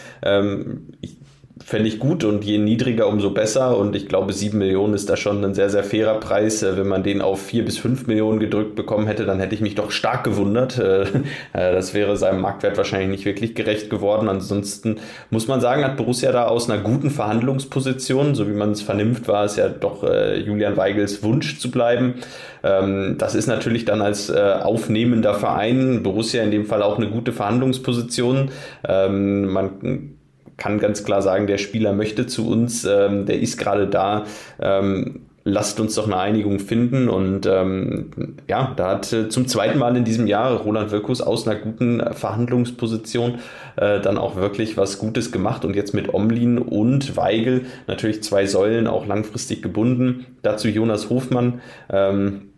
ich, 1.01 1.17
fände 1.63 1.87
ich 1.87 1.99
gut 1.99 2.25
und 2.25 2.43
je 2.43 2.57
niedriger, 2.57 3.07
umso 3.07 3.29
besser. 3.29 3.77
Und 3.77 3.95
ich 3.95 4.07
glaube, 4.07 4.33
7 4.33 4.57
Millionen 4.57 4.93
ist 4.93 5.09
da 5.09 5.15
schon 5.15 5.43
ein 5.43 5.53
sehr, 5.53 5.69
sehr 5.69 5.85
fairer 5.85 6.19
Preis. 6.19 6.63
Äh, 6.63 6.77
wenn 6.77 6.87
man 6.87 7.03
den 7.03 7.21
auf 7.21 7.41
4 7.41 7.63
bis 7.63 7.77
5 7.77 8.07
Millionen 8.07 8.39
gedrückt 8.39 8.75
bekommen 8.75 9.07
hätte, 9.07 9.25
dann 9.25 9.39
hätte 9.39 9.55
ich 9.55 9.61
mich 9.61 9.75
doch 9.75 9.91
stark 9.91 10.25
gewundert. 10.25 10.77
Äh, 10.77 11.03
äh, 11.53 11.71
das 11.71 11.93
wäre 11.93 12.17
seinem 12.17 12.41
Marktwert 12.41 12.77
wahrscheinlich 12.77 13.09
nicht 13.09 13.25
wirklich 13.25 13.55
gerecht 13.55 13.89
geworden. 13.89 14.27
Ansonsten 14.27 14.97
muss 15.29 15.47
man 15.47 15.61
sagen, 15.61 15.85
hat 15.85 15.95
Borussia 15.95 16.31
da 16.33 16.45
aus 16.47 16.69
einer 16.69 16.81
guten 16.81 17.09
Verhandlungsposition, 17.09 18.35
so 18.35 18.49
wie 18.49 18.53
man 18.53 18.71
es 18.71 18.81
vernimmt, 18.81 19.27
war 19.27 19.45
es 19.45 19.55
ja 19.55 19.69
doch 19.69 20.03
Julian 20.03 20.77
Weigels 20.77 21.23
Wunsch 21.23 21.59
zu 21.59 21.71
bleiben. 21.71 22.15
Ähm, 22.63 23.15
das 23.17 23.33
ist 23.33 23.47
natürlich 23.47 23.85
dann 23.85 24.01
als 24.01 24.31
aufnehmender 24.31 25.33
Verein, 25.33 26.03
Borussia 26.03 26.43
in 26.43 26.51
dem 26.51 26.65
Fall 26.65 26.83
auch 26.83 26.97
eine 26.97 27.09
gute 27.09 27.31
Verhandlungsposition. 27.31 28.49
Ähm, 28.87 29.45
man 29.45 30.14
kann 30.57 30.79
ganz 30.79 31.03
klar 31.03 31.21
sagen, 31.21 31.47
der 31.47 31.57
Spieler 31.57 31.93
möchte 31.93 32.27
zu 32.27 32.47
uns, 32.47 32.85
ähm, 32.85 33.25
der 33.25 33.39
ist 33.39 33.57
gerade 33.57 33.87
da. 33.87 34.25
Ähm, 34.59 35.21
lasst 35.47 35.79
uns 35.79 35.93
doch 35.93 36.05
eine 36.05 36.17
Einigung 36.17 36.59
finden. 36.59 37.07
Und 37.07 37.45
ähm, 37.45 38.35
ja, 38.47 38.73
da 38.75 38.89
hat 38.89 39.13
äh, 39.13 39.29
zum 39.29 39.47
zweiten 39.47 39.77
Mal 39.77 39.95
in 39.95 40.03
diesem 40.03 40.27
Jahr 40.27 40.51
Roland 40.53 40.91
Wirkus 40.91 41.21
aus 41.21 41.47
einer 41.47 41.59
guten 41.59 42.01
Verhandlungsposition 42.13 43.35
äh, 43.75 44.01
dann 44.01 44.17
auch 44.17 44.35
wirklich 44.35 44.75
was 44.75 44.97
Gutes 44.97 45.31
gemacht. 45.31 45.63
Und 45.63 45.75
jetzt 45.75 45.93
mit 45.93 46.13
Omlin 46.13 46.57
und 46.57 47.15
Weigel 47.15 47.65
natürlich 47.87 48.23
zwei 48.23 48.47
Säulen 48.47 48.87
auch 48.87 49.05
langfristig 49.05 49.61
gebunden. 49.61 50.25
Dazu 50.41 50.67
Jonas 50.67 51.09
Hofmann. 51.11 51.61
Ähm, 51.89 52.49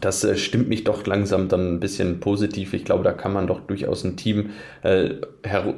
das 0.00 0.24
äh, 0.24 0.36
stimmt 0.36 0.68
mich 0.68 0.84
doch 0.84 1.06
langsam 1.06 1.48
dann 1.48 1.74
ein 1.74 1.80
bisschen 1.80 2.20
positiv. 2.20 2.74
Ich 2.74 2.84
glaube, 2.84 3.04
da 3.04 3.12
kann 3.12 3.32
man 3.32 3.46
doch 3.46 3.60
durchaus 3.60 4.04
ein 4.04 4.16
Team 4.16 4.50
äh, 4.82 5.14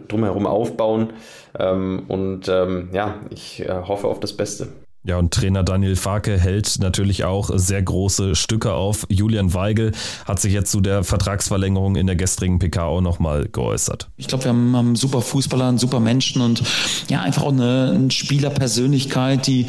drumherum 0.09 0.47
aufbauen. 0.47 1.13
Ähm, 1.59 2.05
und 2.09 2.49
ähm, 2.49 2.91
ja, 2.93 3.21
ich 3.31 3.61
äh, 3.61 3.69
hoffe 3.69 4.09
auf 4.09 4.21
das 4.21 4.33
Beste. 4.33 4.69
Ja, 5.07 5.19
und 5.19 5.35
Trainer 5.35 5.63
Daniel 5.63 5.97
Farke 5.97 6.39
hält 6.41 6.79
natürlich 6.81 7.25
auch 7.25 7.51
sehr 7.53 7.83
große 7.83 8.35
Stücke 8.35 8.73
auf. 8.73 9.07
Julian 9.11 9.53
Weigel 9.53 9.93
hat 10.25 10.41
sich 10.41 10.55
jetzt 10.55 10.71
zu 10.71 10.81
der 10.81 11.05
Vertragsverlängerung 11.05 11.97
in 11.97 12.07
der 12.07 12.17
gestrigen 12.17 12.59
PK 12.59 12.85
auch 12.85 13.03
nochmal 13.03 13.47
geäußert. 13.53 14.09
Ich 14.17 14.29
glaube, 14.29 14.45
wir 14.45 14.49
haben, 14.49 14.75
haben 14.75 14.97
super 14.97 15.21
Fußballer, 15.21 15.69
einen 15.69 15.77
super 15.77 16.01
Menschen 16.01 16.41
und 16.41 16.63
ja, 17.09 17.21
einfach 17.21 17.43
auch 17.43 17.53
eine, 17.53 17.93
eine 17.95 18.11
Spielerpersönlichkeit, 18.11 19.47
die 19.47 19.67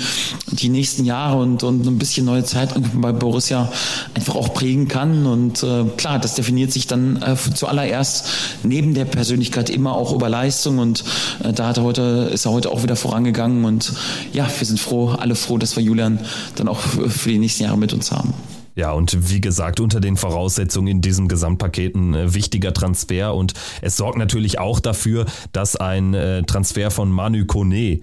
die 0.52 0.70
nächsten 0.70 1.04
Jahre 1.04 1.38
und, 1.40 1.64
und 1.64 1.86
ein 1.86 1.98
bisschen 1.98 2.26
neue 2.26 2.46
Zeit 2.46 2.74
bei 2.94 3.12
Borussia 3.12 3.70
einfach 4.14 4.36
auch 4.36 4.54
prägen 4.54 4.88
kann. 4.88 5.26
Und 5.26 5.64
äh, 5.64 5.84
klar, 5.98 6.18
das 6.18 6.36
definiert 6.36 6.72
sich 6.72 6.88
dann 6.88 7.22
äh, 7.22 7.36
zuallererst 7.36 8.30
neben 8.64 8.94
der 8.94 9.04
Persönlichkeit 9.04 9.70
immer 9.70 9.96
auch 9.96 10.14
über 10.14 10.30
Leistung. 10.30 10.80
Und 10.80 11.04
äh, 11.44 11.52
da 11.52 11.68
hat 11.68 11.78
er 11.78 11.84
heute, 11.84 12.30
ist 12.32 12.46
er 12.46 12.54
heute 12.54 12.72
auch 12.72 12.84
wieder 12.84 12.96
vorangegangen. 12.96 13.66
Und 13.66 13.92
ja, 14.32 14.48
wir 14.58 14.66
sind 14.66 14.80
froh, 14.80 15.10
alle 15.26 15.36
froh, 15.36 15.58
dass 15.58 15.76
wir 15.76 15.84
Julian 15.84 16.20
dann 16.56 16.68
auch 16.68 16.80
für 16.80 17.30
die 17.30 17.40
nächsten 17.40 17.64
Jahre 17.64 17.78
mit 17.78 17.94
uns 17.94 18.12
haben. 18.12 18.34
Ja, 18.76 18.92
und 18.92 19.32
wie 19.32 19.42
gesagt, 19.42 19.80
unter 19.80 20.00
den 20.00 20.18
Voraussetzungen 20.18 20.88
in 20.88 21.02
diesem 21.02 21.28
Gesamtpaket 21.28 21.96
ein 21.96 22.14
äh, 22.14 22.34
wichtiger 22.34 22.74
Transfer 22.74 23.34
und 23.34 23.54
es 23.82 23.98
sorgt 23.98 24.18
natürlich 24.18 24.60
auch 24.60 24.80
dafür, 24.80 25.26
dass 25.54 25.78
ein 25.78 26.14
äh, 26.14 26.44
Transfer 26.44 26.92
von 26.92 27.10
Manu 27.10 27.46
Kone 27.46 28.02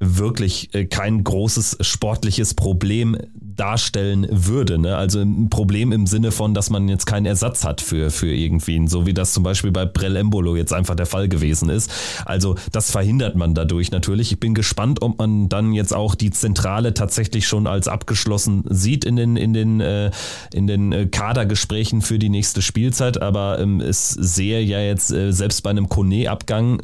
wirklich 0.00 0.74
äh, 0.74 0.84
kein 0.84 1.24
großes 1.24 1.78
sportliches 1.80 2.54
Problem 2.54 3.16
darstellen 3.56 4.26
würde. 4.30 4.78
Ne? 4.78 4.96
Also 4.96 5.20
ein 5.20 5.48
Problem 5.48 5.92
im 5.92 6.06
Sinne 6.06 6.32
von, 6.32 6.54
dass 6.54 6.70
man 6.70 6.88
jetzt 6.88 7.06
keinen 7.06 7.26
Ersatz 7.26 7.64
hat 7.64 7.80
für, 7.80 8.10
für 8.10 8.34
irgendwen, 8.34 8.88
so 8.88 9.06
wie 9.06 9.14
das 9.14 9.32
zum 9.32 9.42
Beispiel 9.42 9.70
bei 9.70 9.86
Brell 9.86 10.16
Embolo 10.16 10.56
jetzt 10.56 10.72
einfach 10.72 10.94
der 10.94 11.06
Fall 11.06 11.28
gewesen 11.28 11.68
ist. 11.68 11.90
Also 12.24 12.56
das 12.72 12.90
verhindert 12.90 13.36
man 13.36 13.54
dadurch 13.54 13.90
natürlich. 13.90 14.32
Ich 14.32 14.40
bin 14.40 14.54
gespannt, 14.54 15.02
ob 15.02 15.18
man 15.18 15.48
dann 15.48 15.72
jetzt 15.72 15.94
auch 15.94 16.14
die 16.14 16.30
Zentrale 16.30 16.94
tatsächlich 16.94 17.46
schon 17.46 17.66
als 17.66 17.88
abgeschlossen 17.88 18.64
sieht 18.68 19.04
in 19.04 19.16
den, 19.16 19.36
in 19.36 19.52
den, 19.52 19.80
äh, 19.80 20.10
in 20.52 20.66
den 20.66 20.92
äh, 20.92 21.06
Kadergesprächen 21.06 22.02
für 22.02 22.18
die 22.18 22.28
nächste 22.30 22.62
Spielzeit. 22.62 23.22
Aber 23.22 23.58
ähm, 23.60 23.80
es 23.80 24.10
sehe 24.10 24.60
ja 24.60 24.80
jetzt 24.80 25.12
äh, 25.12 25.32
selbst 25.32 25.62
bei 25.62 25.70
einem 25.70 25.88
Kone-Abgang 25.88 26.82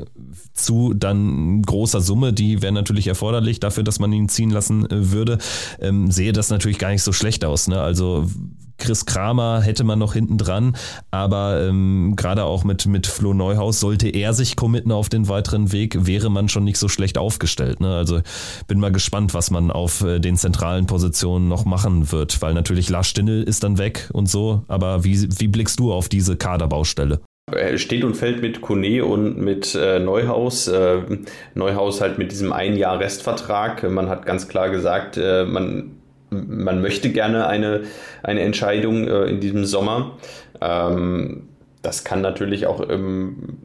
zu 0.52 0.94
dann 0.94 1.62
großer 1.62 2.00
Summe, 2.00 2.32
die 2.32 2.62
wäre 2.62 2.72
natürlich 2.72 3.09
erforderlich 3.10 3.60
dafür, 3.60 3.84
dass 3.84 3.98
man 3.98 4.12
ihn 4.12 4.28
ziehen 4.28 4.50
lassen 4.50 4.86
äh, 4.86 5.10
würde, 5.12 5.38
ähm, 5.80 6.10
sehe 6.10 6.32
das 6.32 6.48
natürlich 6.48 6.78
gar 6.78 6.90
nicht 6.90 7.02
so 7.02 7.12
schlecht 7.12 7.44
aus. 7.44 7.68
Ne? 7.68 7.80
Also 7.80 8.26
Chris 8.80 9.06
Kramer 9.06 9.60
hätte 9.60 9.84
man 9.84 9.98
noch 9.98 10.14
hinten 10.14 10.38
dran, 10.38 10.74
aber 11.10 11.60
ähm, 11.68 12.14
gerade 12.16 12.44
auch 12.44 12.64
mit, 12.64 12.86
mit 12.86 13.06
Flo 13.06 13.34
Neuhaus 13.34 13.78
sollte 13.78 14.08
er 14.08 14.32
sich 14.32 14.56
committen 14.56 14.90
auf 14.90 15.08
den 15.08 15.28
weiteren 15.28 15.70
Weg, 15.70 16.06
wäre 16.06 16.30
man 16.30 16.48
schon 16.48 16.64
nicht 16.64 16.78
so 16.78 16.88
schlecht 16.88 17.18
aufgestellt. 17.18 17.80
Ne? 17.80 17.94
Also 17.94 18.20
bin 18.66 18.80
mal 18.80 18.90
gespannt, 18.90 19.34
was 19.34 19.50
man 19.50 19.70
auf 19.70 20.02
äh, 20.02 20.18
den 20.18 20.36
zentralen 20.36 20.86
Positionen 20.86 21.46
noch 21.46 21.64
machen 21.64 22.10
wird, 22.10 22.40
weil 22.42 22.54
natürlich 22.54 22.88
Lars 22.88 23.08
Stindl 23.08 23.42
ist 23.42 23.62
dann 23.62 23.78
weg 23.78 24.08
und 24.12 24.28
so, 24.28 24.64
aber 24.66 25.04
wie, 25.04 25.28
wie 25.38 25.48
blickst 25.48 25.78
du 25.78 25.92
auf 25.92 26.08
diese 26.08 26.36
Kaderbaustelle? 26.36 27.20
Steht 27.76 28.04
und 28.04 28.14
fällt 28.16 28.42
mit 28.42 28.60
Kone 28.60 29.04
und 29.04 29.38
mit 29.38 29.74
äh, 29.74 29.98
Neuhaus. 29.98 30.68
Äh, 30.68 31.00
Neuhaus 31.54 32.00
halt 32.00 32.18
mit 32.18 32.32
diesem 32.32 32.52
ein 32.52 32.76
Jahr 32.76 33.00
Restvertrag. 33.00 33.88
Man 33.90 34.08
hat 34.08 34.26
ganz 34.26 34.48
klar 34.48 34.70
gesagt, 34.70 35.16
äh, 35.16 35.44
man 35.44 35.92
man 36.30 36.80
möchte 36.80 37.10
gerne 37.10 37.46
eine, 37.46 37.82
eine 38.22 38.40
Entscheidung 38.40 39.06
äh, 39.08 39.24
in 39.24 39.40
diesem 39.40 39.64
Sommer. 39.64 40.16
Ähm, 40.60 41.48
das 41.82 42.04
kann 42.04 42.20
natürlich 42.20 42.66
auch 42.66 42.80
im, 42.80 43.58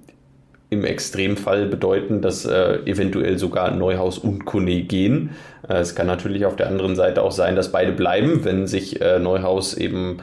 im 0.70 0.84
Extremfall 0.84 1.68
bedeuten, 1.68 2.22
dass 2.22 2.46
äh, 2.46 2.80
eventuell 2.86 3.38
sogar 3.38 3.72
Neuhaus 3.72 4.18
und 4.18 4.46
Kone 4.46 4.82
gehen. 4.82 5.32
Äh, 5.68 5.76
es 5.76 5.96
kann 5.96 6.08
natürlich 6.08 6.46
auf 6.46 6.56
der 6.56 6.68
anderen 6.68 6.96
Seite 6.96 7.22
auch 7.22 7.32
sein, 7.32 7.56
dass 7.56 7.72
beide 7.72 7.92
bleiben, 7.92 8.44
wenn 8.44 8.68
sich 8.68 9.02
äh, 9.02 9.20
Neuhaus 9.20 9.76
eben 9.76 10.18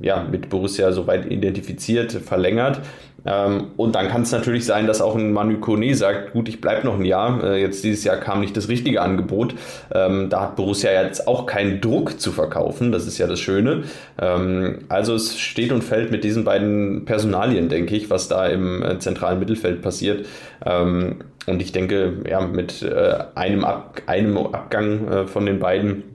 ja, 0.00 0.24
mit 0.30 0.48
Borussia 0.50 0.92
soweit 0.92 1.30
identifiziert, 1.30 2.12
verlängert. 2.12 2.80
Ähm, 3.26 3.68
und 3.76 3.94
dann 3.94 4.08
kann 4.08 4.22
es 4.22 4.32
natürlich 4.32 4.66
sein, 4.66 4.86
dass 4.86 5.00
auch 5.00 5.16
ein 5.16 5.32
Manu 5.32 5.58
Kone 5.58 5.94
sagt, 5.94 6.32
gut, 6.32 6.48
ich 6.48 6.60
bleibe 6.60 6.86
noch 6.86 6.98
ein 6.98 7.04
Jahr. 7.04 7.42
Äh, 7.42 7.60
jetzt 7.60 7.82
dieses 7.82 8.04
Jahr 8.04 8.18
kam 8.18 8.40
nicht 8.40 8.56
das 8.56 8.68
richtige 8.68 9.00
Angebot. 9.00 9.54
Ähm, 9.94 10.28
da 10.28 10.42
hat 10.42 10.56
Borussia 10.56 10.92
jetzt 10.92 11.26
auch 11.26 11.46
keinen 11.46 11.80
Druck 11.80 12.20
zu 12.20 12.32
verkaufen. 12.32 12.92
Das 12.92 13.06
ist 13.06 13.18
ja 13.18 13.26
das 13.26 13.40
Schöne. 13.40 13.84
Ähm, 14.20 14.80
also 14.88 15.14
es 15.14 15.38
steht 15.38 15.72
und 15.72 15.82
fällt 15.82 16.10
mit 16.10 16.22
diesen 16.22 16.44
beiden 16.44 17.06
Personalien, 17.06 17.68
denke 17.68 17.96
ich, 17.96 18.10
was 18.10 18.28
da 18.28 18.46
im 18.46 18.82
äh, 18.82 18.98
zentralen 18.98 19.38
Mittelfeld 19.38 19.80
passiert. 19.80 20.26
Ähm, 20.64 21.20
und 21.46 21.60
ich 21.60 21.72
denke, 21.72 22.24
ja, 22.28 22.40
mit 22.40 22.82
äh, 22.82 23.18
einem, 23.34 23.64
Ab 23.64 24.02
einem 24.06 24.36
Abgang 24.36 25.08
äh, 25.08 25.26
von 25.26 25.46
den 25.46 25.58
beiden 25.58 26.13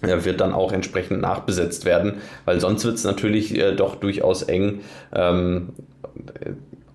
wird 0.00 0.40
dann 0.40 0.52
auch 0.52 0.72
entsprechend 0.72 1.20
nachbesetzt 1.20 1.84
werden, 1.84 2.14
weil 2.44 2.60
sonst 2.60 2.84
wird 2.84 2.96
es 2.96 3.04
natürlich 3.04 3.56
äh, 3.56 3.74
doch 3.74 3.96
durchaus 3.96 4.42
eng. 4.42 4.80
Ähm, 5.12 5.70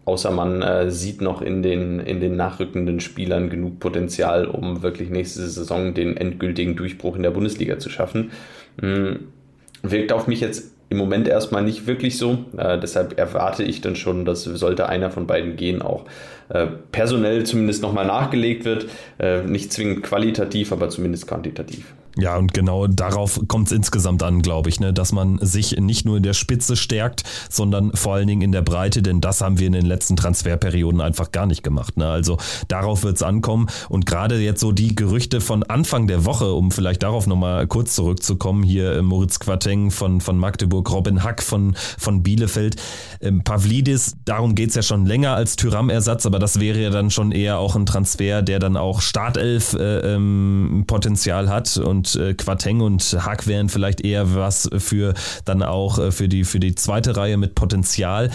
außer 0.06 0.32
man 0.32 0.62
äh, 0.62 0.91
sieht 0.91 1.22
noch 1.22 1.41
in 1.41 1.64
den, 1.64 1.99
in 1.99 2.20
den 2.20 2.36
nachrückenden 2.36 2.99
Spielern 2.99 3.49
genug 3.49 3.80
Potenzial, 3.80 4.45
um 4.45 4.84
wirklich 4.84 5.10
nächste 5.10 5.47
Saison 5.47 5.93
den 5.93 6.16
endgültigen 6.16 6.76
Durchbruch 6.76 7.16
in 7.16 7.24
der 7.24 7.32
Bundesliga 7.32 7.80
zu 7.80 7.89
schaffen. 7.89 8.32
Hm, 8.80 9.28
wirkt 9.82 10.14
auf 10.14 10.28
mich 10.28 10.41
jetzt 10.41 10.72
im 10.89 10.97
Moment 10.97 11.28
erstmal 11.28 11.64
nicht 11.64 11.88
wirklich 11.88 12.18
so. 12.18 12.45
Äh, 12.58 12.80
deshalb 12.80 13.18
erwarte 13.18 13.64
ich 13.64 13.82
dann 13.82 13.95
schon, 13.95 14.26
dass 14.26 14.43
sollte 14.43 14.88
einer 14.88 15.10
von 15.10 15.26
beiden 15.26 15.56
gehen, 15.56 15.82
auch 15.82 16.06
äh, 16.50 16.68
personell 16.91 17.43
zumindest 17.46 17.82
nochmal 17.82 18.06
nachgelegt 18.06 18.66
wird. 18.66 18.88
Äh, 19.20 19.43
nicht 19.43 19.74
zwingend 19.74 20.04
qualitativ, 20.04 20.72
aber 20.72 20.89
zumindest 20.89 21.28
quantitativ. 21.28 21.93
Ja, 22.18 22.38
und 22.38 22.54
genau 22.54 22.88
darauf 22.88 23.41
kommt 23.48 23.68
es 23.68 23.74
insgesamt 23.74 24.24
an, 24.24 24.41
glaube 24.41 24.70
ich, 24.70 24.80
ne? 24.80 24.93
dass 24.93 25.12
man 25.12 25.38
sich 25.41 25.78
nicht 25.78 26.06
nur 26.06 26.18
in 26.18 26.24
der 26.24 26.34
Spitze 26.34 26.78
stärkt, 26.78 27.24
sondern 27.50 27.91
vor 27.93 28.16
allen 28.16 28.28
Dingen 28.28 28.41
in 28.41 28.52
der 28.54 28.62
Breite, 28.62 29.02
denn 29.02 29.20
das 29.20 29.41
haben 29.41 29.60
wir 29.60 29.68
in 29.68 29.74
den 29.74 29.86
letzten 29.86 30.16
Transferperioden 30.16 31.02
einfach 31.02 31.32
gar 31.32 31.46
nicht 31.46 31.62
gemacht. 31.62 31.98
Ne? 31.98 32.08
Also 32.08 32.38
darauf 32.70 33.04
wird 33.04 33.18
es 33.18 33.24
ankommen. 33.24 33.68
Und 33.89 34.06
gerade 34.06 34.39
jetzt 34.39 34.62
so 34.62 34.72
die 34.72 34.96
Gerüchte 34.96 35.41
von 35.41 35.64
Anfang 35.64 36.08
der 36.08 36.24
Woche, 36.24 36.54
um 36.54 36.72
vielleicht 36.72 37.04
darauf 37.04 37.28
nochmal 37.28 37.68
kurz 37.68 37.96
zurückzukommen, 37.96 38.64
hier 38.64 38.93
äh, 38.93 39.02
Moritz 39.02 39.39
Quateng 39.39 39.91
von, 39.91 40.22
von 40.22 40.38
Magdeburg, 40.38 40.89
Robin 40.91 41.22
Hack 41.22 41.43
von, 41.43 41.76
von 41.98 42.24
Bielefeld, 42.24 42.78
ähm, 43.20 43.43
Pavlidis, 43.43 44.16
darum 44.24 44.56
geht 44.56 44.70
es 44.70 44.76
ja 44.76 44.84
schon 44.84 45.06
länger 45.06 45.36
als 45.36 45.58
Tyram-Ersatz, 45.58 46.26
aber 46.26 46.34
das 46.39 46.59
wäre 46.59 46.79
ja 46.79 46.91
dann 46.91 47.11
schon 47.11 47.31
eher 47.31 47.59
auch 47.59 47.75
ein 47.75 47.86
Transfer, 47.86 48.41
der 48.41 48.59
dann 48.59 48.77
auch 48.77 49.01
Startelf-Potenzial 49.01 51.43
äh, 51.43 51.47
ähm, 51.47 51.53
hat 51.53 51.77
und 51.77 51.95
und 51.95 52.15
äh, 52.15 52.33
Quateng 52.33 52.81
und 52.81 53.01
Hack 53.19 53.47
wären 53.47 53.69
vielleicht 53.69 54.01
eher 54.01 54.36
was 54.36 54.69
für 54.77 55.13
dann 55.45 55.63
auch 55.63 55.97
äh, 55.97 56.11
für 56.11 56.27
die, 56.27 56.43
für 56.43 56.59
die 56.59 56.75
zweite 56.75 57.17
Reihe 57.17 57.38
mit 57.38 57.55
Potenzial 57.55 58.29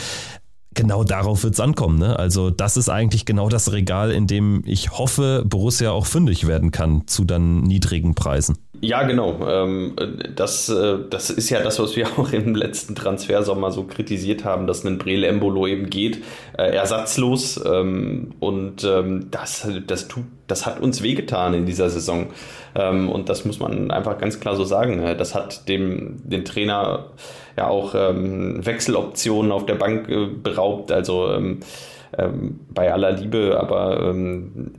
genau 0.72 1.03
darauf 1.03 1.42
wird 1.42 1.55
es 1.55 1.61
ankommen. 1.61 1.98
Ne? 1.98 2.16
Also 2.16 2.51
das 2.51 2.76
ist 2.76 2.88
eigentlich 2.88 3.26
genau 3.26 3.48
das 3.48 3.72
Regal, 3.72 4.12
in 4.12 4.28
dem 4.28 4.62
ich 4.66 4.92
hoffe, 4.92 5.44
Borussia 5.44 5.90
auch 5.90 6.07
fündig 6.07 6.46
werden 6.46 6.70
kann 6.70 7.07
zu 7.07 7.24
dann 7.24 7.62
niedrigen 7.62 8.14
Preisen. 8.14 8.57
Ja, 8.83 9.03
genau. 9.03 9.47
Ähm, 9.47 9.95
das, 10.35 10.70
äh, 10.70 10.99
das 11.11 11.28
ist 11.28 11.51
ja 11.51 11.62
das, 11.62 11.78
was 11.78 11.97
wir 11.97 12.07
auch 12.18 12.33
im 12.33 12.55
letzten 12.55 12.95
Transfersommer 12.95 13.70
so 13.72 13.85
kritisiert 13.85 14.45
haben, 14.45 14.66
dass 14.66 14.85
ein 14.85 14.97
Brele 14.97 15.26
Embolo 15.26 15.66
eben 15.66 15.91
geht, 15.91 16.24
äh, 16.57 16.74
ersatzlos. 16.74 17.62
Ähm, 17.62 18.33
und 18.41 18.83
ähm, 18.85 19.31
das, 19.31 19.68
das, 19.87 20.09
tut, 20.09 20.24
das 20.47 20.64
hat 20.64 20.81
uns 20.81 21.03
wehgetan 21.03 21.53
in 21.53 21.66
dieser 21.66 21.91
Saison. 21.91 22.28
Und 22.72 23.28
das 23.28 23.45
muss 23.45 23.59
man 23.59 23.91
einfach 23.91 24.18
ganz 24.18 24.39
klar 24.39 24.55
so 24.55 24.62
sagen. 24.62 25.03
Das 25.18 25.35
hat 25.35 25.68
dem, 25.68 26.18
den 26.22 26.45
Trainer 26.45 27.07
ja 27.57 27.66
auch 27.66 27.95
Wechseloptionen 27.95 29.51
auf 29.51 29.66
der 29.66 29.74
Bank 29.74 30.09
äh, 30.09 30.26
beraubt. 30.26 30.93
Also 30.93 31.37
ähm, 32.19 32.61
bei 32.73 32.93
aller 32.93 33.13
Liebe, 33.13 33.59
aber 33.61 34.11
ähm, 34.11 34.73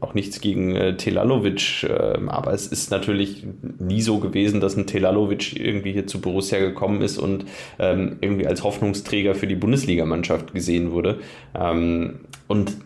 auch 0.00 0.14
nichts 0.14 0.40
gegen 0.40 0.74
äh, 0.74 0.96
Telalovic. 0.96 1.84
Äh, 1.84 2.18
aber 2.26 2.52
es 2.52 2.66
ist 2.66 2.90
natürlich 2.90 3.46
nie 3.78 4.00
so 4.00 4.18
gewesen, 4.18 4.60
dass 4.60 4.76
ein 4.76 4.86
Telalovic 4.86 5.58
irgendwie 5.58 5.92
hier 5.92 6.06
zu 6.06 6.20
Borussia 6.20 6.58
gekommen 6.58 7.02
ist 7.02 7.18
und 7.18 7.44
ähm, 7.78 8.16
irgendwie 8.20 8.46
als 8.46 8.64
Hoffnungsträger 8.64 9.34
für 9.34 9.46
die 9.46 9.56
Bundesligamannschaft 9.56 10.54
gesehen 10.54 10.92
wurde. 10.92 11.18
Ähm, 11.54 12.20
und 12.46 12.76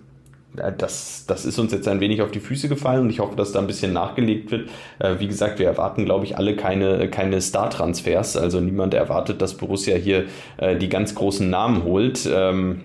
äh, 0.57 0.73
das, 0.77 1.25
das 1.27 1.45
ist 1.45 1.59
uns 1.59 1.73
jetzt 1.73 1.89
ein 1.89 2.01
wenig 2.01 2.23
auf 2.23 2.31
die 2.31 2.41
Füße 2.41 2.69
gefallen 2.69 3.03
und 3.03 3.11
ich 3.11 3.21
hoffe, 3.21 3.37
dass 3.37 3.53
da 3.53 3.61
ein 3.61 3.67
bisschen 3.67 3.93
nachgelegt 3.93 4.51
wird. 4.51 4.69
Äh, 4.99 5.17
wie 5.19 5.29
gesagt, 5.29 5.59
wir 5.59 5.67
erwarten, 5.67 6.05
glaube 6.05 6.25
ich, 6.25 6.37
alle 6.37 6.57
keine, 6.57 7.09
keine 7.09 7.41
Star-Transfers. 7.41 8.37
Also 8.37 8.61
niemand 8.61 8.95
erwartet, 8.95 9.41
dass 9.43 9.55
Borussia 9.55 9.97
hier 9.97 10.25
äh, 10.57 10.77
die 10.77 10.89
ganz 10.89 11.15
großen 11.15 11.49
Namen 11.49 11.85
holt. 11.85 12.29
Ähm, 12.31 12.83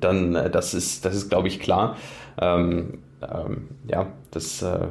dann 0.00 0.34
äh, 0.34 0.50
das 0.50 0.74
ist, 0.74 1.04
das 1.04 1.14
ist 1.14 1.28
glaube 1.28 1.48
ich, 1.48 1.60
klar. 1.60 1.96
Ähm, 2.40 2.98
ähm, 3.22 3.68
ja, 3.88 4.06
das, 4.30 4.62
äh, 4.62 4.88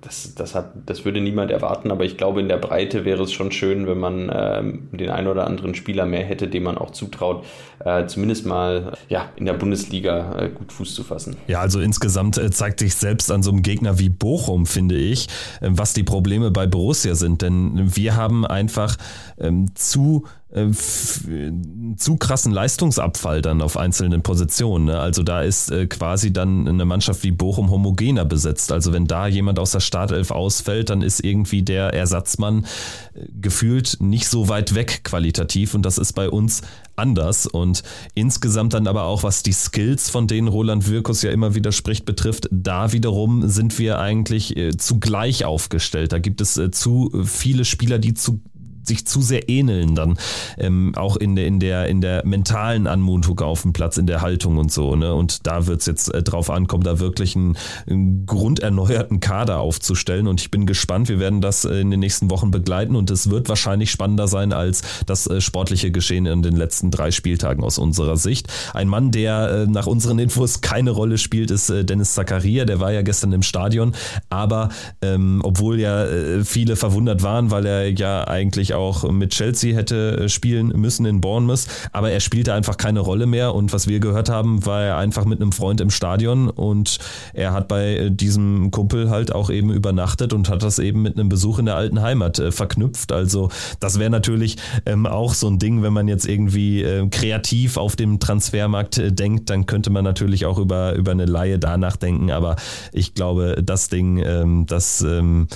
das, 0.00 0.34
das, 0.34 0.54
hat, 0.54 0.72
das 0.86 1.04
würde 1.04 1.20
niemand 1.20 1.50
erwarten, 1.50 1.90
aber 1.90 2.04
ich 2.04 2.16
glaube, 2.16 2.40
in 2.40 2.48
der 2.48 2.56
Breite 2.56 3.04
wäre 3.04 3.22
es 3.22 3.32
schon 3.32 3.52
schön, 3.52 3.86
wenn 3.86 3.98
man 3.98 4.30
ähm, 4.32 4.88
den 4.92 5.10
einen 5.10 5.26
oder 5.26 5.46
anderen 5.46 5.74
Spieler 5.74 6.06
mehr 6.06 6.24
hätte, 6.24 6.48
dem 6.48 6.62
man 6.62 6.78
auch 6.78 6.90
zutraut, 6.90 7.44
äh, 7.84 8.06
zumindest 8.06 8.46
mal 8.46 8.92
ja, 9.08 9.28
in 9.36 9.44
der 9.44 9.54
Bundesliga 9.54 10.38
äh, 10.38 10.48
gut 10.48 10.72
Fuß 10.72 10.94
zu 10.94 11.04
fassen. 11.04 11.36
Ja, 11.48 11.60
also 11.60 11.80
insgesamt 11.80 12.38
äh, 12.38 12.50
zeigt 12.50 12.80
sich 12.80 12.94
selbst 12.94 13.30
an 13.30 13.42
so 13.42 13.50
einem 13.50 13.62
Gegner 13.62 13.98
wie 13.98 14.08
Bochum, 14.08 14.64
finde 14.66 14.96
ich, 14.96 15.26
äh, 15.60 15.68
was 15.70 15.92
die 15.92 16.04
Probleme 16.04 16.50
bei 16.50 16.66
Borussia 16.66 17.14
sind. 17.14 17.42
Denn 17.42 17.94
wir 17.94 18.16
haben 18.16 18.46
einfach 18.46 18.96
ähm, 19.38 19.74
zu 19.74 20.24
zu 20.52 22.16
krassen 22.16 22.50
Leistungsabfall 22.50 23.40
dann 23.40 23.62
auf 23.62 23.76
einzelnen 23.76 24.22
Positionen. 24.22 24.86
Ne? 24.86 24.98
Also 24.98 25.22
da 25.22 25.42
ist 25.42 25.70
äh, 25.70 25.86
quasi 25.86 26.32
dann 26.32 26.66
eine 26.66 26.84
Mannschaft 26.84 27.22
wie 27.22 27.30
Bochum 27.30 27.70
homogener 27.70 28.24
besetzt. 28.24 28.72
Also 28.72 28.92
wenn 28.92 29.06
da 29.06 29.28
jemand 29.28 29.60
aus 29.60 29.70
der 29.70 29.80
Startelf 29.80 30.32
ausfällt, 30.32 30.90
dann 30.90 31.02
ist 31.02 31.22
irgendwie 31.22 31.62
der 31.62 31.94
Ersatzmann 31.94 32.66
äh, 33.14 33.26
gefühlt 33.40 33.98
nicht 34.00 34.28
so 34.28 34.48
weit 34.48 34.74
weg 34.74 35.04
qualitativ 35.04 35.74
und 35.74 35.82
das 35.86 35.98
ist 35.98 36.14
bei 36.14 36.28
uns 36.28 36.62
anders 36.96 37.46
und 37.46 37.82
insgesamt 38.14 38.74
dann 38.74 38.88
aber 38.88 39.04
auch 39.04 39.22
was 39.22 39.42
die 39.42 39.52
Skills, 39.52 40.10
von 40.10 40.26
denen 40.26 40.48
Roland 40.48 40.88
Wirkus 40.88 41.22
ja 41.22 41.30
immer 41.30 41.54
wieder 41.54 41.72
spricht, 41.72 42.04
betrifft, 42.04 42.48
da 42.50 42.92
wiederum 42.92 43.48
sind 43.48 43.78
wir 43.78 44.00
eigentlich 44.00 44.56
äh, 44.56 44.76
zu 44.76 44.98
aufgestellt. 45.44 46.12
Da 46.12 46.18
gibt 46.18 46.40
es 46.40 46.56
äh, 46.56 46.70
zu 46.70 47.10
viele 47.24 47.64
Spieler, 47.64 47.98
die 47.98 48.14
zu 48.14 48.40
sich 48.82 49.06
zu 49.06 49.20
sehr 49.20 49.48
ähneln 49.48 49.94
dann. 49.94 50.18
Ähm, 50.58 50.92
auch 50.96 51.16
in 51.16 51.36
der, 51.36 51.46
in, 51.46 51.60
der, 51.60 51.86
in 51.86 52.00
der 52.00 52.24
mentalen 52.24 52.86
Anmutung 52.86 53.40
auf 53.40 53.62
dem 53.62 53.72
Platz, 53.72 53.96
in 53.96 54.06
der 54.06 54.20
Haltung 54.20 54.56
und 54.58 54.72
so. 54.72 54.96
Ne? 54.96 55.14
Und 55.14 55.46
da 55.46 55.66
wird 55.66 55.80
es 55.80 55.86
jetzt 55.86 56.12
äh, 56.14 56.22
drauf 56.22 56.50
ankommen, 56.50 56.84
da 56.84 56.98
wirklich 56.98 57.36
einen, 57.36 57.56
einen 57.88 58.26
grunderneuerten 58.26 59.20
Kader 59.20 59.60
aufzustellen. 59.60 60.26
Und 60.26 60.40
ich 60.40 60.50
bin 60.50 60.66
gespannt, 60.66 61.08
wir 61.08 61.18
werden 61.18 61.40
das 61.40 61.64
äh, 61.64 61.80
in 61.80 61.90
den 61.90 62.00
nächsten 62.00 62.30
Wochen 62.30 62.50
begleiten 62.50 62.96
und 62.96 63.10
es 63.10 63.30
wird 63.30 63.48
wahrscheinlich 63.48 63.90
spannender 63.90 64.28
sein 64.28 64.52
als 64.52 64.82
das 65.06 65.26
äh, 65.26 65.40
sportliche 65.40 65.90
Geschehen 65.90 66.26
in 66.26 66.42
den 66.42 66.56
letzten 66.56 66.90
drei 66.90 67.10
Spieltagen 67.10 67.62
aus 67.64 67.78
unserer 67.78 68.16
Sicht. 68.16 68.48
Ein 68.74 68.88
Mann, 68.88 69.10
der 69.10 69.50
äh, 69.50 69.66
nach 69.66 69.86
unseren 69.86 70.18
Infos 70.18 70.60
keine 70.60 70.90
Rolle 70.90 71.18
spielt, 71.18 71.50
ist 71.50 71.70
äh, 71.70 71.84
Dennis 71.84 72.14
Zakaria. 72.14 72.64
Der 72.64 72.80
war 72.80 72.92
ja 72.92 73.02
gestern 73.02 73.32
im 73.32 73.42
Stadion, 73.42 73.92
aber 74.28 74.70
ähm, 75.02 75.40
obwohl 75.44 75.80
ja 75.80 76.04
äh, 76.04 76.44
viele 76.44 76.76
verwundert 76.76 77.22
waren, 77.22 77.50
weil 77.50 77.66
er 77.66 77.90
ja 77.90 78.26
eigentlich 78.26 78.69
eigentlich 78.70 78.74
auch 78.74 79.10
mit 79.10 79.30
Chelsea 79.30 79.74
hätte 79.74 80.28
spielen 80.28 80.68
müssen 80.68 81.06
in 81.06 81.20
Bournemouth, 81.20 81.66
aber 81.92 82.10
er 82.10 82.20
spielte 82.20 82.54
einfach 82.54 82.76
keine 82.76 83.00
Rolle 83.00 83.26
mehr. 83.26 83.54
Und 83.54 83.72
was 83.72 83.86
wir 83.86 84.00
gehört 84.00 84.28
haben, 84.28 84.64
war 84.66 84.82
er 84.82 84.96
einfach 84.96 85.24
mit 85.24 85.40
einem 85.40 85.52
Freund 85.52 85.80
im 85.80 85.90
Stadion. 85.90 86.48
Und 86.48 86.98
er 87.34 87.52
hat 87.52 87.68
bei 87.68 88.10
diesem 88.10 88.70
Kumpel 88.70 89.10
halt 89.10 89.32
auch 89.34 89.50
eben 89.50 89.72
übernachtet 89.72 90.32
und 90.32 90.48
hat 90.48 90.62
das 90.62 90.78
eben 90.78 91.02
mit 91.02 91.18
einem 91.18 91.28
Besuch 91.28 91.58
in 91.58 91.66
der 91.66 91.76
alten 91.76 92.00
Heimat 92.00 92.38
äh, 92.38 92.52
verknüpft. 92.52 93.12
Also 93.12 93.50
das 93.80 93.98
wäre 93.98 94.10
natürlich 94.10 94.56
ähm, 94.86 95.06
auch 95.06 95.34
so 95.34 95.48
ein 95.48 95.58
Ding, 95.58 95.82
wenn 95.82 95.92
man 95.92 96.08
jetzt 96.08 96.26
irgendwie 96.26 96.82
äh, 96.82 97.08
kreativ 97.08 97.76
auf 97.76 97.96
dem 97.96 98.20
Transfermarkt 98.20 98.98
äh, 98.98 99.12
denkt, 99.12 99.50
dann 99.50 99.66
könnte 99.66 99.90
man 99.90 100.04
natürlich 100.04 100.46
auch 100.46 100.58
über, 100.58 100.94
über 100.94 101.12
eine 101.12 101.26
Laie 101.26 101.58
danach 101.58 101.96
denken, 101.96 102.30
aber 102.30 102.56
ich 102.92 103.14
glaube, 103.14 103.62
das 103.62 103.88
Ding, 103.88 104.18
ähm, 104.18 104.66
das 104.66 105.02
ähm, 105.02 105.48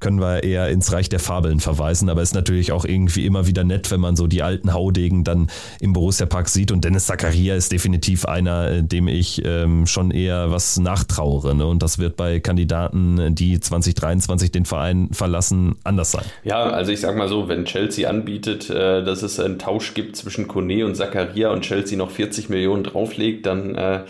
können 0.00 0.20
wir 0.20 0.42
eher 0.42 0.68
ins 0.68 0.92
Reich 0.92 1.08
der 1.08 1.18
Fabeln 1.18 1.60
verweisen, 1.60 2.10
aber 2.10 2.22
ist 2.22 2.34
natürlich 2.34 2.72
auch 2.72 2.84
irgendwie 2.84 3.24
immer 3.24 3.46
wieder 3.46 3.64
nett, 3.64 3.90
wenn 3.90 4.00
man 4.00 4.16
so 4.16 4.26
die 4.26 4.42
alten 4.42 4.72
Haudegen 4.74 5.24
dann 5.24 5.48
im 5.80 5.92
Borussia 5.92 6.26
Park 6.26 6.48
sieht 6.48 6.72
und 6.72 6.84
Dennis 6.84 7.06
Zakaria 7.06 7.54
ist 7.54 7.72
definitiv 7.72 8.26
einer, 8.26 8.70
äh, 8.70 8.82
dem 8.82 9.08
ich 9.08 9.42
ähm, 9.44 9.86
schon 9.86 10.10
eher 10.10 10.50
was 10.50 10.78
nachtrauere 10.78 11.54
ne? 11.54 11.66
und 11.66 11.82
das 11.82 11.98
wird 11.98 12.16
bei 12.16 12.40
Kandidaten, 12.40 13.34
die 13.34 13.58
2023 13.58 14.52
den 14.52 14.66
Verein 14.66 15.08
verlassen, 15.12 15.76
anders 15.84 16.10
sein. 16.10 16.24
Ja, 16.44 16.64
also 16.64 16.92
ich 16.92 17.00
sag 17.00 17.16
mal 17.16 17.28
so, 17.28 17.48
wenn 17.48 17.64
Chelsea 17.64 18.08
anbietet, 18.08 18.68
äh, 18.68 19.02
dass 19.02 19.22
es 19.22 19.40
einen 19.40 19.58
Tausch 19.58 19.94
gibt 19.94 20.16
zwischen 20.16 20.48
Kone 20.48 20.84
und 20.84 20.96
Zakaria 20.96 21.50
und 21.50 21.62
Chelsea 21.62 21.96
noch 21.96 22.10
40 22.10 22.48
Millionen 22.50 22.84
drauflegt, 22.84 23.46
dann 23.46 23.74
äh, 23.74 24.00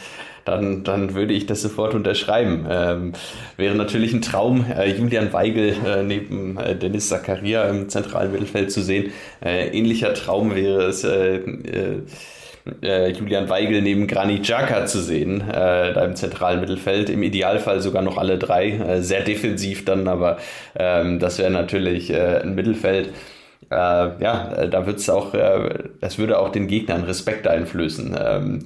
dann, 0.49 0.85
dann 0.85 1.15
würde 1.15 1.35
ich 1.35 1.47
das 1.47 1.63
sofort 1.63 1.95
unterschreiben. 1.95 2.67
Ähm, 2.71 3.13
wäre 3.57 3.75
natürlich 3.75 4.13
ein 4.13 4.23
Traum, 4.23 4.65
äh, 4.71 4.91
Julian 4.91 5.33
Weigel 5.33 5.75
äh, 5.87 6.03
neben 6.03 6.57
äh, 6.59 6.75
Dennis 6.75 7.09
Zakaria 7.09 7.65
im 7.65 7.89
zentralen 7.89 8.33
Mittelfeld 8.33 8.73
zu 8.73 8.83
sehen. 8.83 9.13
Äh, 9.45 9.69
ähnlicher 9.69 10.15
Traum 10.15 10.55
wäre 10.55 10.85
es, 10.85 11.05
äh, 11.05 11.41
äh, 12.83 13.11
Julian 13.13 13.49
Weigel 13.49 13.81
neben 13.83 14.07
Granit 14.07 14.43
Xhaka 14.43 14.85
zu 14.85 15.01
sehen, 15.01 15.43
da 15.49 16.05
im 16.05 16.15
zentralen 16.17 16.61
Mittelfeld. 16.61 17.09
Im 17.09 17.23
Idealfall 17.23 17.81
sogar 17.81 18.03
noch 18.03 18.19
alle 18.19 18.37
drei, 18.37 19.01
sehr 19.01 19.23
defensiv 19.23 19.87
dann, 19.87 20.07
aber 20.07 20.37
ähm, 20.79 21.19
das 21.19 21.39
wäre 21.39 21.51
natürlich 21.51 22.15
ein 22.15 22.55
Mittelfeld. 22.55 23.15
ja, 23.71 24.67
da 24.67 24.87
wird 24.87 24.99
es 24.99 25.09
auch, 25.09 25.33
das 25.33 26.19
würde 26.19 26.39
auch 26.39 26.51
den 26.51 26.67
Gegnern 26.67 27.05
Respekt 27.05 27.49
einflößen. 27.49 28.15
Ähm, 28.21 28.65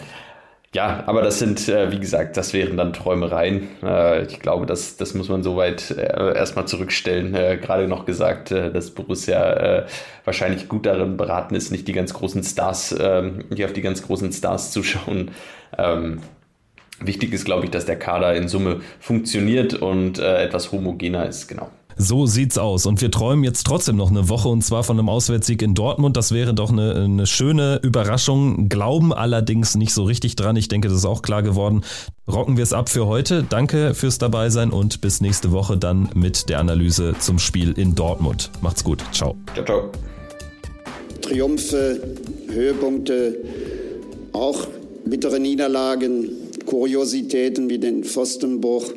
ja, 0.74 1.04
aber 1.06 1.20
das 1.20 1.38
sind, 1.38 1.68
äh, 1.68 1.92
wie 1.92 2.00
gesagt, 2.00 2.38
das 2.38 2.54
wären 2.54 2.78
dann 2.78 2.94
Träumereien. 2.94 3.68
Äh, 3.82 4.24
ich 4.24 4.40
glaube, 4.40 4.64
das, 4.64 4.96
das 4.96 5.12
muss 5.12 5.28
man 5.28 5.42
soweit 5.42 5.90
äh, 5.90 6.34
erstmal 6.34 6.66
zurückstellen. 6.66 7.34
Äh, 7.34 7.58
gerade 7.58 7.88
noch 7.88 8.06
gesagt, 8.06 8.52
äh, 8.52 8.72
dass 8.72 8.90
Borussia 8.90 9.52
äh, 9.52 9.86
wahrscheinlich 10.24 10.68
gut 10.68 10.86
darin 10.86 11.18
beraten 11.18 11.54
ist, 11.54 11.72
nicht 11.72 11.86
die 11.88 11.92
ganz 11.92 12.14
großen 12.14 12.42
Stars, 12.42 12.94
ähm, 12.98 13.44
nicht 13.50 13.62
auf 13.66 13.74
die 13.74 13.82
ganz 13.82 14.02
großen 14.02 14.32
Stars 14.32 14.70
zu 14.70 14.82
schauen. 14.82 15.32
Ähm, 15.76 16.22
wichtig 17.00 17.34
ist, 17.34 17.44
glaube 17.44 17.64
ich, 17.66 17.70
dass 17.70 17.84
der 17.84 17.98
Kader 17.98 18.34
in 18.34 18.48
Summe 18.48 18.80
funktioniert 18.98 19.74
und 19.74 20.18
etwas 20.18 20.72
homogener 20.72 21.26
ist, 21.26 21.48
genau. 21.48 21.70
So 21.96 22.26
sieht's 22.26 22.58
aus. 22.58 22.86
Und 22.86 23.00
wir 23.00 23.10
träumen 23.10 23.44
jetzt 23.44 23.64
trotzdem 23.64 23.96
noch 23.96 24.10
eine 24.10 24.28
Woche 24.28 24.48
und 24.48 24.62
zwar 24.62 24.84
von 24.84 24.98
einem 24.98 25.08
Auswärtssieg 25.08 25.62
in 25.62 25.74
Dortmund. 25.74 26.16
Das 26.16 26.32
wäre 26.32 26.54
doch 26.54 26.70
eine, 26.70 26.94
eine 26.94 27.26
schöne 27.26 27.80
Überraschung. 27.82 28.68
Glauben 28.68 29.12
allerdings 29.12 29.74
nicht 29.74 29.92
so 29.92 30.04
richtig 30.04 30.36
dran. 30.36 30.56
Ich 30.56 30.68
denke, 30.68 30.88
das 30.88 30.98
ist 30.98 31.04
auch 31.04 31.22
klar 31.22 31.42
geworden. 31.42 31.82
Rocken 32.30 32.56
wir 32.56 32.62
es 32.62 32.72
ab 32.72 32.88
für 32.88 33.06
heute. 33.06 33.44
Danke 33.48 33.94
fürs 33.94 34.18
Dabeisein 34.18 34.70
und 34.70 35.00
bis 35.00 35.20
nächste 35.20 35.52
Woche 35.52 35.76
dann 35.76 36.08
mit 36.14 36.48
der 36.48 36.60
Analyse 36.60 37.14
zum 37.18 37.38
Spiel 37.38 37.72
in 37.72 37.94
Dortmund. 37.94 38.50
Macht's 38.60 38.84
gut. 38.84 39.02
Ciao. 39.12 39.36
Ciao, 39.54 39.64
ciao. 39.64 39.90
Triumphe, 41.20 42.00
Höhepunkte, 42.48 43.36
auch 44.32 44.66
bittere 45.04 45.40
Niederlagen, 45.40 46.28
Kuriositäten 46.66 47.68
wie 47.68 47.78
den 47.78 48.04
Pfostenbruch. 48.04 48.92